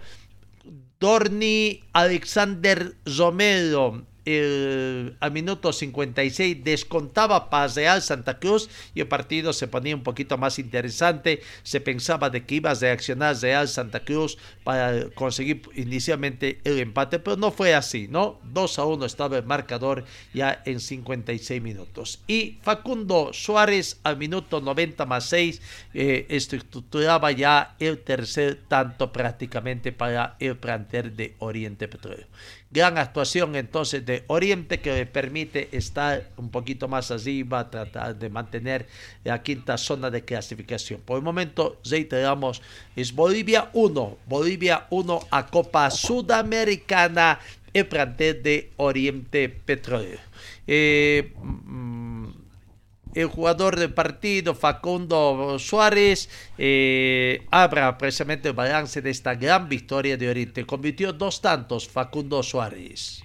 Dorni 0.98 1.82
Alexander 1.92 2.94
Romero 3.04 4.06
el, 4.26 5.16
al 5.20 5.32
minuto 5.32 5.72
56 5.72 6.62
descontaba 6.62 7.48
para 7.48 7.72
Real 7.72 8.02
Santa 8.02 8.38
Cruz 8.38 8.68
y 8.94 9.00
el 9.00 9.08
partido 9.08 9.52
se 9.52 9.68
ponía 9.68 9.94
un 9.94 10.02
poquito 10.02 10.36
más 10.36 10.58
interesante. 10.58 11.40
Se 11.62 11.80
pensaba 11.80 12.28
de 12.28 12.44
que 12.44 12.56
iba 12.56 12.72
a 12.72 12.74
reaccionar 12.74 13.36
Real 13.36 13.68
Santa 13.68 14.04
Cruz 14.04 14.36
para 14.64 15.08
conseguir 15.10 15.62
inicialmente 15.74 16.60
el 16.64 16.80
empate, 16.80 17.18
pero 17.18 17.36
no 17.36 17.52
fue 17.52 17.74
así, 17.74 18.08
¿no? 18.08 18.40
2 18.44 18.78
a 18.78 18.84
1 18.84 19.06
estaba 19.06 19.38
el 19.38 19.44
marcador 19.44 20.04
ya 20.34 20.60
en 20.64 20.80
56 20.80 21.62
minutos. 21.62 22.20
Y 22.26 22.58
Facundo 22.62 23.30
Suárez 23.32 24.00
al 24.02 24.16
minuto 24.16 24.60
90 24.60 25.06
más 25.06 25.26
6 25.26 25.62
eh, 25.94 26.26
estructuraba 26.28 27.30
ya 27.30 27.76
el 27.78 27.98
tercer 27.98 28.60
tanto 28.68 29.12
prácticamente 29.12 29.92
para 29.92 30.36
el 30.40 30.56
plantel 30.56 31.16
de 31.16 31.36
Oriente 31.38 31.88
Petróleo. 31.88 32.26
Gran 32.70 32.98
actuación 32.98 33.54
entonces 33.54 34.04
de 34.04 34.24
Oriente 34.26 34.80
que 34.80 35.06
permite 35.06 35.68
estar 35.70 36.28
un 36.36 36.50
poquito 36.50 36.88
más 36.88 37.10
arriba, 37.10 37.70
tratar 37.70 38.16
de 38.16 38.28
mantener 38.28 38.86
la 39.22 39.42
quinta 39.42 39.78
zona 39.78 40.10
de 40.10 40.24
clasificación. 40.24 41.00
Por 41.00 41.18
el 41.18 41.22
momento, 41.22 41.80
reiteramos, 41.88 42.60
es 42.96 43.14
Bolivia 43.14 43.70
1, 43.72 44.18
Bolivia 44.26 44.86
1 44.90 45.20
a 45.30 45.46
Copa 45.46 45.90
Sudamericana, 45.90 47.38
el 47.72 47.86
plantel 47.86 48.42
de 48.42 48.70
Oriente 48.76 49.48
Petróleo. 49.48 50.18
Eh, 50.66 51.32
mm, 51.40 52.05
el 53.16 53.26
jugador 53.28 53.76
del 53.76 53.94
partido, 53.94 54.54
Facundo 54.54 55.58
Suárez, 55.58 56.28
eh, 56.58 57.46
abra 57.50 57.96
precisamente 57.96 58.48
el 58.48 58.54
balance 58.54 59.00
de 59.00 59.10
esta 59.10 59.34
gran 59.34 59.68
victoria 59.68 60.18
de 60.18 60.28
Oriente. 60.28 60.66
Convirtió 60.66 61.14
dos 61.14 61.40
tantos 61.40 61.88
Facundo 61.88 62.42
Suárez. 62.42 63.22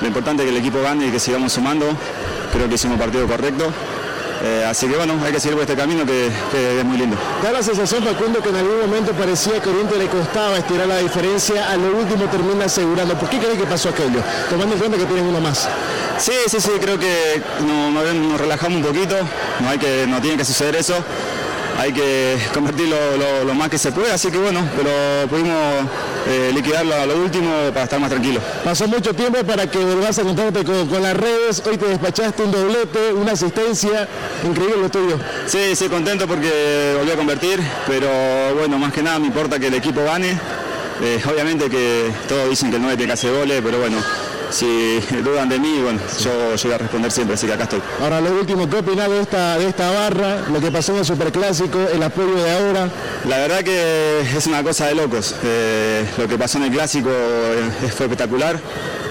Lo 0.00 0.08
importante 0.08 0.42
es 0.42 0.50
que 0.50 0.56
el 0.56 0.60
equipo 0.62 0.82
gane 0.82 1.06
y 1.06 1.10
que 1.10 1.20
sigamos 1.20 1.52
sumando. 1.52 1.86
Creo 2.52 2.68
que 2.68 2.74
hicimos 2.76 2.94
un 2.94 3.00
partido 3.00 3.26
correcto. 3.26 3.72
Eh, 4.46 4.62
así 4.68 4.86
que 4.86 4.94
bueno, 4.96 5.14
hay 5.24 5.32
que 5.32 5.40
seguir 5.40 5.54
por 5.56 5.62
este 5.62 5.74
camino 5.74 6.04
que, 6.04 6.30
que 6.52 6.78
es 6.80 6.84
muy 6.84 6.98
lindo. 6.98 7.16
Da 7.42 7.50
la 7.50 7.62
sensación, 7.62 8.04
Facundo, 8.04 8.42
que 8.42 8.50
en 8.50 8.56
algún 8.56 8.78
momento 8.80 9.12
parecía 9.12 9.58
que 9.62 9.70
Oriente 9.70 9.96
le 9.96 10.06
costaba 10.06 10.58
estirar 10.58 10.86
la 10.86 10.98
diferencia, 10.98 11.70
a 11.70 11.76
lo 11.76 11.96
último 11.96 12.26
termina 12.26 12.66
asegurando. 12.66 13.14
¿Por 13.18 13.30
qué 13.30 13.38
crees 13.38 13.58
que 13.58 13.64
pasó 13.64 13.88
aquello? 13.88 14.20
Tomando 14.50 14.74
en 14.74 14.80
cuenta 14.80 14.98
que 14.98 15.04
tienen 15.06 15.24
uno 15.26 15.40
más. 15.40 15.66
Sí, 16.18 16.32
sí, 16.46 16.60
sí, 16.60 16.70
creo 16.80 16.98
que 16.98 17.42
no- 17.66 17.90
no- 17.90 18.12
nos 18.12 18.38
relajamos 18.40 18.78
un 18.80 18.84
poquito, 18.86 19.16
no, 19.60 19.68
hay 19.70 19.78
que, 19.78 20.04
no 20.06 20.20
tiene 20.20 20.36
que 20.36 20.44
suceder 20.44 20.76
eso, 20.76 20.94
hay 21.78 21.92
que 21.92 22.38
convertir 22.52 22.88
lo, 22.88 23.16
lo- 23.16 23.44
lo 23.44 23.54
más 23.54 23.68
que 23.68 23.78
se 23.78 23.90
puede, 23.92 24.12
así 24.12 24.30
que 24.30 24.38
bueno, 24.38 24.60
pero 24.76 25.28
pudimos 25.28 25.54
eh, 26.28 26.50
liquidarlo 26.54 26.94
a 26.94 27.06
lo 27.06 27.16
último 27.16 27.50
para 27.70 27.84
estar 27.84 27.98
más 28.00 28.10
tranquilos. 28.10 28.42
Pasó 28.64 28.86
mucho 28.86 29.12
tiempo 29.14 29.38
para 29.44 29.66
que 29.70 29.78
volvás 29.78 30.18
a 30.18 30.22
encontrarte 30.22 30.64
con, 30.64 30.86
con 30.88 31.02
las 31.02 31.16
redes, 31.16 31.62
hoy 31.66 31.76
te 31.76 31.86
despachaste 31.86 32.42
un 32.42 32.52
doblete, 32.52 33.12
una 33.12 33.32
asistencia, 33.32 34.08
increíble 34.44 34.76
lo 34.82 34.88
tuyo. 34.88 35.18
Sí, 35.46 35.74
sí, 35.76 35.88
contento 35.88 36.26
porque 36.26 36.94
volví 36.98 37.10
a 37.10 37.16
convertir, 37.16 37.60
pero 37.86 38.08
bueno, 38.58 38.78
más 38.78 38.92
que 38.92 39.02
nada 39.02 39.18
me 39.18 39.26
importa 39.26 39.58
que 39.58 39.66
el 39.68 39.74
equipo 39.74 40.02
gane. 40.04 40.38
Eh, 41.02 41.20
obviamente 41.28 41.68
que 41.68 42.08
todos 42.28 42.48
dicen 42.48 42.70
que 42.70 42.76
el 42.76 42.82
9 42.82 42.96
tiene 42.96 43.08
que 43.08 43.14
hacer 43.14 43.32
goles, 43.32 43.60
pero 43.64 43.78
bueno, 43.80 43.96
si 44.50 45.00
dudan 45.22 45.48
de 45.48 45.58
mí, 45.58 45.80
bueno, 45.82 46.00
yo, 46.20 46.54
yo 46.54 46.68
voy 46.68 46.74
a 46.74 46.78
responder 46.78 47.10
siempre, 47.10 47.34
así 47.34 47.46
que 47.46 47.52
acá 47.52 47.64
estoy. 47.64 47.80
Ahora 48.00 48.20
lo 48.20 48.32
último, 48.32 48.68
¿qué 48.68 48.76
opinás 48.76 49.08
de 49.08 49.20
esta, 49.20 49.58
de 49.58 49.68
esta 49.68 49.90
barra, 49.90 50.42
lo 50.52 50.60
que 50.60 50.70
pasó 50.70 50.92
en 50.92 50.98
el 50.98 51.04
Superclásico, 51.04 51.78
el 51.92 52.02
apoyo 52.02 52.34
de 52.34 52.50
ahora? 52.50 52.88
La 53.28 53.38
verdad 53.38 53.62
que 53.62 54.20
es 54.20 54.46
una 54.46 54.62
cosa 54.62 54.86
de 54.86 54.94
locos. 54.94 55.34
Eh, 55.42 56.04
lo 56.18 56.28
que 56.28 56.38
pasó 56.38 56.58
en 56.58 56.64
el 56.64 56.70
clásico 56.72 57.08
eh, 57.10 57.90
fue 57.96 58.06
espectacular. 58.06 58.60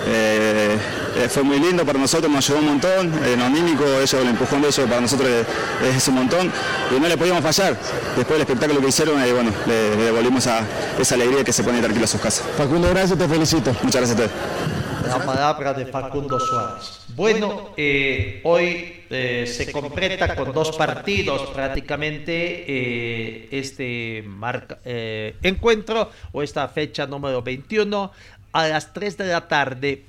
Eh, 0.05 0.77
eh, 1.15 1.29
fue 1.29 1.43
muy 1.43 1.59
lindo 1.59 1.85
para 1.85 1.97
nosotros, 1.97 2.29
nos 2.29 2.43
ayudó 2.49 2.59
un 2.59 2.67
montón. 2.67 3.11
En 3.25 3.39
lo 3.39 3.45
anímico, 3.45 3.83
ellos, 3.85 4.13
el 4.13 4.27
empujón 4.27 4.61
de 4.61 4.67
ellos 4.67 4.87
para 4.87 5.01
nosotros 5.01 5.29
es, 5.29 5.95
es 5.95 6.07
un 6.07 6.15
montón. 6.15 6.51
Y 6.95 6.99
no 6.99 7.07
le 7.07 7.17
podíamos 7.17 7.43
fallar. 7.43 7.77
Después 8.15 8.37
del 8.37 8.41
espectáculo 8.41 8.81
que 8.81 8.87
hicieron, 8.89 9.21
eh, 9.23 9.31
bueno, 9.31 9.51
le, 9.65 9.95
le 9.95 10.03
devolvimos 10.03 10.45
a 10.47 10.61
esa 10.99 11.15
alegría 11.15 11.43
que 11.43 11.53
se 11.53 11.63
pone 11.63 11.79
tranquilo 11.79 12.05
a 12.05 12.07
sus 12.07 12.19
casas. 12.19 12.43
Facundo, 12.57 12.89
gracias, 12.89 13.17
te 13.17 13.27
felicito. 13.27 13.71
Muchas 13.81 14.01
gracias 14.01 14.19
a 14.19 14.23
ustedes. 14.23 14.82
La 15.07 15.23
palabra 15.25 15.73
de 15.73 15.85
Facundo 15.85 16.39
Suárez. 16.39 17.05
Bueno, 17.15 17.73
eh, 17.77 18.41
hoy 18.43 19.03
eh, 19.09 19.45
se 19.47 19.71
completa 19.71 20.35
con 20.35 20.53
dos 20.53 20.75
partidos 20.75 21.49
prácticamente 21.51 22.65
eh, 22.67 23.47
este 23.51 24.23
marca- 24.25 24.79
encuentro 24.85 26.09
o 26.31 26.41
esta 26.41 26.67
fecha 26.69 27.05
número 27.05 27.41
21 27.41 28.11
a 28.53 28.67
las 28.67 28.93
3 28.93 29.17
de 29.17 29.27
la 29.27 29.47
tarde. 29.47 30.03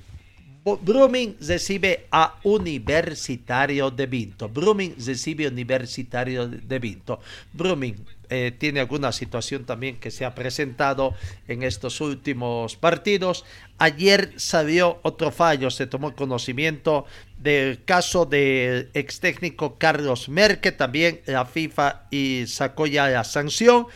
Brumming 0.63 1.35
recibe 1.41 2.07
a 2.11 2.35
Universitario 2.43 3.91
de 3.91 4.07
Vinto. 4.07 4.49
Brumming 4.49 4.95
recibe 5.05 5.45
a 5.45 5.49
Universitario 5.49 6.47
de 6.47 6.57
de 6.57 6.79
Vinto. 6.79 7.19
Brumming 7.53 7.95
eh, 8.29 8.51
tiene 8.57 8.79
alguna 8.79 9.11
situación 9.11 9.65
también 9.65 9.97
que 9.97 10.11
se 10.11 10.25
ha 10.25 10.35
presentado 10.35 11.13
en 11.47 11.63
estos 11.63 12.01
últimos 12.01 12.75
partidos. 12.75 13.45
Ayer 13.77 14.33
salió 14.37 14.99
otro 15.03 15.31
fallo, 15.31 15.69
se 15.69 15.87
tomó 15.87 16.15
conocimiento 16.15 17.05
del 17.37 17.83
caso 17.83 18.25
del 18.25 18.89
ex 18.93 19.19
técnico 19.19 19.77
Carlos 19.77 20.29
Merque, 20.29 20.71
también 20.71 21.21
la 21.25 21.45
FIFA 21.45 22.07
y 22.09 22.45
sacó 22.47 22.87
ya 22.87 23.07
la 23.09 23.23
sanción. 23.23 23.87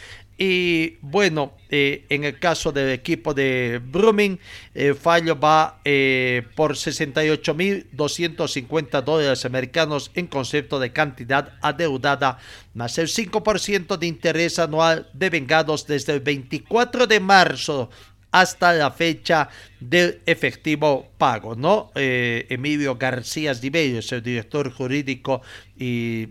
Y 0.42 0.96
bueno, 1.02 1.52
eh, 1.70 2.06
en 2.08 2.24
el 2.24 2.40
caso 2.40 2.72
del 2.72 2.92
equipo 2.92 3.34
de 3.34 3.82
Brumming, 3.84 4.40
el 4.74 4.96
fallo 4.96 5.38
va 5.38 5.82
eh, 5.84 6.44
por 6.56 6.76
68.250 6.76 9.04
dólares 9.04 9.44
americanos 9.44 10.12
en 10.16 10.28
concepto 10.28 10.80
de 10.80 10.94
cantidad 10.94 11.56
adeudada, 11.62 12.38
más 12.74 12.98
el 12.98 13.10
5% 13.10 13.98
de 13.98 14.08
interés 14.08 14.60
anual 14.60 15.10
devengados 15.12 15.86
desde 15.86 16.14
el 16.14 16.22
24 16.22 17.06
de 17.06 17.20
marzo 17.20 17.90
hasta 18.32 18.72
la 18.72 18.92
fecha 18.92 19.50
del 19.82 20.22
efectivo 20.26 21.10
pago, 21.18 21.56
¿no? 21.56 21.92
Eh, 21.96 22.46
Emilio 22.50 22.96
García 22.96 23.54
Diberio 23.54 24.00
es 24.00 24.10
el 24.14 24.24
director 24.24 24.72
jurídico 24.72 25.42
y 25.78 26.30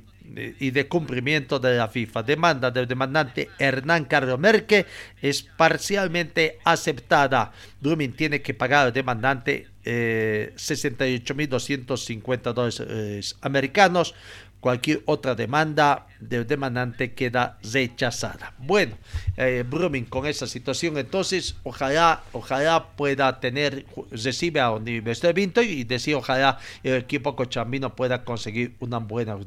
y 0.59 0.71
de 0.71 0.89
cumplimiento 0.89 1.59
de 1.59 1.77
la 1.77 1.89
FIFA. 1.89 2.23
Demanda 2.23 2.71
del 2.71 2.87
demandante 2.87 3.49
Hernán 3.59 4.05
Carlos 4.05 4.39
Merque 4.39 4.87
es 5.21 5.43
parcialmente 5.43 6.59
aceptada. 6.65 7.53
Brumming 7.81 8.13
tiene 8.13 8.43
que 8.43 8.55
pagar 8.55 8.87
al 8.87 8.93
demandante 8.93 9.67
eh, 9.85 10.53
68.250 10.57 12.53
dólares 12.53 13.37
americanos 13.41 14.15
cualquier 14.61 15.03
otra 15.07 15.35
demanda 15.35 16.07
del 16.21 16.47
demandante 16.47 17.15
queda 17.15 17.59
rechazada. 17.63 18.55
Bueno, 18.59 18.97
eh, 19.37 19.65
con 20.09 20.27
esa 20.27 20.47
situación, 20.47 20.99
entonces 20.99 21.57
ojalá, 21.63 22.23
ojalá 22.33 22.89
pueda 22.97 23.41
tener, 23.41 23.87
recibe 24.11 24.61
a 24.61 24.73
Universidad 24.73 25.31
de 25.31 25.41
Vinto 25.41 25.63
y 25.63 25.85
decir 25.85 26.17
ojalá 26.17 26.59
el 26.83 26.95
equipo 26.95 27.37
cochambino 27.37 27.95
pueda 27.95 28.25
conseguir 28.25 28.75
una 28.81 28.99
buena. 28.99 29.39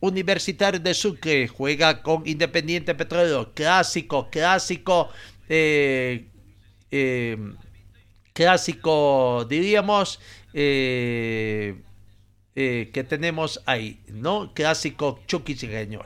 Universitario 0.00 0.80
de 0.80 0.94
Sucre 0.94 1.48
juega 1.48 2.02
con 2.02 2.26
Independiente 2.26 2.94
Petróleo, 2.94 3.52
clásico, 3.54 4.28
clásico, 4.30 5.08
eh, 5.48 6.26
eh, 6.90 7.36
clásico, 8.32 9.44
diríamos, 9.48 10.20
eh, 10.54 11.76
que 12.54 13.04
tenemos 13.08 13.62
ahí, 13.66 14.00
¿no? 14.08 14.52
Clásico 14.52 15.20
chuquisireño. 15.26 16.00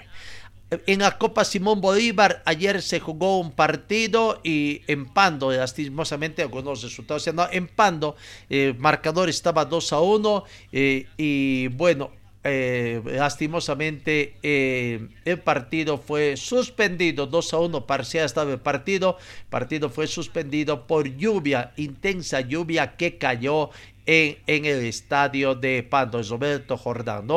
En 0.86 1.00
la 1.00 1.18
Copa 1.18 1.44
Simón 1.44 1.82
Bolívar 1.82 2.42
ayer 2.46 2.80
se 2.80 2.98
jugó 2.98 3.40
un 3.40 3.52
partido 3.52 4.40
y 4.42 4.80
en 4.86 5.04
Pando, 5.04 5.52
lastimosamente 5.52 6.40
algunos 6.40 6.82
resultados, 6.82 7.26
en 7.26 7.68
Pando 7.68 8.16
el 8.48 8.78
marcador 8.78 9.28
estaba 9.28 9.66
2 9.66 9.92
a 9.92 10.00
1 10.00 10.44
eh, 10.72 11.06
y 11.18 11.68
bueno, 11.68 12.10
eh, 12.44 13.00
lastimosamente 13.04 14.34
eh, 14.42 15.08
el 15.24 15.38
partido 15.38 15.96
fue 15.98 16.36
suspendido 16.36 17.26
2 17.26 17.54
a 17.54 17.58
1 17.58 17.86
parcial 17.86 18.24
estaba 18.24 18.50
el 18.50 18.60
partido. 18.60 19.16
Partido 19.48 19.90
fue 19.90 20.06
suspendido 20.08 20.86
por 20.86 21.06
lluvia 21.08 21.72
intensa 21.76 22.40
lluvia 22.40 22.96
que 22.96 23.16
cayó 23.16 23.70
en, 24.06 24.38
en 24.46 24.64
el 24.64 24.84
estadio 24.84 25.54
de 25.54 25.84
Pando. 25.84 26.20
Roberto 26.22 26.76
Jordán 26.76 27.28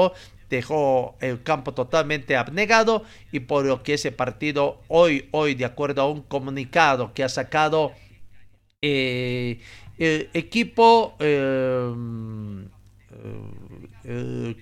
dejó 0.49 1.15
el 1.19 1.43
campo 1.43 1.73
totalmente 1.73 2.35
abnegado 2.35 3.03
y 3.31 3.41
por 3.41 3.65
lo 3.65 3.83
que 3.83 3.95
ese 3.95 4.11
partido 4.11 4.81
hoy 4.87 5.27
hoy 5.31 5.55
de 5.55 5.65
acuerdo 5.65 6.03
a 6.03 6.09
un 6.09 6.21
comunicado 6.21 7.13
que 7.13 7.23
ha 7.23 7.29
sacado 7.29 7.93
eh, 8.81 9.59
el 9.97 10.29
equipo 10.33 11.15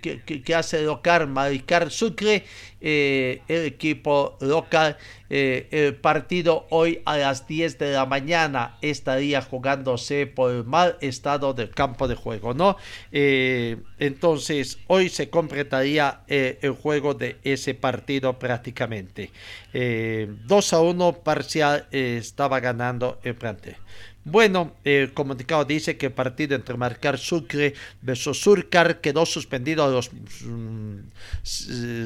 que, 0.02 0.22
que, 0.26 0.42
que, 0.42 0.56
hace 0.56 0.82
local 0.84 1.28
Maricar 1.28 1.92
Sucre, 1.92 2.46
eh, 2.80 3.42
el 3.48 3.66
equipo 3.66 4.38
local. 4.42 4.98
Eh, 5.30 5.68
el 5.72 5.96
partido 5.96 6.68
hoy 6.70 7.02
a 7.06 7.18
las 7.18 7.48
10 7.48 7.80
de 7.80 7.94
la 7.94 8.06
mañana 8.06 8.78
estaría 8.82 9.42
jugándose 9.42 10.28
por 10.28 10.52
el 10.52 10.64
mal 10.64 10.98
estado 11.02 11.54
del 11.54 11.72
campo 11.72 12.08
de 12.08 12.16
juego, 12.16 12.54
¿no? 12.54 12.78
entonces, 13.12 14.78
hoy 14.88 15.10
se 15.10 15.30
completaría 15.30 16.22
el 16.28 16.72
juego 16.74 17.16
de 17.16 17.38
ese 17.44 17.74
partido 17.74 18.38
prácticamente. 18.38 19.32
2 19.74 20.74
a 20.74 20.80
1 20.82 21.14
parcial 21.24 21.88
estaba 21.92 22.60
ganando 22.60 23.20
el 23.24 23.34
plantel. 23.36 23.78
Bueno, 24.26 24.74
el 24.84 25.14
comunicado 25.14 25.66
dice 25.66 25.98
que 25.98 26.06
el 26.08 26.14
partido 26.14 26.56
entre 26.56 26.78
Marcar 26.78 27.18
Sucre 27.18 27.74
versus 28.02 28.40
Surcar 28.40 29.02
quedó 29.02 29.26
suspendido 29.26 29.84
a 29.84 29.90
los 29.90 30.12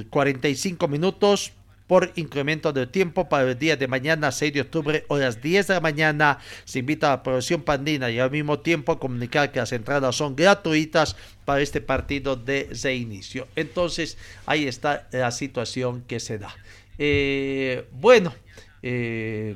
45 0.09 0.87
mm, 0.87 0.91
minutos 0.91 1.53
por 1.85 2.11
incremento 2.15 2.73
de 2.73 2.85
tiempo 2.85 3.29
para 3.29 3.51
el 3.51 3.57
día 3.57 3.77
de 3.77 3.87
mañana, 3.87 4.31
6 4.31 4.53
de 4.53 4.61
octubre, 4.61 5.05
a 5.09 5.15
las 5.15 5.41
10 5.41 5.67
de 5.67 5.73
la 5.75 5.79
mañana. 5.79 6.39
Se 6.65 6.79
invita 6.79 7.07
a 7.07 7.17
la 7.17 7.23
población 7.23 7.61
pandina 7.61 8.11
y 8.11 8.19
al 8.19 8.29
mismo 8.29 8.59
tiempo 8.59 8.99
comunicar 8.99 9.51
que 9.51 9.59
las 9.59 9.71
entradas 9.71 10.15
son 10.15 10.35
gratuitas 10.35 11.15
para 11.45 11.61
este 11.61 11.81
partido 11.81 12.35
de 12.35 12.95
inicio. 12.95 13.47
Entonces, 13.55 14.17
ahí 14.45 14.67
está 14.67 15.07
la 15.11 15.31
situación 15.31 16.03
que 16.07 16.19
se 16.19 16.37
da. 16.39 16.53
Eh, 16.97 17.87
bueno, 17.91 18.33
eh, 18.81 19.55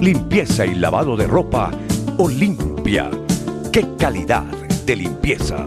limpieza 0.00 0.66
y 0.66 0.74
lavado 0.74 1.16
de 1.16 1.26
ropa 1.26 1.70
Olimpia. 2.18 3.10
¡Qué 3.72 3.86
calidad 3.98 4.44
de 4.86 4.96
limpieza! 4.96 5.66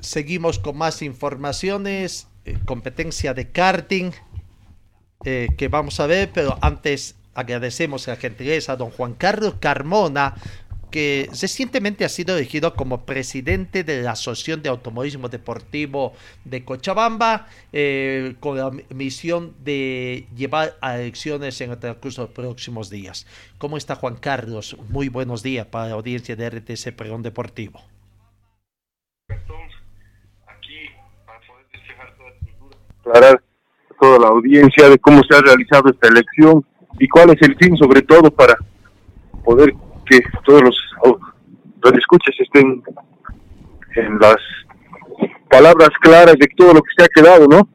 Seguimos 0.00 0.58
con 0.58 0.76
más 0.76 1.02
informaciones, 1.02 2.28
eh, 2.44 2.58
competencia 2.64 3.34
de 3.34 3.50
karting 3.50 4.12
eh, 5.24 5.48
que 5.56 5.68
vamos 5.68 5.98
a 6.00 6.06
ver, 6.06 6.30
pero 6.32 6.58
antes 6.60 7.16
agradecemos 7.34 8.06
la 8.06 8.16
gentileza 8.16 8.72
a 8.72 8.76
don 8.76 8.90
Juan 8.90 9.14
Carlos 9.14 9.54
Carmona, 9.58 10.34
que 10.94 11.28
recientemente 11.40 12.04
ha 12.04 12.08
sido 12.08 12.36
elegido 12.36 12.76
como 12.76 13.04
presidente 13.04 13.82
de 13.82 14.02
la 14.02 14.12
Asociación 14.12 14.62
de 14.62 14.68
Automovilismo 14.68 15.28
Deportivo 15.28 16.12
de 16.44 16.64
Cochabamba, 16.64 17.48
eh, 17.72 18.36
con 18.38 18.56
la 18.56 18.70
misión 18.94 19.54
de 19.64 20.28
llevar 20.36 20.76
a 20.80 20.94
elecciones 20.94 21.60
en 21.60 21.72
el 21.72 21.78
transcurso 21.78 22.22
de 22.22 22.28
los 22.28 22.34
próximos 22.36 22.90
días. 22.90 23.26
¿Cómo 23.58 23.76
está 23.76 23.96
Juan 23.96 24.14
Carlos? 24.14 24.76
Muy 24.88 25.08
buenos 25.08 25.42
días 25.42 25.66
para 25.66 25.88
la 25.88 25.94
audiencia 25.94 26.36
de 26.36 26.48
RTC 26.48 26.92
Pregón 26.96 27.24
Deportivo. 27.24 27.80
Aquí, 29.26 30.78
para 31.26 31.40
poder 31.40 31.66
despejar 31.72 32.14
toda 33.02 33.40
toda 33.98 34.18
la 34.20 34.28
audiencia 34.28 34.88
de 34.88 34.98
cómo 35.00 35.22
se 35.28 35.36
ha 35.36 35.40
realizado 35.40 35.90
esta 35.90 36.06
elección 36.06 36.64
y 37.00 37.08
cuál 37.08 37.30
es 37.30 37.42
el 37.42 37.56
fin, 37.56 37.76
sobre 37.76 38.00
todo, 38.02 38.30
para 38.30 38.54
poder 39.44 39.74
que 40.06 40.20
todos 40.44 40.62
los 40.62 40.76
escuches 41.96 42.34
estén 42.38 42.82
en 43.96 44.18
las 44.18 44.36
palabras 45.50 45.90
claras 46.00 46.36
de 46.38 46.48
todo 46.56 46.74
lo 46.74 46.82
que 46.82 46.90
se 46.96 47.04
ha 47.04 47.08
quedado, 47.08 47.46
¿no? 47.46 47.68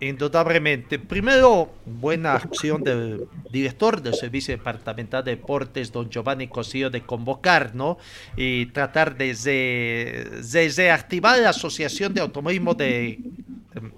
Indudablemente. 0.00 0.98
Primero, 0.98 1.72
buena 1.86 2.34
acción 2.34 2.82
del 2.82 3.26
director 3.50 4.02
del 4.02 4.14
Servicio 4.14 4.56
Departamental 4.56 5.24
de 5.24 5.36
Deportes, 5.36 5.90
don 5.90 6.10
Giovanni 6.10 6.48
Cosillo, 6.48 6.90
de 6.90 7.00
convocar, 7.00 7.74
¿no? 7.74 7.96
Y 8.36 8.66
tratar 8.66 9.16
de, 9.16 9.34
de, 9.34 10.70
de 10.70 10.90
activar 10.90 11.38
la 11.38 11.50
Asociación 11.50 12.12
de 12.12 12.20
Automovilismo 12.20 12.74
de 12.74 13.20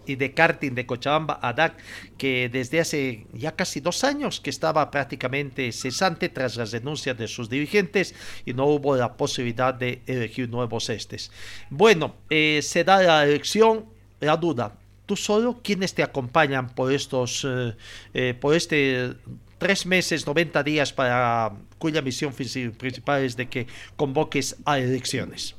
y 0.07 0.16
de 0.16 0.32
karting 0.32 0.74
de 0.74 0.86
Cochabamba, 0.86 1.38
ADAC, 1.42 1.76
que 2.16 2.49
desde 2.49 2.80
hace 2.80 3.26
ya 3.32 3.53
casi 3.53 3.80
dos 3.80 4.05
años 4.05 4.40
que 4.40 4.51
estaba 4.51 4.90
prácticamente 4.90 5.70
cesante 5.72 6.28
tras 6.28 6.57
las 6.57 6.70
denuncias 6.70 7.16
de 7.16 7.28
sus 7.28 7.49
dirigentes 7.49 8.14
y 8.44 8.55
no 8.55 8.66
hubo 8.66 8.96
la 8.96 9.16
posibilidad 9.16 9.74
de 9.74 10.03
elegir 10.07 10.49
nuevos 10.49 10.88
estes. 10.90 11.30
Bueno, 11.70 12.16
eh, 12.30 12.61
se 12.62 12.84
da 12.84 13.03
la 13.03 13.24
elección, 13.24 13.86
la 14.20 14.36
duda, 14.36 14.77
¿tú 15.09 15.16
solo? 15.16 15.61
¿Quiénes 15.64 15.94
te 15.94 16.02
acompañan 16.02 16.68
por 16.68 16.92
estos, 16.92 17.44
eh, 17.48 17.74
eh, 18.12 18.34
por 18.38 18.54
este 18.54 19.14
tres 19.56 19.86
meses, 19.86 20.26
90 20.26 20.62
días 20.62 20.92
para 20.92 21.50
cuya 21.78 22.02
misión 22.02 22.32
principal 22.32 23.22
es 23.22 23.36
de 23.36 23.48
que 23.48 23.66
convoques 23.96 24.56
a 24.66 24.78
elecciones? 24.78 25.56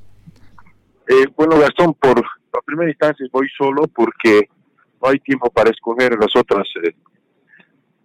bueno, 1.35 1.57
Gastón, 1.57 1.95
por 1.95 2.19
a 2.19 2.61
primera 2.61 2.89
instancia 2.91 3.25
voy 3.31 3.47
solo 3.57 3.87
porque 3.87 4.47
no 5.01 5.09
hay 5.09 5.19
tiempo 5.19 5.49
para 5.49 5.71
escoger 5.71 6.15
las 6.19 6.35
otras 6.35 6.67
eh, 6.83 6.93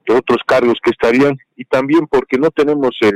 otros 0.09 0.39
cargos 0.47 0.79
que 0.83 0.91
estarían 0.91 1.37
y 1.57 1.65
también 1.67 2.07
porque 2.07 2.39
no 2.39 2.51
tenemos 2.51 2.97
eh, 3.03 3.13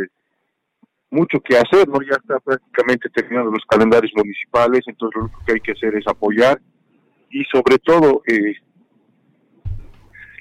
mucho 1.11 1.41
que 1.41 1.57
hacer, 1.57 1.89
no 1.89 2.01
ya 2.03 2.17
está 2.17 2.39
prácticamente 2.41 3.09
terminando 3.09 3.51
los 3.51 3.65
calendarios 3.67 4.13
municipales, 4.15 4.83
entonces 4.87 5.17
lo 5.17 5.23
único 5.25 5.43
que 5.47 5.53
hay 5.53 5.61
que 5.61 5.73
hacer 5.73 5.95
es 5.97 6.07
apoyar 6.07 6.61
y 7.31 7.45
sobre 7.45 7.79
todo 7.79 8.23
eh, 8.27 8.55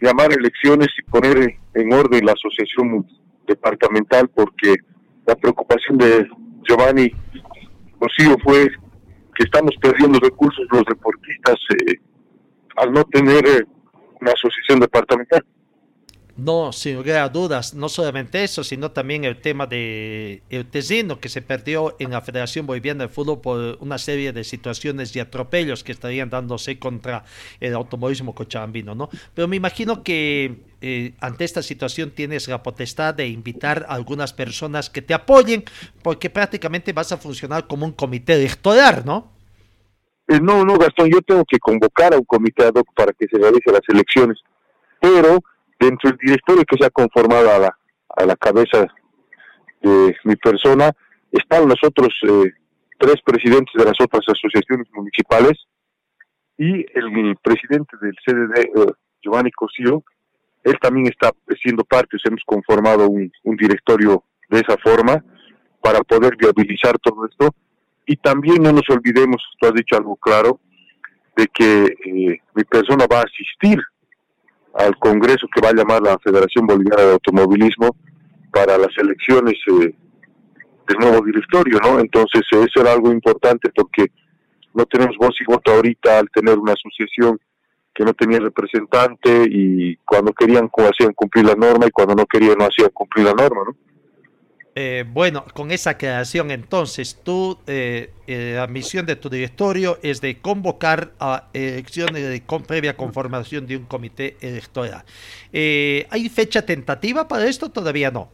llamar 0.01 0.31
elecciones 0.31 0.87
y 0.97 1.03
poner 1.03 1.55
en 1.73 1.93
orden 1.93 2.25
la 2.25 2.33
asociación 2.33 3.05
departamental 3.47 4.29
porque 4.29 4.75
la 5.25 5.35
preocupación 5.35 5.97
de 5.97 6.27
Giovanni 6.67 7.11
Rocío 7.99 8.37
fue 8.43 8.69
que 9.35 9.43
estamos 9.43 9.75
perdiendo 9.81 10.19
recursos 10.19 10.65
los 10.71 10.83
deportistas 10.85 11.55
eh, 11.69 11.95
al 12.77 12.91
no 12.91 13.03
tener 13.05 13.45
eh, 13.47 13.65
una 14.21 14.31
asociación 14.31 14.79
departamental. 14.79 15.43
No, 16.37 16.71
sin 16.71 16.97
lugar 16.97 17.17
a 17.17 17.29
dudas, 17.29 17.73
no 17.73 17.89
solamente 17.89 18.43
eso, 18.43 18.63
sino 18.63 18.91
también 18.91 19.23
el 19.23 19.41
tema 19.41 19.65
de 19.65 20.43
el 20.51 20.67
que 21.19 21.29
se 21.29 21.41
perdió 21.41 21.95
en 21.97 22.11
la 22.11 22.21
Federación 22.21 22.67
Boliviana 22.67 23.05
de 23.05 23.09
Fútbol 23.09 23.41
por 23.41 23.77
una 23.79 23.97
serie 23.97 24.31
de 24.31 24.43
situaciones 24.43 25.15
y 25.15 25.19
atropellos 25.19 25.83
que 25.83 25.91
estarían 25.91 26.29
dándose 26.29 26.77
contra 26.77 27.23
el 27.59 27.73
automovilismo 27.73 28.35
cochabambino, 28.35 28.93
¿no? 28.93 29.09
Pero 29.33 29.47
me 29.47 29.55
imagino 29.55 30.03
que 30.03 30.59
eh, 30.79 31.15
ante 31.21 31.43
esta 31.43 31.63
situación 31.63 32.11
tienes 32.11 32.47
la 32.47 32.61
potestad 32.61 33.15
de 33.15 33.27
invitar 33.27 33.87
a 33.89 33.95
algunas 33.95 34.31
personas 34.31 34.91
que 34.91 35.01
te 35.01 35.15
apoyen, 35.15 35.63
porque 36.03 36.29
prácticamente 36.29 36.93
vas 36.93 37.11
a 37.11 37.17
funcionar 37.17 37.65
como 37.65 37.83
un 37.83 37.93
comité 37.93 38.33
electoral, 38.33 39.01
¿no? 39.03 39.31
Eh, 40.27 40.39
no, 40.39 40.63
no, 40.63 40.77
Gastón, 40.77 41.09
yo 41.09 41.19
tengo 41.23 41.43
que 41.45 41.57
convocar 41.57 42.13
a 42.13 42.17
un 42.17 42.25
comité 42.25 42.71
para 42.95 43.11
que 43.13 43.25
se 43.27 43.39
realicen 43.39 43.73
las 43.73 43.89
elecciones, 43.89 44.37
pero 45.01 45.39
dentro 45.79 46.09
del 46.09 46.17
directorio 46.17 46.63
que 46.65 46.77
se 46.77 46.85
ha 46.85 46.89
conformado 46.89 47.51
a 47.51 48.25
la, 48.25 48.35
cabeza 48.35 48.87
de 49.81 50.15
mi 50.23 50.35
persona, 50.35 50.91
están 51.31 51.67
los 51.67 51.77
otros 51.83 52.09
eh, 52.27 52.51
tres 52.97 53.17
presidentes 53.23 53.73
de 53.75 53.85
las 53.85 53.99
otras 53.99 54.23
asociaciones 54.27 54.87
municipales 54.93 55.67
y 56.57 56.85
el, 56.97 57.37
presidente 57.43 57.95
del 58.01 58.15
CDD, 58.25 58.59
eh, 58.59 58.93
Giovanni 59.21 59.51
Cosío, 59.51 60.03
él 60.63 60.77
también 60.81 61.07
está 61.07 61.31
siendo 61.61 61.83
parte, 61.83 62.17
hemos 62.23 62.41
conformado 62.45 63.07
un, 63.07 63.31
directorio 63.43 64.23
de 64.49 64.59
esa 64.59 64.75
forma 64.77 65.23
para 65.81 66.01
poder 66.01 66.35
viabilizar 66.35 66.97
todo 66.99 67.25
esto. 67.25 67.53
Y 68.05 68.15
también 68.17 68.63
no 68.63 68.71
nos 68.71 68.89
olvidemos, 68.89 69.41
tú 69.59 69.67
has 69.67 69.73
dicho 69.73 69.95
algo 69.95 70.15
claro, 70.15 70.59
de 71.35 71.47
que 71.47 71.85
eh, 71.85 72.41
mi 72.55 72.63
persona 72.63 73.05
va 73.11 73.19
a 73.19 73.23
asistir 73.23 73.79
al 74.73 74.97
Congreso 74.97 75.47
que 75.53 75.61
va 75.61 75.69
a 75.69 75.73
llamar 75.73 76.01
la 76.01 76.17
Federación 76.19 76.67
Boliviana 76.67 77.03
de 77.03 77.13
Automovilismo 77.13 77.95
para 78.51 78.77
las 78.77 78.95
elecciones 78.97 79.55
eh, 79.67 79.95
del 80.87 80.97
nuevo 80.99 81.25
directorio, 81.25 81.79
¿no? 81.83 81.99
Entonces 81.99 82.41
eh, 82.51 82.65
eso 82.67 82.81
era 82.81 82.93
algo 82.93 83.11
importante 83.11 83.69
porque 83.75 84.07
no 84.73 84.85
tenemos 84.85 85.17
voz 85.17 85.35
y 85.41 85.45
voto 85.45 85.71
ahorita 85.71 86.19
al 86.19 86.29
tener 86.29 86.57
una 86.57 86.73
asociación 86.73 87.39
que 87.93 88.03
no 88.03 88.13
tenía 88.13 88.39
representante 88.39 89.45
y 89.49 89.95
cuando 90.05 90.31
querían 90.31 90.69
hacían 90.71 91.13
cumplir 91.13 91.45
la 91.45 91.55
norma 91.55 91.87
y 91.87 91.91
cuando 91.91 92.13
no 92.13 92.25
querían 92.27 92.57
no 92.59 92.65
hacían 92.65 92.91
cumplir 92.93 93.25
la 93.25 93.33
norma, 93.33 93.63
¿no? 93.65 93.75
Eh, 94.79 95.05
bueno, 95.11 95.43
con 95.55 95.71
esa 95.71 95.97
creación 95.97 96.51
entonces, 96.51 97.19
tú, 97.23 97.57
eh, 97.65 98.11
eh, 98.27 98.53
la 98.57 98.67
misión 98.67 99.07
de 99.07 99.15
tu 99.15 99.27
directorio 99.27 99.97
es 100.03 100.21
de 100.21 100.37
convocar 100.37 101.13
a 101.19 101.45
elecciones 101.51 102.29
de 102.29 102.43
con, 102.45 102.61
previa 102.61 102.95
conformación 102.95 103.65
de 103.65 103.75
un 103.75 103.85
comité 103.85 104.37
electoral. 104.39 105.03
¿Hay 105.51 106.29
fecha 106.29 106.61
tentativa 106.61 107.27
para 107.27 107.47
esto? 107.47 107.71
Todavía 107.71 108.11
no. 108.11 108.29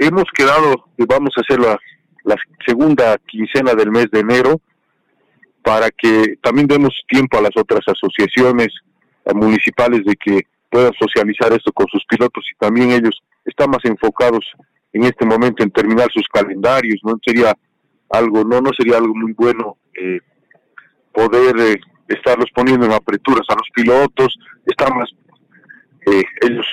Hemos 0.00 0.24
quedado, 0.34 0.88
vamos 1.06 1.30
a 1.36 1.42
hacer 1.42 1.60
la 1.60 2.36
segunda 2.66 3.16
quincena 3.18 3.74
del 3.74 3.92
mes 3.92 4.10
de 4.10 4.18
enero 4.18 4.60
para 5.62 5.92
que 5.92 6.38
también 6.42 6.66
demos 6.66 6.92
tiempo 7.06 7.38
a 7.38 7.42
las 7.42 7.56
otras 7.56 7.82
asociaciones 7.86 8.70
municipales 9.32 10.04
de 10.06 10.16
que 10.16 10.40
puedan 10.68 10.92
socializar 10.98 11.52
esto 11.52 11.70
con 11.70 11.86
sus 11.86 12.04
pilotos 12.06 12.44
y 12.52 12.58
también 12.58 12.90
ellos 12.90 13.22
están 13.44 13.70
más 13.70 13.84
enfocados 13.84 14.44
en 14.96 15.04
este 15.04 15.26
momento 15.26 15.62
en 15.62 15.70
terminar 15.70 16.08
sus 16.10 16.26
calendarios, 16.32 17.00
no 17.02 17.18
sería 17.22 17.54
algo, 18.08 18.44
no, 18.44 18.62
no 18.62 18.70
sería 18.74 18.96
algo 18.96 19.14
muy 19.14 19.34
bueno 19.34 19.76
eh, 19.94 20.20
poder 21.12 21.54
eh, 21.58 21.80
estarlos 22.08 22.50
poniendo 22.54 22.86
en 22.86 22.92
apreturas 22.92 23.44
a 23.50 23.54
los 23.54 23.68
pilotos, 23.74 24.34
están 24.64 24.96
más 24.96 25.10
eh, 26.06 26.22
ellos 26.40 26.66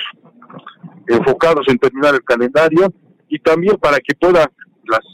enfocados 1.06 1.66
en 1.68 1.78
terminar 1.78 2.14
el 2.14 2.24
calendario 2.24 2.90
y 3.28 3.38
también 3.40 3.76
para 3.76 3.98
que 3.98 4.14
puedan 4.14 4.48
las 4.84 5.04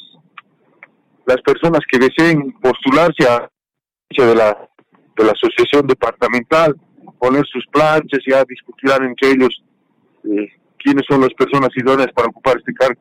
las 1.27 1.43
personas 1.43 1.81
que 1.91 1.99
deseen 1.99 2.53
postularse 2.61 3.27
a 3.29 3.51
la 4.35 4.69
de 5.17 5.25
la 5.25 5.33
asociación 5.33 5.87
departamental 5.87 6.75
poner 7.19 7.45
sus 7.47 7.67
planches 7.67 8.21
y 8.25 8.33
a 8.33 8.45
discutirán 8.45 9.05
entre 9.05 9.31
ellos 9.31 9.63
eh, 10.25 10.60
quiénes 10.83 11.05
son 11.09 11.21
las 11.21 11.33
personas 11.35 11.71
idóneas 11.77 12.09
para 12.13 12.29
ocupar 12.29 12.59
este 12.59 12.73
cargo. 12.75 13.01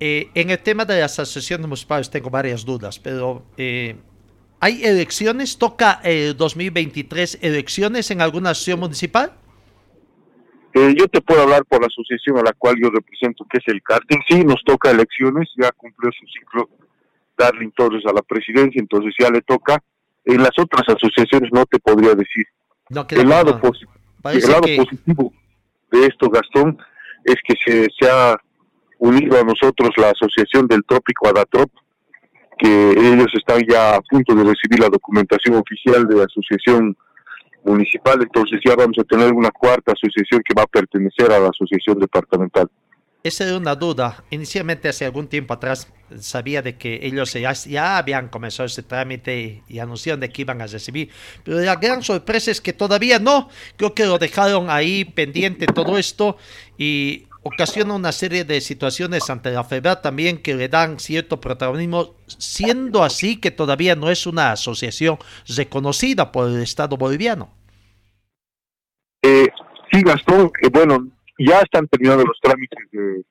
Eh, 0.00 0.30
en 0.34 0.50
el 0.50 0.58
tema 0.58 0.84
de 0.84 1.00
las 1.00 1.18
asociaciones 1.18 1.66
municipales 1.66 2.10
tengo 2.10 2.30
varias 2.30 2.64
dudas, 2.64 2.98
pero 2.98 3.44
eh, 3.56 3.96
¿hay 4.60 4.84
elecciones? 4.84 5.58
¿Toca 5.58 6.00
el 6.04 6.36
2023 6.36 7.40
elecciones 7.42 8.10
en 8.10 8.20
alguna 8.20 8.50
asociación 8.50 8.80
municipal? 8.80 9.32
Eh, 10.74 10.94
yo 10.96 11.08
te 11.08 11.20
puedo 11.20 11.42
hablar 11.42 11.64
por 11.64 11.80
la 11.80 11.88
asociación 11.88 12.38
a 12.38 12.42
la 12.42 12.52
cual 12.52 12.76
yo 12.80 12.90
represento, 12.90 13.44
que 13.50 13.58
es 13.58 13.64
el 13.66 13.82
karting. 13.82 14.18
Sí, 14.28 14.44
nos 14.44 14.62
toca 14.64 14.90
elecciones, 14.90 15.48
ya 15.56 15.72
cumplió 15.72 16.10
su 16.12 16.26
ciclo 16.26 16.68
darle 17.36 17.70
Torres 17.76 18.04
a 18.06 18.12
la 18.12 18.22
presidencia, 18.22 18.80
entonces 18.80 19.14
ya 19.18 19.30
le 19.30 19.42
toca. 19.42 19.82
En 20.24 20.42
las 20.42 20.50
otras 20.58 20.82
asociaciones 20.88 21.50
no 21.52 21.64
te 21.66 21.78
podría 21.78 22.14
decir. 22.14 22.46
el 23.10 23.28
lado, 23.28 23.60
el 24.24 24.42
lado 24.42 24.66
positivo 24.76 25.32
de 25.90 26.06
esto, 26.06 26.28
Gastón, 26.28 26.78
es 27.24 27.36
que 27.46 27.54
se, 27.64 28.10
ha 28.10 28.36
unido 28.98 29.38
a 29.38 29.44
nosotros 29.44 29.90
la 29.96 30.10
Asociación 30.10 30.66
del 30.66 30.84
Trópico 30.84 31.28
Adatrop, 31.28 31.70
que 32.58 32.90
ellos 32.90 33.32
están 33.34 33.62
ya 33.68 33.96
a 33.96 34.00
punto 34.00 34.34
de 34.34 34.42
recibir 34.42 34.80
la 34.80 34.88
documentación 34.88 35.56
oficial 35.56 36.06
de 36.06 36.16
la 36.16 36.24
Asociación 36.24 36.96
Municipal, 37.64 38.18
entonces 38.22 38.60
ya 38.64 38.74
vamos 38.74 38.96
a 38.98 39.04
tener 39.04 39.32
una 39.32 39.50
cuarta 39.50 39.92
asociación 39.92 40.40
que 40.44 40.54
va 40.56 40.62
a 40.62 40.66
pertenecer 40.66 41.30
a 41.32 41.38
la 41.38 41.48
Asociación 41.48 41.98
Departamental. 41.98 42.68
Esa 43.24 43.44
es 43.44 43.52
una 43.52 43.74
duda. 43.74 44.24
Inicialmente, 44.30 44.88
hace 44.88 45.04
algún 45.04 45.26
tiempo 45.26 45.52
atrás, 45.54 45.88
sabía 46.20 46.62
de 46.62 46.76
que 46.78 47.00
ellos 47.02 47.32
ya, 47.32 47.52
ya, 47.52 47.98
habían 47.98 48.28
comenzado 48.28 48.66
ese 48.66 48.82
trámite 48.82 49.62
y 49.68 49.78
anunciaron 49.80 50.20
de 50.20 50.30
que 50.30 50.42
iban 50.42 50.62
a 50.62 50.66
recibir. 50.66 51.10
Pero 51.44 51.58
la 51.60 51.76
gran 51.76 52.02
sorpresa 52.02 52.50
es 52.50 52.60
que 52.60 52.72
todavía 52.72 53.18
no. 53.18 53.48
Creo 53.76 53.94
que 53.94 54.06
lo 54.06 54.18
dejaron 54.18 54.70
ahí 54.70 55.04
pendiente 55.04 55.66
todo 55.66 55.98
esto 55.98 56.36
y 56.78 57.26
ocasiona 57.42 57.94
una 57.94 58.12
serie 58.12 58.44
de 58.44 58.60
situaciones 58.60 59.28
ante 59.30 59.50
la 59.50 59.64
FEBA 59.64 60.00
también 60.00 60.38
que 60.38 60.54
le 60.54 60.68
dan 60.68 61.00
cierto 61.00 61.40
protagonismo, 61.40 62.14
siendo 62.26 63.02
así 63.02 63.36
que 63.36 63.50
todavía 63.50 63.96
no 63.96 64.10
es 64.10 64.26
una 64.26 64.52
asociación 64.52 65.18
reconocida 65.56 66.30
por 66.30 66.48
el 66.48 66.62
Estado 66.62 66.96
boliviano. 66.96 67.50
Eh, 69.22 69.48
sí, 69.90 70.02
Gastón, 70.02 70.52
eh, 70.62 70.68
bueno, 70.70 71.08
ya 71.38 71.60
están 71.60 71.86
terminados 71.88 72.24
los 72.24 72.38
trámites 72.40 72.78
de, 72.90 73.24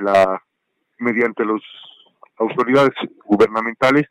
la 0.00 0.40
mediante 0.98 1.44
las 1.44 1.60
autoridades 2.36 2.92
gubernamentales, 3.24 4.06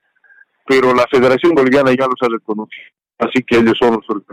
pero 0.68 0.94
la 0.94 1.06
Federación 1.10 1.54
Boliviana 1.54 1.92
ya 1.92 2.08
los 2.08 2.16
ha 2.22 2.28
reconocido, 2.30 2.88
así 3.20 3.44
que 3.44 3.58
ellos 3.58 3.76
son 3.80 3.94
los 3.94 4.26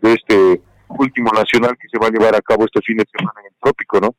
de 0.00 0.12
este 0.14 0.62
último 0.88 1.30
nacional 1.32 1.76
que 1.78 1.88
se 1.88 1.98
va 1.98 2.06
a 2.06 2.10
llevar 2.10 2.34
a 2.34 2.40
cabo 2.40 2.64
este 2.64 2.80
fin 2.82 2.96
de 2.96 3.04
semana 3.16 3.40
en 3.40 3.46
el 3.46 3.52
trópico, 3.60 4.00
¿no? 4.00 4.14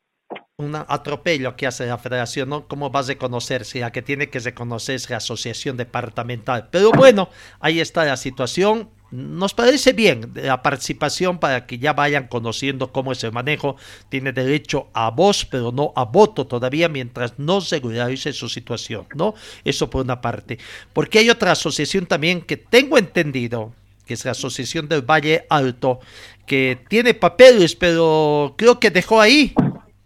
Un 0.57 0.75
atropello 0.75 1.55
que 1.55 1.65
hace 1.65 1.85
la 1.87 1.97
federación, 1.97 2.49
¿no? 2.49 2.67
¿Cómo 2.67 2.89
vas 2.89 3.07
a 3.07 3.13
reconocerse? 3.13 3.79
La 3.79 3.91
que 3.91 4.01
tiene 4.01 4.29
que 4.29 4.39
reconocerse 4.39 5.09
la 5.11 5.17
asociación 5.17 5.77
departamental. 5.77 6.67
Pero 6.69 6.91
bueno, 6.91 7.29
ahí 7.59 7.79
está 7.79 8.05
la 8.05 8.17
situación. 8.17 8.89
Nos 9.11 9.55
parece 9.55 9.93
bien 9.93 10.31
la 10.35 10.61
participación 10.61 11.39
para 11.39 11.65
que 11.65 11.79
ya 11.79 11.93
vayan 11.93 12.27
conociendo 12.27 12.91
cómo 12.91 13.11
es 13.11 13.23
el 13.23 13.31
manejo. 13.31 13.75
Tiene 14.09 14.31
derecho 14.33 14.87
a 14.93 15.09
voz, 15.09 15.45
pero 15.45 15.71
no 15.71 15.93
a 15.95 16.05
voto 16.05 16.45
todavía 16.45 16.89
mientras 16.89 17.39
no 17.39 17.59
se 17.61 17.77
regularice 17.77 18.33
su 18.33 18.49
situación, 18.49 19.07
¿no? 19.15 19.33
Eso 19.63 19.89
por 19.89 20.03
una 20.03 20.21
parte. 20.21 20.59
Porque 20.93 21.19
hay 21.19 21.29
otra 21.29 21.53
asociación 21.53 22.05
también 22.05 22.41
que 22.41 22.57
tengo 22.57 22.99
entendido, 22.99 23.73
que 24.05 24.13
es 24.13 24.25
la 24.25 24.31
Asociación 24.31 24.87
del 24.87 25.01
Valle 25.01 25.45
Alto, 25.49 25.99
que 26.45 26.79
tiene 26.87 27.15
papeles, 27.15 27.75
pero 27.75 28.53
creo 28.57 28.79
que 28.79 28.91
dejó 28.91 29.21
ahí. 29.21 29.53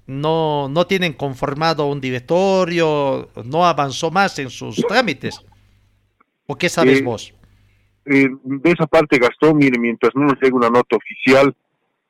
No, 0.05 0.67
no 0.69 0.85
tienen 0.85 1.13
conformado 1.13 1.87
un 1.87 2.01
directorio, 2.01 3.29
no 3.45 3.65
avanzó 3.65 4.11
más 4.11 4.37
en 4.39 4.49
sus 4.49 4.75
trámites. 4.87 5.39
¿O 6.45 6.57
qué 6.57 6.67
sabes 6.67 6.99
eh, 6.99 7.03
vos? 7.03 7.32
Eh, 8.05 8.29
de 8.43 8.71
esa 8.71 8.87
parte, 8.87 9.17
Gastón, 9.17 9.57
mire, 9.57 9.79
mientras 9.79 10.13
no 10.15 10.25
nos 10.25 10.35
llegue 10.41 10.53
una 10.53 10.69
nota 10.69 10.97
oficial 10.97 11.55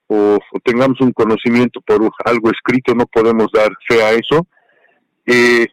o, 0.07 0.39
tengamos 0.63 0.99
un 1.01 1.11
conocimiento 1.11 1.81
por 1.81 2.09
algo 2.25 2.49
escrito, 2.51 2.93
no 2.93 3.05
podemos 3.05 3.47
dar 3.53 3.71
fe 3.87 4.03
a 4.03 4.11
eso. 4.11 4.47
Eh, 5.25 5.67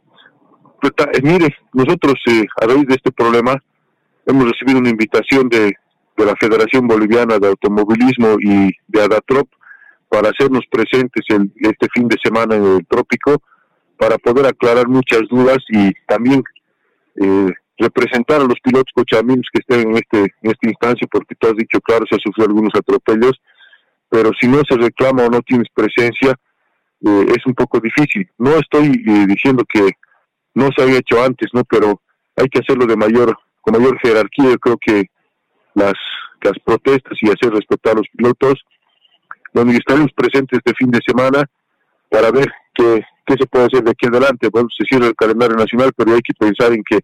pues, 0.80 0.92
mire, 1.22 1.54
nosotros 1.72 2.14
a 2.60 2.66
raíz 2.66 2.86
de 2.86 2.94
este 2.94 3.12
problema 3.12 3.56
hemos 4.26 4.50
recibido 4.50 4.78
una 4.78 4.90
invitación 4.90 5.48
de 5.48 5.74
de 6.20 6.26
la 6.26 6.36
Federación 6.36 6.86
Boliviana 6.86 7.38
de 7.38 7.48
Automovilismo 7.48 8.36
y 8.40 8.70
de 8.88 9.02
Adatrop 9.02 9.48
para 10.08 10.30
hacernos 10.30 10.64
presentes 10.70 11.24
el, 11.28 11.50
este 11.56 11.86
fin 11.94 12.08
de 12.08 12.16
semana 12.22 12.56
en 12.56 12.64
el 12.64 12.86
trópico 12.86 13.42
para 13.96 14.18
poder 14.18 14.46
aclarar 14.46 14.88
muchas 14.88 15.22
dudas 15.30 15.58
y 15.68 15.92
también 16.06 16.42
eh, 17.16 17.50
representar 17.80 18.42
a 18.42 18.44
los 18.44 18.60
pilotos 18.62 18.92
cochabambinos 18.94 19.48
que 19.52 19.60
estén 19.60 19.88
en 19.88 19.96
este 19.96 20.20
en 20.42 20.50
esta 20.50 20.68
instancia, 20.68 21.08
porque 21.10 21.34
tú 21.34 21.48
has 21.48 21.56
dicho, 21.56 21.80
claro, 21.80 22.04
se 22.08 22.16
ha 22.16 22.18
sufrido 22.18 22.48
algunos 22.48 22.74
atropellos, 22.74 23.40
pero 24.08 24.30
si 24.38 24.46
no 24.46 24.60
se 24.68 24.76
reclama 24.76 25.24
o 25.24 25.30
no 25.30 25.40
tienes 25.40 25.68
presencia, 25.74 26.34
eh, 27.02 27.26
es 27.28 27.46
un 27.46 27.54
poco 27.54 27.80
difícil. 27.80 28.28
No 28.38 28.56
estoy 28.56 29.02
eh, 29.06 29.26
diciendo 29.26 29.64
que 29.66 29.92
no 30.54 30.68
se 30.76 30.82
había 30.82 30.98
hecho 30.98 31.22
antes, 31.22 31.48
¿no? 31.54 31.64
Pero 31.64 32.00
hay 32.36 32.48
que 32.48 32.60
hacerlo 32.60 32.86
de 32.86 32.96
mayor, 32.96 33.36
con 33.62 33.80
mayor 33.80 33.98
jerarquía. 34.00 34.50
Yo 34.50 34.58
creo 34.58 34.76
que 34.78 35.06
las, 35.74 35.94
las 36.42 36.58
protestas 36.64 37.16
y 37.22 37.30
hacer 37.30 37.50
respetar 37.50 37.94
a 37.94 37.98
los 37.98 38.08
pilotos, 38.14 38.62
donde 39.54 39.76
estaremos 39.76 40.12
presentes 40.12 40.58
este 40.58 40.74
fin 40.74 40.90
de 40.90 41.00
semana 41.06 41.44
para 42.10 42.30
ver 42.30 42.50
qué, 42.74 43.02
qué 43.24 43.34
se 43.38 43.46
puede 43.46 43.66
hacer 43.66 43.84
de 43.84 43.92
aquí 43.92 44.06
adelante. 44.06 44.48
Bueno, 44.52 44.68
se 44.76 44.84
cierra 44.84 45.06
el 45.06 45.14
calendario 45.14 45.56
nacional, 45.56 45.92
pero 45.96 46.12
hay 46.12 46.20
que 46.20 46.34
pensar 46.34 46.72
en 46.72 46.82
que 46.84 46.98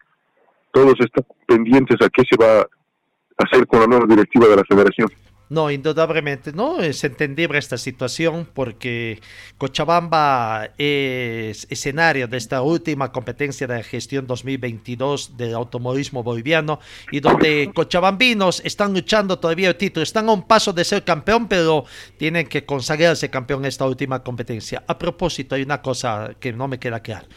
todos 0.76 1.00
están 1.00 1.24
pendientes 1.46 1.96
a 2.02 2.10
qué 2.10 2.22
se 2.28 2.36
va 2.36 2.60
a 2.60 3.44
hacer 3.44 3.66
con 3.66 3.80
la 3.80 3.86
nueva 3.86 4.04
directiva 4.06 4.46
de 4.46 4.56
la 4.56 4.64
federación. 4.68 5.08
No, 5.48 5.70
indudablemente, 5.70 6.52
no 6.52 6.82
es 6.82 7.02
entendible 7.02 7.56
esta 7.58 7.78
situación 7.78 8.46
porque 8.52 9.20
Cochabamba 9.56 10.68
es 10.76 11.66
escenario 11.70 12.28
de 12.28 12.36
esta 12.36 12.60
última 12.60 13.10
competencia 13.10 13.66
de 13.66 13.82
gestión 13.84 14.26
2022 14.26 15.38
del 15.38 15.54
automovilismo 15.54 16.22
boliviano 16.22 16.78
y 17.10 17.20
donde 17.20 17.70
cochabambinos 17.72 18.60
están 18.62 18.92
luchando 18.92 19.38
todavía 19.38 19.68
el 19.68 19.76
título, 19.76 20.02
están 20.02 20.28
a 20.28 20.32
un 20.32 20.42
paso 20.42 20.74
de 20.74 20.84
ser 20.84 21.04
campeón, 21.04 21.48
pero 21.48 21.84
tienen 22.18 22.48
que 22.48 22.66
consagrarse 22.66 23.30
campeón 23.30 23.60
en 23.60 23.68
esta 23.68 23.86
última 23.86 24.22
competencia. 24.22 24.84
A 24.86 24.98
propósito, 24.98 25.54
hay 25.54 25.62
una 25.62 25.80
cosa 25.80 26.34
que 26.38 26.52
no 26.52 26.68
me 26.68 26.78
queda 26.78 27.00
claro. 27.00 27.28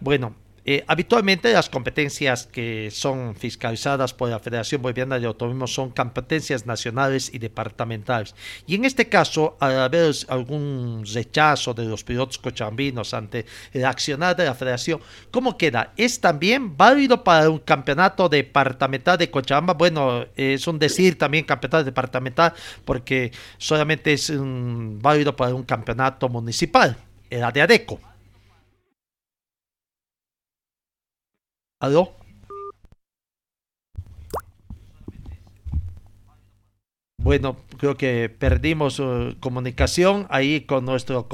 Bueno, 0.00 0.45
eh, 0.68 0.82
habitualmente 0.88 1.52
las 1.52 1.70
competencias 1.70 2.48
que 2.48 2.90
son 2.90 3.36
fiscalizadas 3.36 4.12
por 4.12 4.28
la 4.28 4.40
Federación 4.40 4.82
Boliviana 4.82 5.16
de 5.16 5.26
Automovilismo 5.26 5.68
son 5.68 5.90
competencias 5.90 6.66
nacionales 6.66 7.30
y 7.32 7.38
departamentales. 7.38 8.34
Y 8.66 8.74
en 8.74 8.84
este 8.84 9.08
caso, 9.08 9.56
al 9.60 9.78
haber 9.78 10.12
algún 10.26 11.04
rechazo 11.06 11.72
de 11.72 11.84
los 11.84 12.02
pilotos 12.02 12.38
cochabambinos 12.38 13.14
ante 13.14 13.46
el 13.72 13.84
accionar 13.84 14.34
de 14.34 14.44
la 14.44 14.56
Federación, 14.56 15.00
¿cómo 15.30 15.56
queda? 15.56 15.92
¿Es 15.96 16.20
también 16.20 16.76
válido 16.76 17.22
para 17.22 17.48
un 17.48 17.60
campeonato 17.60 18.28
departamental 18.28 19.18
de 19.18 19.30
Cochabamba? 19.30 19.74
Bueno, 19.74 20.26
es 20.34 20.66
un 20.66 20.80
decir 20.80 21.16
también 21.16 21.44
campeonato 21.44 21.84
departamental 21.84 22.52
porque 22.84 23.30
solamente 23.56 24.14
es 24.14 24.32
válido 24.34 25.36
para 25.36 25.54
un 25.54 25.62
campeonato 25.62 26.28
municipal, 26.28 26.96
la 27.30 27.52
de 27.52 27.62
ADECO. 27.62 28.15
¿Aló? 31.78 32.14
Bueno, 37.18 37.56
creo 37.78 37.96
que 37.96 38.30
perdimos 38.30 38.98
uh, 39.00 39.34
comunicación 39.40 40.26
ahí 40.30 40.62
con 40.62 40.84
nuestro 40.86 41.28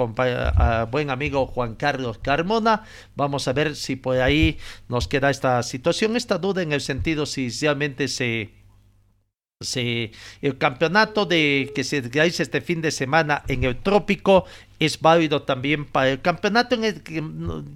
buen 0.91 1.11
amigo 1.11 1.47
Juan 1.47 1.75
Carlos 1.77 2.19
Carmona. 2.19 2.85
Vamos 3.15 3.47
a 3.47 3.53
ver 3.53 3.77
si 3.77 3.95
por 3.97 4.17
ahí 4.17 4.59
nos 4.89 5.07
queda 5.07 5.31
esta 5.31 5.63
situación, 5.63 6.17
esta 6.17 6.39
duda 6.39 6.63
en 6.63 6.73
el 6.73 6.81
sentido 6.81 7.27
si 7.27 7.51
realmente 7.51 8.09
se 8.09 8.62
el 9.77 10.59
campeonato 10.59 11.27
de 11.27 11.73
que 11.75 11.85
se 11.85 12.01
realiza 12.01 12.43
este 12.43 12.61
fin 12.61 12.83
de 12.83 12.91
semana 12.91 13.43
en 13.49 13.65
el 13.65 13.77
trópico 13.77 14.45
es 14.85 15.01
válido 15.01 15.43
también 15.43 15.85
para 15.85 16.11
el 16.11 16.21
campeonato 16.21 16.75
en 16.75 16.85
el 16.85 17.03
que 17.03 17.23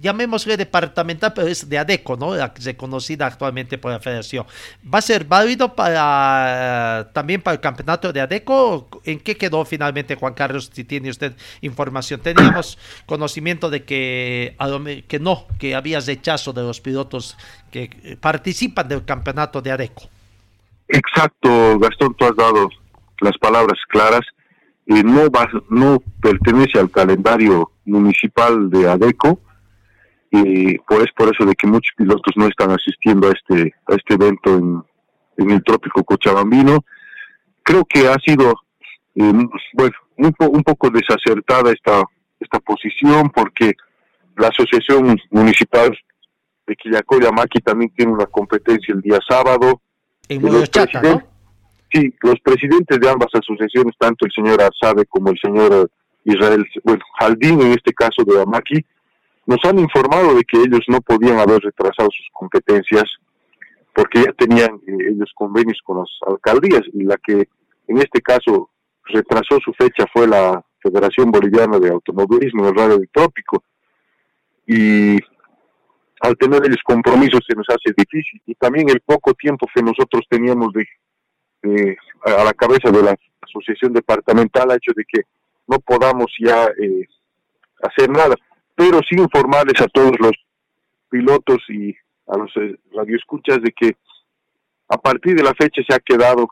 llamémosle 0.01 0.57
departamental, 0.57 1.33
pero 1.33 1.47
es 1.47 1.69
de 1.69 1.77
ADECO, 1.77 2.17
¿no? 2.17 2.33
reconocida 2.59 3.25
actualmente 3.25 3.77
por 3.77 3.91
la 3.91 3.99
federación. 3.99 4.45
¿Va 4.93 4.99
a 4.99 5.01
ser 5.01 5.23
válido 5.23 5.73
para 5.73 7.09
también 7.13 7.41
para 7.41 7.55
el 7.55 7.61
campeonato 7.61 8.11
de 8.11 8.21
ADECO? 8.21 9.01
¿En 9.05 9.19
qué 9.19 9.37
quedó 9.37 9.63
finalmente 9.63 10.15
Juan 10.15 10.33
Carlos? 10.33 10.69
Si 10.73 10.83
tiene 10.83 11.09
usted 11.09 11.33
información. 11.61 12.19
Teníamos 12.19 12.77
conocimiento 13.05 13.69
de 13.69 13.83
que, 13.83 14.55
que 15.07 15.19
no, 15.19 15.47
que 15.59 15.75
había 15.75 15.99
rechazo 16.01 16.51
de 16.51 16.61
los 16.61 16.81
pilotos 16.81 17.37
que 17.71 18.17
participan 18.19 18.87
del 18.87 19.05
campeonato 19.05 19.61
de 19.61 19.71
ADECO. 19.71 20.09
Exacto, 20.87 21.79
Gastón, 21.79 22.15
tú 22.15 22.25
has 22.25 22.35
dado 22.35 22.69
las 23.21 23.37
palabras 23.37 23.79
claras. 23.89 24.21
y 24.85 25.03
no, 25.03 25.29
va, 25.29 25.49
no 25.69 26.01
pertenece 26.21 26.79
al 26.79 26.89
calendario 26.89 27.71
municipal 27.85 28.69
de 28.69 28.87
ADECO, 28.87 29.39
y 30.31 30.77
pues 30.79 31.01
es 31.01 31.11
por 31.13 31.33
eso 31.33 31.45
de 31.45 31.55
que 31.55 31.67
muchos 31.67 31.93
pilotos 31.97 32.33
no 32.37 32.47
están 32.47 32.71
asistiendo 32.71 33.27
a 33.27 33.31
este, 33.31 33.73
a 33.87 33.95
este 33.95 34.13
evento 34.13 34.55
en, 34.55 34.83
en 35.37 35.51
el 35.51 35.63
trópico 35.63 36.03
cochabambino. 36.03 36.83
Creo 37.63 37.83
que 37.85 38.07
ha 38.07 38.15
sido 38.25 38.53
eh, 39.15 39.33
bueno, 39.73 39.95
un, 40.17 40.33
un 40.39 40.63
poco 40.63 40.89
desacertada 40.89 41.71
esta, 41.71 42.03
esta 42.39 42.59
posición 42.59 43.29
porque 43.29 43.73
la 44.37 44.49
Asociación 44.49 45.17
Municipal 45.31 45.97
de 46.65 46.75
Quillacoya-Maqui 46.75 47.61
también 47.61 47.91
tiene 47.95 48.11
una 48.11 48.25
competencia 48.25 48.93
el 48.93 49.01
día 49.01 49.19
sábado 49.27 49.81
en 50.29 50.41
los 50.41 50.69
Sí, 51.89 52.13
los 52.21 52.35
presidentes 52.41 52.99
de 52.99 53.09
ambas 53.09 53.29
asociaciones, 53.33 53.95
tanto 53.97 54.25
el 54.25 54.31
señor 54.33 54.61
Arzabe 54.61 55.05
como 55.05 55.29
el 55.29 55.39
señor 55.39 55.89
Israel, 56.25 56.65
bueno, 56.83 57.01
Jaldín 57.17 57.61
en 57.61 57.71
este 57.71 57.93
caso 57.93 58.23
de 58.25 58.41
Amaki, 58.41 58.85
nos 59.45 59.63
han 59.63 59.79
informado 59.79 60.35
de 60.35 60.43
que 60.43 60.57
ellos 60.57 60.81
no 60.89 60.99
podían 60.99 61.39
haber 61.39 61.61
retrasado 61.61 62.09
sus 62.11 62.27
competencias 62.33 63.05
porque 63.93 64.23
ya 64.23 64.33
tenían 64.33 64.75
eh, 64.85 65.11
ellos 65.11 65.31
convenios 65.33 65.79
con 65.83 65.99
las 65.99 66.09
alcaldías 66.27 66.83
y 66.93 67.03
la 67.03 67.17
que 67.17 67.47
en 67.87 67.97
este 67.97 68.21
caso 68.21 68.69
retrasó 69.05 69.57
su 69.63 69.73
fecha 69.73 70.05
fue 70.13 70.27
la 70.27 70.61
Federación 70.83 71.31
Boliviana 71.31 71.79
de 71.79 71.89
Automovilismo 71.89 72.63
en 72.63 72.69
el 72.69 72.75
Radio 72.75 72.99
Trópico. 73.11 73.63
Y 74.65 75.17
al 76.21 76.37
tener 76.37 76.63
ellos 76.65 76.81
compromisos 76.83 77.41
se 77.47 77.55
nos 77.55 77.67
hace 77.69 77.93
difícil. 77.95 78.41
Y 78.45 78.55
también 78.55 78.89
el 78.89 79.01
poco 79.01 79.33
tiempo 79.33 79.67
que 79.73 79.81
nosotros 79.81 80.23
teníamos 80.29 80.73
de, 80.73 81.97
a 82.25 82.43
la 82.43 82.53
cabeza 82.53 82.89
de 82.91 83.03
la 83.03 83.15
asociación 83.41 83.93
departamental 83.93 84.71
ha 84.71 84.75
hecho 84.75 84.91
de 84.95 85.03
que 85.05 85.21
no 85.67 85.79
podamos 85.79 86.27
ya 86.39 86.65
eh, 86.65 87.05
hacer 87.83 88.09
nada, 88.09 88.35
pero 88.75 88.99
sí 89.07 89.15
informarles 89.17 89.81
a 89.81 89.87
todos 89.87 90.13
los 90.19 90.31
pilotos 91.09 91.57
y 91.69 91.95
a 92.27 92.37
los 92.37 92.51
eh, 92.57 92.75
radioescuchas 92.93 93.61
de 93.61 93.71
que 93.71 93.95
a 94.89 94.97
partir 94.97 95.35
de 95.35 95.43
la 95.43 95.53
fecha 95.53 95.81
se 95.87 95.93
ha 95.93 95.99
quedado 95.99 96.47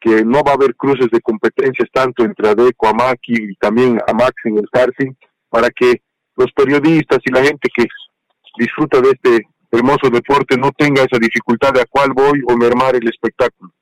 que 0.00 0.22
no 0.24 0.42
va 0.42 0.52
a 0.52 0.54
haber 0.54 0.74
cruces 0.76 1.08
de 1.10 1.20
competencias 1.20 1.88
tanto 1.90 2.24
entre 2.24 2.48
ADECO, 2.48 2.88
AMACI 2.88 3.52
y 3.52 3.56
también 3.56 3.98
AMAX 4.06 4.34
en 4.44 4.58
el 4.58 4.68
karting 4.70 5.14
para 5.48 5.70
que 5.70 6.02
los 6.36 6.52
periodistas 6.52 7.20
y 7.24 7.30
la 7.32 7.42
gente 7.42 7.68
que 7.74 7.86
disfruta 8.56 9.00
de 9.00 9.10
este 9.10 9.48
hermoso 9.70 10.08
deporte 10.10 10.56
no 10.56 10.70
tenga 10.72 11.02
esa 11.02 11.18
dificultad 11.18 11.72
de 11.72 11.80
a 11.80 11.86
cuál 11.86 12.12
voy 12.12 12.40
o 12.46 12.56
mermar 12.56 12.94
el 12.96 13.08
espectáculo. 13.08 13.72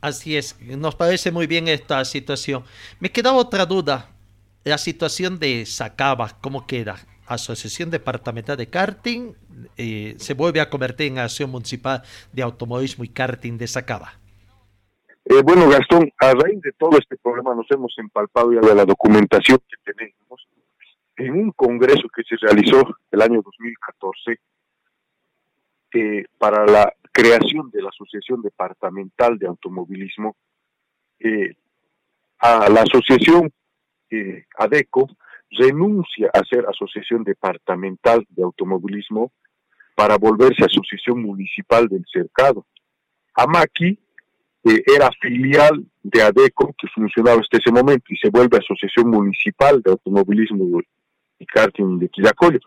Así 0.00 0.36
es, 0.36 0.56
nos 0.60 0.94
parece 0.94 1.32
muy 1.32 1.46
bien 1.46 1.66
esta 1.66 2.04
situación. 2.04 2.62
Me 3.00 3.10
queda 3.10 3.32
otra 3.32 3.66
duda, 3.66 4.10
la 4.64 4.78
situación 4.78 5.38
de 5.38 5.66
Sacaba, 5.66 6.38
¿cómo 6.40 6.66
queda? 6.66 6.96
Asociación 7.26 7.90
Departamental 7.90 8.56
de 8.56 8.68
Karting 8.68 9.34
eh, 9.76 10.14
se 10.18 10.34
vuelve 10.34 10.60
a 10.60 10.70
convertir 10.70 11.08
en 11.08 11.18
Asociación 11.18 11.50
Municipal 11.50 12.02
de 12.32 12.42
Automovilismo 12.42 13.04
y 13.04 13.08
Karting 13.08 13.58
de 13.58 13.66
Sacaba. 13.66 14.12
Eh, 15.24 15.42
bueno, 15.42 15.68
Gastón, 15.68 16.10
a 16.18 16.32
raíz 16.32 16.60
de 16.62 16.72
todo 16.78 16.96
este 16.98 17.16
problema 17.18 17.54
nos 17.54 17.70
hemos 17.70 17.92
empalpado 17.98 18.52
ya 18.52 18.60
de 18.60 18.74
la 18.74 18.84
documentación 18.84 19.58
que 19.68 19.92
tenemos 19.92 20.48
en 21.18 21.32
un 21.32 21.50
congreso 21.50 22.08
que 22.14 22.22
se 22.22 22.36
realizó 22.36 22.82
el 23.10 23.22
año 23.22 23.42
2014 23.42 24.40
eh, 25.94 26.24
para 26.38 26.64
la 26.64 26.92
creación 27.10 27.70
de 27.70 27.82
la 27.82 27.88
Asociación 27.88 28.40
Departamental 28.40 29.36
de 29.36 29.48
Automovilismo, 29.48 30.36
eh, 31.18 31.56
la 32.40 32.82
asociación 32.82 33.52
eh, 34.10 34.44
ADECO 34.56 35.08
renuncia 35.50 36.30
a 36.32 36.44
ser 36.44 36.64
Asociación 36.68 37.24
Departamental 37.24 38.24
de 38.28 38.44
Automovilismo 38.44 39.32
para 39.96 40.16
volverse 40.18 40.64
Asociación 40.64 41.20
Municipal 41.22 41.88
del 41.88 42.04
Cercado. 42.12 42.64
AMAQui 43.34 43.98
era 44.62 45.10
filial 45.20 45.84
de 46.02 46.22
ADECO 46.22 46.74
que 46.78 46.86
funcionaba 46.88 47.40
hasta 47.40 47.56
ese 47.56 47.72
momento 47.72 48.04
y 48.08 48.16
se 48.18 48.28
vuelve 48.30 48.58
Asociación 48.58 49.08
Municipal 49.08 49.82
de 49.82 49.90
Automovilismo 49.90 50.82
y 51.38 51.46
karting 51.46 51.98
de 51.98 52.08
Quillacoyo. 52.08 52.58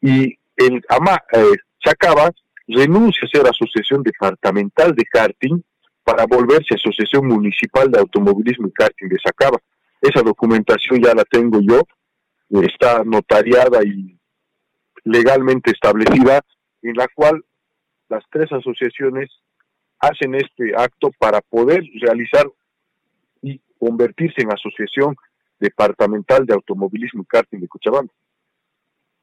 Y 0.00 0.36
el 0.56 0.82
AMA, 0.88 1.22
eh, 1.32 1.56
Chacaba 1.84 2.30
renuncia 2.68 3.26
a 3.26 3.36
ser 3.36 3.48
asociación 3.48 4.02
departamental 4.02 4.94
de 4.94 5.04
karting 5.04 5.60
para 6.04 6.26
volverse 6.26 6.74
asociación 6.74 7.26
municipal 7.26 7.90
de 7.90 7.98
automovilismo 7.98 8.68
y 8.68 8.72
karting 8.72 9.08
de 9.08 9.18
Sacaba. 9.22 9.58
Esa 10.00 10.22
documentación 10.22 11.00
ya 11.02 11.14
la 11.14 11.24
tengo 11.24 11.60
yo, 11.60 11.82
está 12.60 13.02
notariada 13.04 13.82
y 13.84 14.18
legalmente 15.04 15.70
establecida, 15.70 16.40
en 16.82 16.94
la 16.94 17.08
cual 17.14 17.44
las 18.08 18.24
tres 18.30 18.50
asociaciones 18.52 19.30
hacen 19.98 20.34
este 20.34 20.72
acto 20.76 21.10
para 21.18 21.40
poder 21.40 21.82
realizar 22.00 22.46
y 23.40 23.60
convertirse 23.78 24.42
en 24.42 24.52
asociación 24.52 25.16
departamental 25.62 26.44
de 26.44 26.54
automovilismo 26.54 27.22
y 27.22 27.26
karting 27.26 27.60
de 27.60 27.68
Cochabamba. 27.68 28.12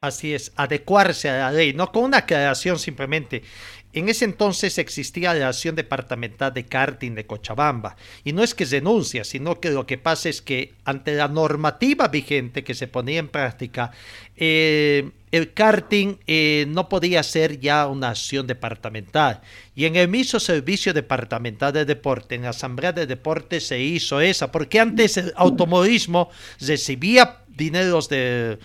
Así 0.02 0.34
es, 0.34 0.54
adecuarse 0.56 1.30
a 1.30 1.40
la 1.40 1.52
ley, 1.52 1.74
no 1.74 1.92
con 1.92 2.06
una 2.06 2.20
aclaración 2.20 2.80
simplemente. 2.80 3.44
En 3.92 4.08
ese 4.08 4.24
entonces 4.24 4.78
existía 4.78 5.34
la 5.34 5.50
Asociación 5.50 5.76
Departamental 5.76 6.54
de 6.54 6.64
Karting 6.64 7.16
de 7.16 7.26
Cochabamba. 7.26 7.98
Y 8.24 8.32
no 8.32 8.42
es 8.42 8.56
que 8.56 8.66
denuncia, 8.66 9.26
sino 9.26 9.60
que 9.60 9.72
lo 9.72 9.86
que 9.86 9.98
pasa 9.98 10.30
es 10.30 10.42
que 10.42 10.74
ante 10.86 11.16
la 11.16 11.28
normativa 11.28 12.08
vigente 12.08 12.64
que 12.64 12.76
se 12.76 12.88
ponía 12.88 13.20
en 13.20 13.28
práctica, 13.28 13.92
eh, 14.38 15.12
el 15.32 15.54
karting 15.54 16.18
eh, 16.28 16.66
no 16.68 16.90
podía 16.90 17.24
ser 17.24 17.60
ya 17.60 17.88
una 17.88 18.10
acción 18.10 18.48
departamental. 18.48 19.42
Y 19.76 19.86
en 19.86 19.96
el 19.96 20.08
mismo 20.08 20.40
Servicio 20.40 20.94
Departamental 20.94 21.74
de 21.74 21.86
Deporte, 21.86 22.36
en 22.36 22.44
la 22.44 22.50
Asamblea 22.50 22.92
de 22.92 23.08
Deporte 23.08 23.60
se 23.60 23.80
hizo 23.80 24.22
esa, 24.22 24.52
porque 24.52 24.80
antes 24.80 25.18
el 25.18 25.34
automovilismo 25.36 26.30
recibía 26.60 27.38
dineros 27.48 28.10
de 28.10 28.60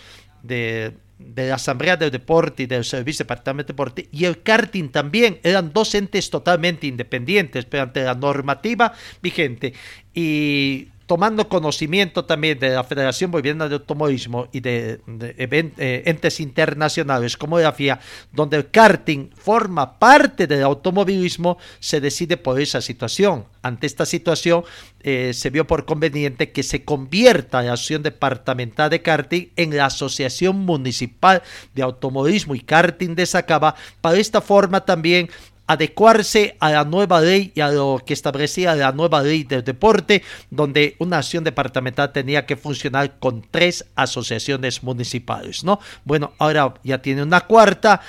de 1.18 1.48
la 1.48 1.54
Asamblea 1.54 1.96
del 1.96 2.10
Deporte 2.10 2.64
y 2.64 2.66
del 2.66 2.84
Servicio 2.84 3.24
Departamento 3.24 3.68
de 3.68 3.74
Deporte 3.74 4.08
y 4.10 4.24
el 4.24 4.42
karting 4.42 4.88
también 4.90 5.38
eran 5.42 5.72
dos 5.72 5.94
entes 5.94 6.28
totalmente 6.30 6.86
independientes, 6.86 7.64
pero 7.64 7.84
ante 7.84 8.04
la 8.04 8.14
normativa 8.14 8.92
vigente 9.22 9.74
y 10.12 10.88
tomando 11.06 11.48
conocimiento 11.48 12.24
también 12.24 12.58
de 12.58 12.70
la 12.70 12.84
Federación 12.84 13.30
Boliviana 13.30 13.68
de 13.68 13.74
Automovilismo 13.74 14.48
y 14.52 14.60
de, 14.60 15.00
eh, 15.06 16.02
entes 16.06 16.40
internacionales 16.40 17.36
como 17.36 17.58
la 17.58 17.72
FIA, 17.72 18.00
donde 18.32 18.56
el 18.56 18.70
karting 18.70 19.30
forma 19.34 19.98
parte 19.98 20.46
del 20.46 20.62
automovilismo, 20.62 21.58
se 21.80 22.00
decide 22.00 22.36
por 22.36 22.60
esa 22.60 22.80
situación. 22.80 23.44
Ante 23.62 23.86
esta 23.86 24.06
situación, 24.06 24.64
eh, 25.00 25.32
se 25.34 25.50
vio 25.50 25.66
por 25.66 25.84
conveniente 25.84 26.52
que 26.52 26.62
se 26.62 26.84
convierta 26.84 27.62
la 27.62 27.74
Asociación 27.74 28.02
Departamental 28.02 28.90
de 28.90 29.02
Karting 29.02 29.48
en 29.56 29.76
la 29.76 29.86
Asociación 29.86 30.56
Municipal 30.56 31.42
de 31.74 31.82
Automovilismo 31.82 32.54
y 32.54 32.60
Karting 32.60 33.14
de 33.14 33.26
Sacaba, 33.26 33.74
para 34.00 34.18
esta 34.18 34.40
forma 34.40 34.84
también 34.84 35.28
adecuarse 35.66 36.56
a 36.60 36.70
la 36.70 36.84
nueva 36.84 37.20
ley 37.20 37.52
y 37.54 37.60
a 37.60 37.68
lo 37.68 38.02
que 38.04 38.12
establecía 38.12 38.74
la 38.74 38.92
nueva 38.92 39.22
ley 39.22 39.44
del 39.44 39.64
deporte, 39.64 40.22
donde 40.50 40.94
una 40.98 41.18
acción 41.18 41.42
departamental 41.42 42.12
tenía 42.12 42.44
que 42.44 42.56
funcionar 42.56 43.18
con 43.18 43.42
tres 43.50 43.86
asociaciones 43.94 44.82
municipales, 44.82 45.64
¿no? 45.64 45.80
Bueno, 46.04 46.32
ahora 46.38 46.74
ya 46.82 47.00
tiene 47.00 47.22
una 47.22 47.40
cuarta 47.42 48.00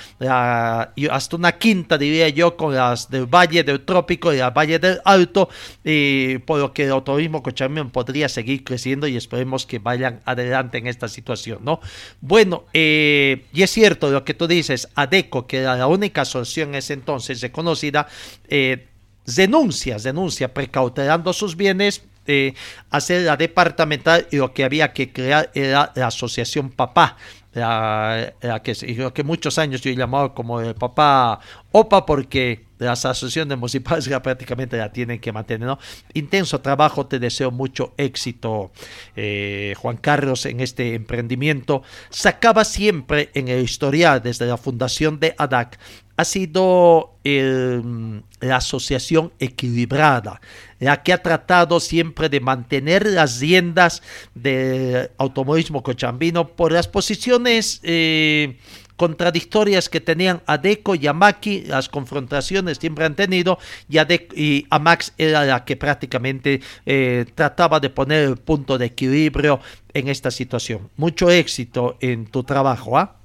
y 0.96 1.06
hasta 1.08 1.36
una 1.36 1.52
quinta, 1.52 1.96
diría 1.96 2.28
yo, 2.28 2.56
con 2.56 2.74
las 2.74 3.10
del 3.10 3.26
Valle 3.26 3.64
del 3.64 3.84
Trópico 3.84 4.32
y 4.32 4.38
la 4.38 4.50
Valle 4.50 4.78
del 4.78 5.00
Alto, 5.04 5.48
y 5.82 6.38
por 6.38 6.58
lo 6.58 6.72
que 6.72 6.84
el 6.84 6.90
autorismo 6.90 7.42
cochabambino 7.42 7.90
podría 7.90 8.28
seguir 8.28 8.64
creciendo 8.64 9.06
y 9.06 9.16
esperemos 9.16 9.64
que 9.64 9.78
vayan 9.78 10.20
adelante 10.24 10.78
en 10.78 10.86
esta 10.86 11.08
situación, 11.08 11.60
¿no? 11.62 11.80
Bueno, 12.20 12.64
eh, 12.74 13.46
y 13.52 13.62
es 13.62 13.70
cierto 13.70 14.10
lo 14.10 14.24
que 14.24 14.34
tú 14.34 14.46
dices, 14.46 14.88
ADECO, 14.94 15.46
que 15.46 15.58
era 15.58 15.76
la 15.76 15.86
única 15.86 16.22
asociación 16.22 16.70
en 16.70 16.74
ese 16.76 16.92
entonces, 16.92 17.40
conocida, 17.52 18.06
eh, 18.48 18.88
denuncia, 19.26 19.98
denuncia, 19.98 20.52
precautelando 20.52 21.32
sus 21.32 21.56
bienes, 21.56 22.02
eh, 22.26 22.54
hacer 22.90 23.22
la 23.22 23.36
departamental 23.36 24.26
y 24.30 24.36
lo 24.36 24.52
que 24.52 24.64
había 24.64 24.92
que 24.92 25.12
crear 25.12 25.50
era 25.54 25.92
la 25.94 26.08
asociación 26.08 26.70
papá, 26.70 27.16
la, 27.52 28.34
que, 28.62 28.74
que 29.14 29.24
muchos 29.24 29.58
años 29.58 29.80
yo 29.80 29.90
he 29.90 29.96
llamado 29.96 30.34
como 30.34 30.60
el 30.60 30.74
papá 30.74 31.40
OPA 31.72 32.04
porque 32.04 32.66
las 32.78 33.04
asociaciones 33.04 33.56
municipales 33.56 34.04
ya 34.06 34.22
prácticamente 34.22 34.76
la 34.76 34.92
tienen 34.92 35.20
que 35.20 35.32
mantener. 35.32 35.76
Intenso 36.14 36.60
trabajo, 36.60 37.06
te 37.06 37.18
deseo 37.18 37.50
mucho 37.50 37.94
éxito, 37.96 38.72
eh, 39.14 39.74
Juan 39.78 39.96
Carlos, 39.96 40.46
en 40.46 40.60
este 40.60 40.94
emprendimiento. 40.94 41.82
Sacaba 42.10 42.64
siempre 42.64 43.30
en 43.34 43.48
el 43.48 43.62
historial 43.62 44.22
desde 44.22 44.46
la 44.46 44.56
fundación 44.56 45.18
de 45.18 45.34
ADAC 45.38 45.78
ha 46.16 46.24
sido 46.24 47.12
la 47.24 48.56
asociación 48.56 49.32
equilibrada, 49.38 50.40
la 50.78 51.02
que 51.02 51.12
ha 51.12 51.22
tratado 51.22 51.80
siempre 51.80 52.28
de 52.28 52.40
mantener 52.40 53.06
las 53.06 53.40
riendas 53.40 54.02
del 54.34 55.10
automovilismo 55.18 55.82
cochambino 55.82 56.46
por 56.46 56.72
las 56.72 56.86
posiciones 56.88 57.80
eh, 57.82 58.56
contradictorias 58.96 59.88
que 59.88 60.00
tenían 60.00 60.40
Adeco 60.46 60.94
y 60.94 61.06
Amaki, 61.06 61.62
las 61.62 61.88
confrontaciones 61.88 62.78
siempre 62.78 63.04
han 63.04 63.14
tenido, 63.14 63.58
y, 63.88 63.98
y 64.34 64.66
Amax 64.70 65.12
era 65.18 65.44
la 65.44 65.64
que 65.64 65.76
prácticamente 65.76 66.60
eh, 66.86 67.26
trataba 67.34 67.78
de 67.80 67.90
poner 67.90 68.24
el 68.24 68.36
punto 68.36 68.78
de 68.78 68.86
equilibrio 68.86 69.60
en 69.92 70.08
esta 70.08 70.30
situación. 70.30 70.90
Mucho 70.96 71.30
éxito 71.30 71.98
en 72.00 72.26
tu 72.26 72.42
trabajo. 72.44 72.96
¿ah? 72.98 73.16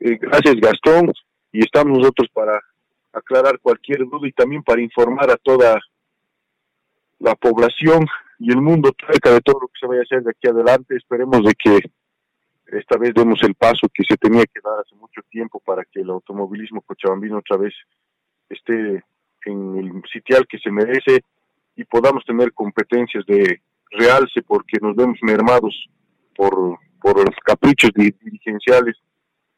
Eh, 0.00 0.18
gracias 0.20 0.56
Gastón 0.56 1.12
y 1.52 1.60
estamos 1.60 1.98
nosotros 1.98 2.28
para 2.32 2.60
aclarar 3.12 3.58
cualquier 3.60 4.06
duda 4.08 4.26
y 4.26 4.32
también 4.32 4.62
para 4.62 4.80
informar 4.80 5.30
a 5.30 5.36
toda 5.36 5.78
la 7.18 7.34
población 7.34 8.06
y 8.38 8.50
el 8.50 8.60
mundo 8.60 8.92
acerca 9.06 9.30
de 9.30 9.40
todo 9.40 9.60
lo 9.60 9.68
que 9.68 9.78
se 9.78 9.86
vaya 9.86 10.00
a 10.00 10.04
hacer 10.04 10.22
de 10.22 10.30
aquí 10.30 10.48
adelante. 10.48 10.96
Esperemos 10.96 11.44
de 11.44 11.54
que 11.54 11.80
esta 12.78 12.98
vez 12.98 13.12
demos 13.14 13.38
el 13.42 13.54
paso 13.54 13.86
que 13.92 14.02
se 14.08 14.16
tenía 14.16 14.44
que 14.46 14.60
dar 14.64 14.80
hace 14.80 14.96
mucho 14.96 15.20
tiempo 15.30 15.60
para 15.60 15.84
que 15.84 16.00
el 16.00 16.10
automovilismo 16.10 16.80
cochabambino 16.80 17.38
otra 17.38 17.58
vez 17.58 17.74
esté 18.48 19.04
en 19.44 19.76
el 19.76 20.02
sitial 20.10 20.46
que 20.48 20.58
se 20.58 20.70
merece 20.70 21.20
y 21.76 21.84
podamos 21.84 22.24
tener 22.24 22.52
competencias 22.52 23.24
de 23.26 23.60
realce 23.90 24.42
porque 24.42 24.78
nos 24.80 24.96
vemos 24.96 25.18
mermados 25.22 25.86
por, 26.34 26.78
por 27.00 27.18
los 27.18 27.36
caprichos 27.44 27.90
dirigenciales 27.94 28.96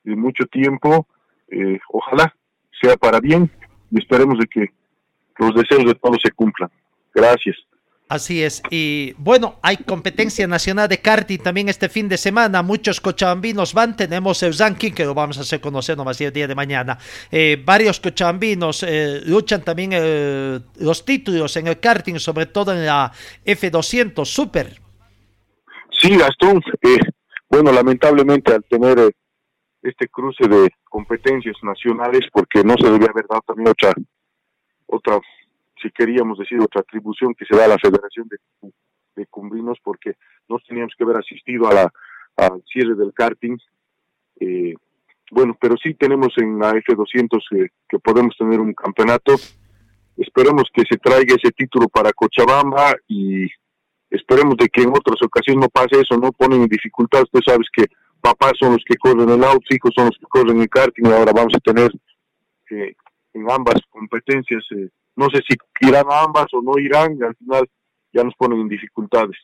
de 0.03 0.17
mucho 0.17 0.45
tiempo 0.47 1.07
eh, 1.55 1.81
ojalá 1.89 2.35
sea 2.81 2.97
para 2.97 3.21
bien 3.21 3.51
y 3.91 3.99
esperemos 3.99 4.39
de 4.39 4.47
que 4.47 4.73
los 5.39 5.55
deseos 5.55 5.85
de 5.85 5.95
todos 5.95 6.19
se 6.23 6.31
cumplan. 6.33 6.71
Gracias. 7.15 7.57
Así 8.09 8.43
es. 8.43 8.63
Y 8.71 9.15
bueno, 9.17 9.59
hay 9.63 9.79
competencia 9.79 10.47
nacional 10.47 10.89
de 10.89 10.99
karting 10.99 11.39
también 11.39 11.69
este 11.69 11.89
fin 11.89 12.09
de 12.09 12.19
semana. 12.19 12.63
Muchos 12.63 13.01
cochabambinos 13.01 13.73
van. 13.73 13.97
Tenemos 13.97 14.43
el 14.43 14.57
ranking 14.57 14.93
que 14.93 15.05
lo 15.05 15.15
vamos 15.15 15.39
a 15.39 15.41
hacer 15.41 15.61
conocer 15.61 15.97
nomás 15.97 16.21
el 16.21 16.33
día 16.33 16.47
de 16.47 16.55
mañana. 16.55 16.99
Eh, 17.31 17.61
varios 17.65 18.01
cochabambinos 18.01 18.85
eh, 18.87 19.23
luchan 19.25 19.63
también 19.63 19.93
los 20.79 21.05
títulos 21.05 21.57
en 21.57 21.69
el 21.69 21.81
karting, 21.81 22.19
sobre 22.19 22.47
todo 22.47 22.73
en 22.73 22.85
la 22.85 23.11
F200 23.45 24.25
Super. 24.27 24.81
Sí, 25.91 26.17
Gastón. 26.17 26.63
bueno, 27.49 27.73
lamentablemente 27.73 28.53
al 28.53 28.65
tener 28.65 29.15
este 29.85 30.09
cruce 30.09 30.49
de 30.49 30.71
competencias 30.85 31.57
nacionales 31.63 32.27
porque 32.33 32.65
no 32.65 32.75
se 32.77 32.91
debía 32.91 33.09
haber 33.11 33.27
dado 33.29 33.43
también 33.47 33.69
otra, 33.69 33.93
otra, 34.87 35.21
si 35.81 35.91
queríamos 35.91 36.39
decir, 36.39 36.59
otra 36.61 36.81
atribución 36.81 37.35
que 37.35 37.45
se 37.45 37.57
da 37.57 37.67
a 37.67 37.69
la 37.69 37.79
Federación 37.79 38.27
de, 38.29 38.71
de 39.15 39.27
Cumbrinos 39.27 39.79
porque 39.85 40.15
no 40.49 40.59
teníamos 40.67 40.95
que 40.97 41.05
haber 41.05 41.19
asistido 41.19 41.69
a 41.69 41.75
la, 41.75 41.93
al 42.37 42.63
cierre 42.65 42.95
del 42.95 43.13
karting. 43.13 43.59
Eh, 44.41 44.75
bueno, 45.31 45.57
pero 45.61 45.77
sí 45.77 45.95
tenemos 45.95 46.33
en 46.39 46.59
la 46.59 46.73
F200 46.73 47.41
eh, 47.53 47.69
que 47.89 47.99
podemos 47.99 48.35
tener 48.39 48.61
un 48.61 48.73
campeonato. 48.73 49.35
Esperemos 50.17 50.65
que 50.73 50.83
se 50.89 50.97
traiga 50.97 51.35
ese 51.35 51.53
título 51.53 51.89
para 51.89 52.13
Cochabamba 52.13 52.95
y 53.07 53.47
esperemos 54.11 54.57
de 54.57 54.69
que 54.69 54.83
en 54.83 54.91
otras 54.91 55.21
ocasiones 55.23 55.63
no 55.63 55.69
pase 55.69 56.01
eso, 56.01 56.17
no 56.17 56.33
ponen 56.33 56.63
en 56.63 56.69
dificultad. 56.69 57.23
Usted 57.23 57.41
sabes 57.45 57.69
que 57.73 57.87
papás 58.25 58.53
son 58.59 58.73
los 58.73 58.83
que 58.89 58.97
corren 58.97 59.29
el 59.29 59.45
auto, 59.45 59.67
hijos 59.69 59.93
son 59.95 60.07
los 60.07 60.17
que 60.19 60.27
corren 60.27 60.59
el 60.59 60.69
karting, 60.69 61.05
y 61.05 61.13
ahora 61.13 61.33
vamos 61.33 61.53
a 61.55 61.61
tener 61.61 61.93
eh, 62.71 62.95
en 63.35 63.51
ambas 63.51 63.77
competencias, 63.91 64.65
eh, 64.71 64.89
no 65.15 65.29
sé 65.29 65.43
si 65.47 65.57
irán 65.87 66.07
a 66.11 66.23
ambas 66.23 66.47
o 66.55 66.63
no 66.63 66.79
irán, 66.79 67.19
y 67.19 67.23
al 67.23 67.37
final 67.37 67.69
ya 68.15 68.25
nos 68.25 68.35
ponen 68.37 68.61
en 68.61 68.69
dificultades. 68.69 69.37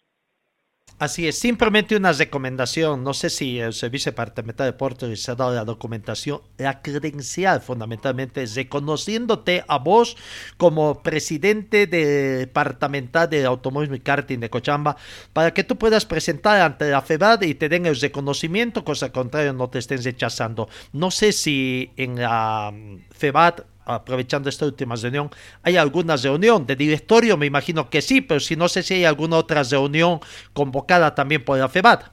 Así 1.00 1.26
es, 1.26 1.38
simplemente 1.38 1.96
una 1.96 2.12
recomendación. 2.12 3.02
No 3.02 3.14
sé 3.14 3.30
si 3.30 3.58
el 3.58 3.72
Servicio 3.72 4.12
Departamental 4.12 4.66
de 4.66 4.72
Deportes 4.72 5.08
les 5.08 5.26
ha 5.30 5.34
dado 5.34 5.54
la 5.54 5.64
documentación. 5.64 6.42
La 6.58 6.82
credencial, 6.82 7.62
fundamentalmente, 7.62 8.44
reconociéndote 8.44 9.64
a 9.66 9.78
vos 9.78 10.18
como 10.58 11.02
presidente 11.02 11.86
departamental 11.86 13.30
de 13.30 13.46
Automóviles 13.46 13.96
y 13.96 14.00
Karting 14.00 14.40
de 14.40 14.50
Cochamba 14.50 14.98
para 15.32 15.54
que 15.54 15.64
tú 15.64 15.78
puedas 15.78 16.04
presentar 16.04 16.60
ante 16.60 16.90
la 16.90 17.00
FEBAD 17.00 17.44
y 17.44 17.54
te 17.54 17.70
den 17.70 17.86
el 17.86 17.98
reconocimiento, 17.98 18.84
cosa 18.84 19.10
contraria 19.10 19.54
no 19.54 19.70
te 19.70 19.78
estén 19.78 20.02
rechazando. 20.02 20.68
No 20.92 21.10
sé 21.10 21.32
si 21.32 21.92
en 21.96 22.20
la 22.20 22.74
FEBAD 23.12 23.69
aprovechando 23.84 24.48
esta 24.48 24.66
última 24.66 24.94
reunión, 24.96 25.30
¿hay 25.62 25.76
alguna 25.76 26.16
reunión 26.16 26.66
de 26.66 26.76
directorio? 26.76 27.36
Me 27.36 27.46
imagino 27.46 27.90
que 27.90 28.02
sí, 28.02 28.20
pero 28.20 28.40
si 28.40 28.56
no 28.56 28.68
sé 28.68 28.82
si 28.82 28.94
hay 28.94 29.04
alguna 29.04 29.36
otra 29.36 29.62
reunión 29.62 30.20
convocada 30.52 31.14
también 31.14 31.44
por 31.44 31.58
la 31.58 31.68
FEBAT. 31.68 32.04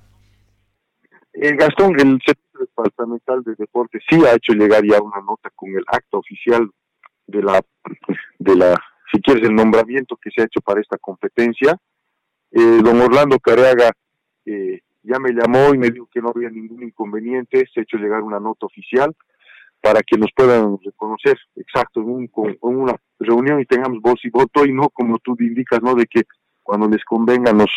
Eh, 1.34 1.56
Gastón, 1.56 2.00
el 2.00 2.18
de 2.18 2.34
departamental 2.60 3.44
de 3.44 3.54
deporte 3.56 4.00
sí 4.10 4.24
ha 4.26 4.34
hecho 4.34 4.54
llegar 4.54 4.84
ya 4.84 5.00
una 5.02 5.22
nota 5.22 5.52
con 5.56 5.70
el 5.70 5.84
acto 5.88 6.18
oficial 6.18 6.70
de 7.28 7.44
la, 7.44 7.62
de 8.40 8.56
la, 8.56 8.76
si 9.12 9.22
quieres, 9.22 9.44
el 9.44 9.54
nombramiento 9.54 10.18
que 10.18 10.32
se 10.32 10.42
ha 10.42 10.46
hecho 10.46 10.62
para 10.62 10.82
esta 10.82 10.98
competencia. 10.98 11.78
Eh, 12.52 12.80
don 12.82 13.00
Orlando 13.02 13.38
Careaga 13.40 13.92
eh, 14.46 14.82
ya 15.04 15.20
me 15.20 15.32
llamó 15.32 15.74
y 15.74 15.78
me 15.78 15.92
dijo 15.92 16.08
que 16.12 16.22
no 16.22 16.32
había 16.34 16.50
ningún 16.50 16.82
inconveniente, 16.84 17.66
se 17.72 17.82
ha 17.82 17.84
hecho 17.84 17.98
llegar 17.98 18.24
una 18.24 18.40
nota 18.40 18.66
oficial 18.66 19.16
para 19.82 20.02
que 20.02 20.18
nos 20.18 20.32
puedan 20.36 20.78
reconocer 20.84 21.38
exacto 21.56 22.02
en, 22.02 22.10
un, 22.10 22.32
en 22.36 22.58
una 22.62 22.96
reunión 23.20 23.60
y 23.60 23.66
tengamos 23.66 24.02
voz 24.02 24.20
y 24.24 24.30
voto 24.30 24.66
y 24.66 24.74
no 24.74 24.90
como 24.90 25.18
tú 25.20 25.36
indicas, 25.40 25.82
¿no? 25.82 25.96
De 25.96 26.06
que 26.06 26.24
cuando 26.64 26.88
les 26.88 27.04
convenga 27.06 27.54
nos 27.54 27.72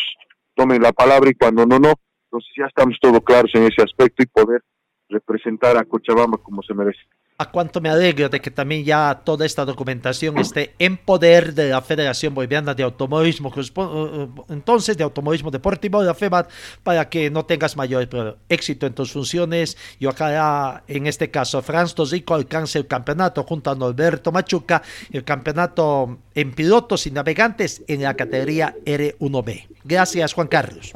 tomen 0.55 0.81
la 0.81 0.91
palabra 0.91 1.29
y 1.29 1.35
cuando 1.35 1.65
no, 1.65 1.79
no. 1.79 1.93
Entonces 2.25 2.51
ya 2.57 2.65
estamos 2.65 2.97
todos 3.01 3.21
claros 3.21 3.51
en 3.55 3.63
ese 3.63 3.81
aspecto 3.81 4.23
y 4.23 4.27
poder 4.27 4.61
representar 5.09 5.77
a 5.77 5.83
Cochabamba 5.83 6.37
como 6.37 6.61
se 6.63 6.73
merece 6.73 7.01
a 7.41 7.49
cuánto 7.49 7.81
me 7.81 7.89
alegro 7.89 8.29
de 8.29 8.39
que 8.39 8.51
también 8.51 8.85
ya 8.85 9.19
toda 9.25 9.47
esta 9.47 9.65
documentación 9.65 10.37
esté 10.37 10.75
en 10.77 10.95
poder 10.95 11.55
de 11.55 11.71
la 11.71 11.81
Federación 11.81 12.35
Boliviana 12.35 12.75
de 12.75 12.83
Automovilismo, 12.83 13.51
eh, 13.57 13.61
eh, 13.75 14.27
entonces 14.49 14.95
de 14.95 15.03
Automovilismo 15.03 15.49
Deportivo 15.49 16.01
de 16.01 16.05
la 16.05 16.13
FEMAT, 16.13 16.51
para 16.83 17.09
que 17.09 17.31
no 17.31 17.43
tengas 17.43 17.75
mayor 17.75 18.37
éxito 18.47 18.85
en 18.85 18.93
tus 18.93 19.11
funciones. 19.11 19.75
Y 19.97 20.05
ojalá, 20.05 20.83
en 20.87 21.07
este 21.07 21.31
caso, 21.31 21.63
Franz 21.63 21.95
Tosico 21.95 22.35
alcance 22.35 22.77
el 22.77 22.85
campeonato 22.85 23.43
junto 23.43 23.71
a 23.71 23.75
Norberto 23.75 24.31
Machuca, 24.31 24.83
el 25.11 25.23
campeonato 25.23 26.19
en 26.35 26.51
pilotos 26.51 27.07
y 27.07 27.11
navegantes 27.11 27.83
en 27.87 28.03
la 28.03 28.15
categoría 28.15 28.75
R1B. 28.85 29.67
Gracias, 29.83 30.33
Juan 30.33 30.47
Carlos. 30.47 30.93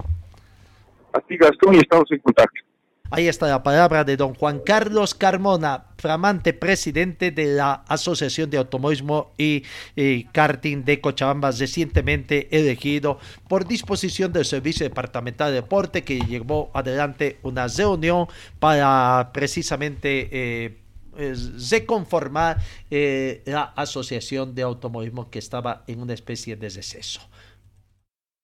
A 1.11 1.19
ti, 1.21 1.37
Gastón, 1.37 1.73
y 1.73 1.77
estamos 1.77 2.11
en 2.11 2.19
contacto. 2.19 2.64
Ahí 3.15 3.29
está 3.29 3.47
la 3.47 3.63
palabra 3.63 4.03
de 4.03 4.17
don 4.17 4.33
Juan 4.33 4.59
Carlos 4.59 5.15
Carmona, 5.15 5.85
flamante 5.97 6.51
presidente 6.51 7.31
de 7.31 7.45
la 7.45 7.85
Asociación 7.87 8.49
de 8.49 8.57
Automovilismo 8.57 9.31
y, 9.37 9.63
Karting 10.33 10.83
de 10.83 10.99
Cochabamba, 10.99 11.51
recientemente 11.51 12.49
elegido 12.51 13.17
por 13.47 13.65
disposición 13.65 14.33
del 14.33 14.43
Servicio 14.43 14.85
Departamental 14.85 15.51
de 15.51 15.61
Deporte, 15.61 16.03
que 16.03 16.19
llevó 16.19 16.71
adelante 16.73 17.39
una 17.43 17.67
reunión 17.69 18.27
para 18.59 19.29
precisamente 19.31 20.27
eh, 20.33 20.77
reconformar 21.71 22.57
eh, 22.91 23.43
la 23.45 23.63
Asociación 23.77 24.53
de 24.53 24.63
Automovilismo 24.63 25.29
que 25.29 25.39
estaba 25.39 25.85
en 25.87 26.01
una 26.01 26.13
especie 26.13 26.57
de 26.57 26.67
receso. 26.67 27.21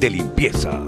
De 0.00 0.10
limpieza. 0.10 0.80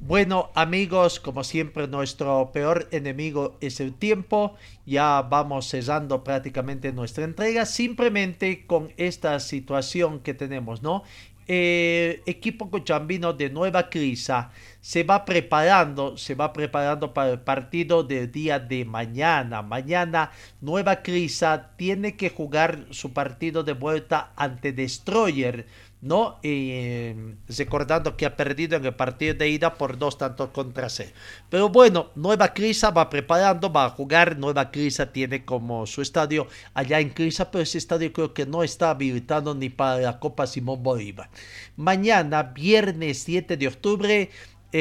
Bueno 0.00 0.50
amigos, 0.54 1.20
como 1.20 1.44
siempre 1.44 1.88
nuestro 1.88 2.50
peor 2.52 2.88
enemigo 2.90 3.58
es 3.60 3.80
el 3.80 3.92
tiempo. 3.92 4.54
Ya 4.86 5.20
vamos 5.22 5.68
cesando 5.68 6.22
prácticamente 6.22 6.92
nuestra 6.92 7.24
entrega 7.24 7.66
simplemente 7.66 8.66
con 8.66 8.92
esta 8.96 9.40
situación 9.40 10.20
que 10.20 10.32
tenemos, 10.32 10.82
¿no? 10.82 11.02
Eh, 11.48 12.22
equipo 12.26 12.70
cochambino 12.70 13.32
de 13.32 13.50
Nueva 13.50 13.88
Crisa 13.88 14.50
se 14.80 15.04
va 15.04 15.24
preparando, 15.24 16.16
se 16.16 16.34
va 16.34 16.52
preparando 16.52 17.14
para 17.14 17.30
el 17.30 17.40
partido 17.40 18.02
del 18.02 18.32
día 18.32 18.58
de 18.58 18.84
mañana. 18.84 19.62
Mañana 19.62 20.32
Nueva 20.60 21.02
Crisa 21.02 21.70
tiene 21.76 22.16
que 22.16 22.30
jugar 22.30 22.86
su 22.90 23.12
partido 23.12 23.62
de 23.62 23.74
vuelta 23.74 24.32
ante 24.34 24.72
Destroyer 24.72 25.66
¿no? 26.00 26.38
Eh, 26.42 27.36
recordando 27.48 28.16
que 28.16 28.26
ha 28.26 28.36
perdido 28.36 28.76
en 28.76 28.84
el 28.84 28.94
partido 28.94 29.34
de 29.34 29.48
ida 29.48 29.74
por 29.74 29.98
dos 29.98 30.18
tantos 30.18 30.50
contra 30.50 30.88
C. 30.88 31.12
Pero 31.48 31.68
bueno, 31.68 32.10
Nueva 32.14 32.52
Crisa 32.54 32.90
va 32.90 33.10
preparando, 33.10 33.72
va 33.72 33.86
a 33.86 33.90
jugar. 33.90 34.38
Nueva 34.38 34.70
Crisa 34.70 35.12
tiene 35.12 35.44
como 35.44 35.86
su 35.86 36.02
estadio 36.02 36.46
allá 36.74 37.00
en 37.00 37.10
Crisa, 37.10 37.50
pero 37.50 37.62
ese 37.62 37.78
estadio 37.78 38.12
creo 38.12 38.34
que 38.34 38.46
no 38.46 38.62
está 38.62 38.90
habilitado 38.90 39.54
ni 39.54 39.68
para 39.70 39.98
la 39.98 40.20
Copa 40.20 40.46
Simón 40.46 40.82
Bolívar. 40.82 41.30
Mañana, 41.76 42.42
viernes 42.42 43.22
7 43.22 43.56
de 43.56 43.68
octubre, 43.68 44.30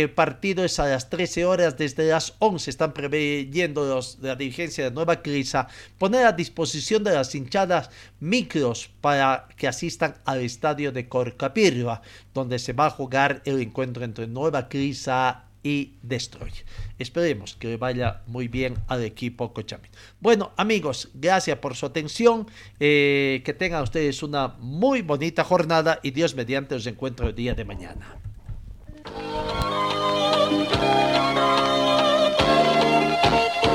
el 0.02 0.12
partido 0.12 0.66
es 0.66 0.78
a 0.80 0.88
las 0.88 1.10
13 1.10 1.46
horas, 1.46 1.78
desde 1.78 2.10
las 2.10 2.34
11 2.40 2.70
están 2.70 2.94
preveyendo 2.94 4.02
la 4.22 4.36
dirigencia 4.36 4.84
de 4.84 4.92
Nueva 4.92 5.22
Crisa 5.22 5.70
poner 5.98 6.26
a 6.26 6.34
disposición 6.34 7.04
de 7.06 7.14
las 7.14 7.34
hinchadas 7.34 7.90
micros 8.20 8.90
para 9.00 9.48
que 9.56 9.70
asistan 9.70 10.16
al 10.26 10.42
estadio 10.42 10.92
de 10.92 11.08
Corcapirva, 11.08 12.02
donde 12.34 12.60
se 12.60 12.74
va 12.74 12.88
a 12.88 12.90
jugar 12.90 13.42
el 13.46 13.62
encuentro 13.62 14.04
entre 14.04 14.28
Nueva 14.28 14.68
Crisa 14.68 15.46
y 15.64 15.94
Destroy. 16.02 16.52
Esperemos 17.00 17.56
que 17.56 17.78
vaya 17.78 18.22
muy 18.28 18.50
bien 18.50 18.76
al 18.88 19.02
equipo 19.02 19.54
Cochamín. 19.54 19.92
Bueno, 20.20 20.52
amigos, 20.58 21.10
gracias 21.14 21.58
por 21.60 21.74
su 21.76 21.86
atención. 21.86 22.48
Eh, 22.82 23.42
que 23.46 23.54
tengan 23.54 23.82
ustedes 23.82 24.22
una 24.24 24.50
muy 24.60 25.02
bonita 25.02 25.46
jornada 25.46 26.02
y 26.04 26.12
Dios 26.12 26.36
mediante 26.36 26.76
os 26.76 26.86
encuentro 26.86 27.30
el 27.30 27.36
día 27.36 27.54
de 27.54 27.64
mañana. 27.64 28.20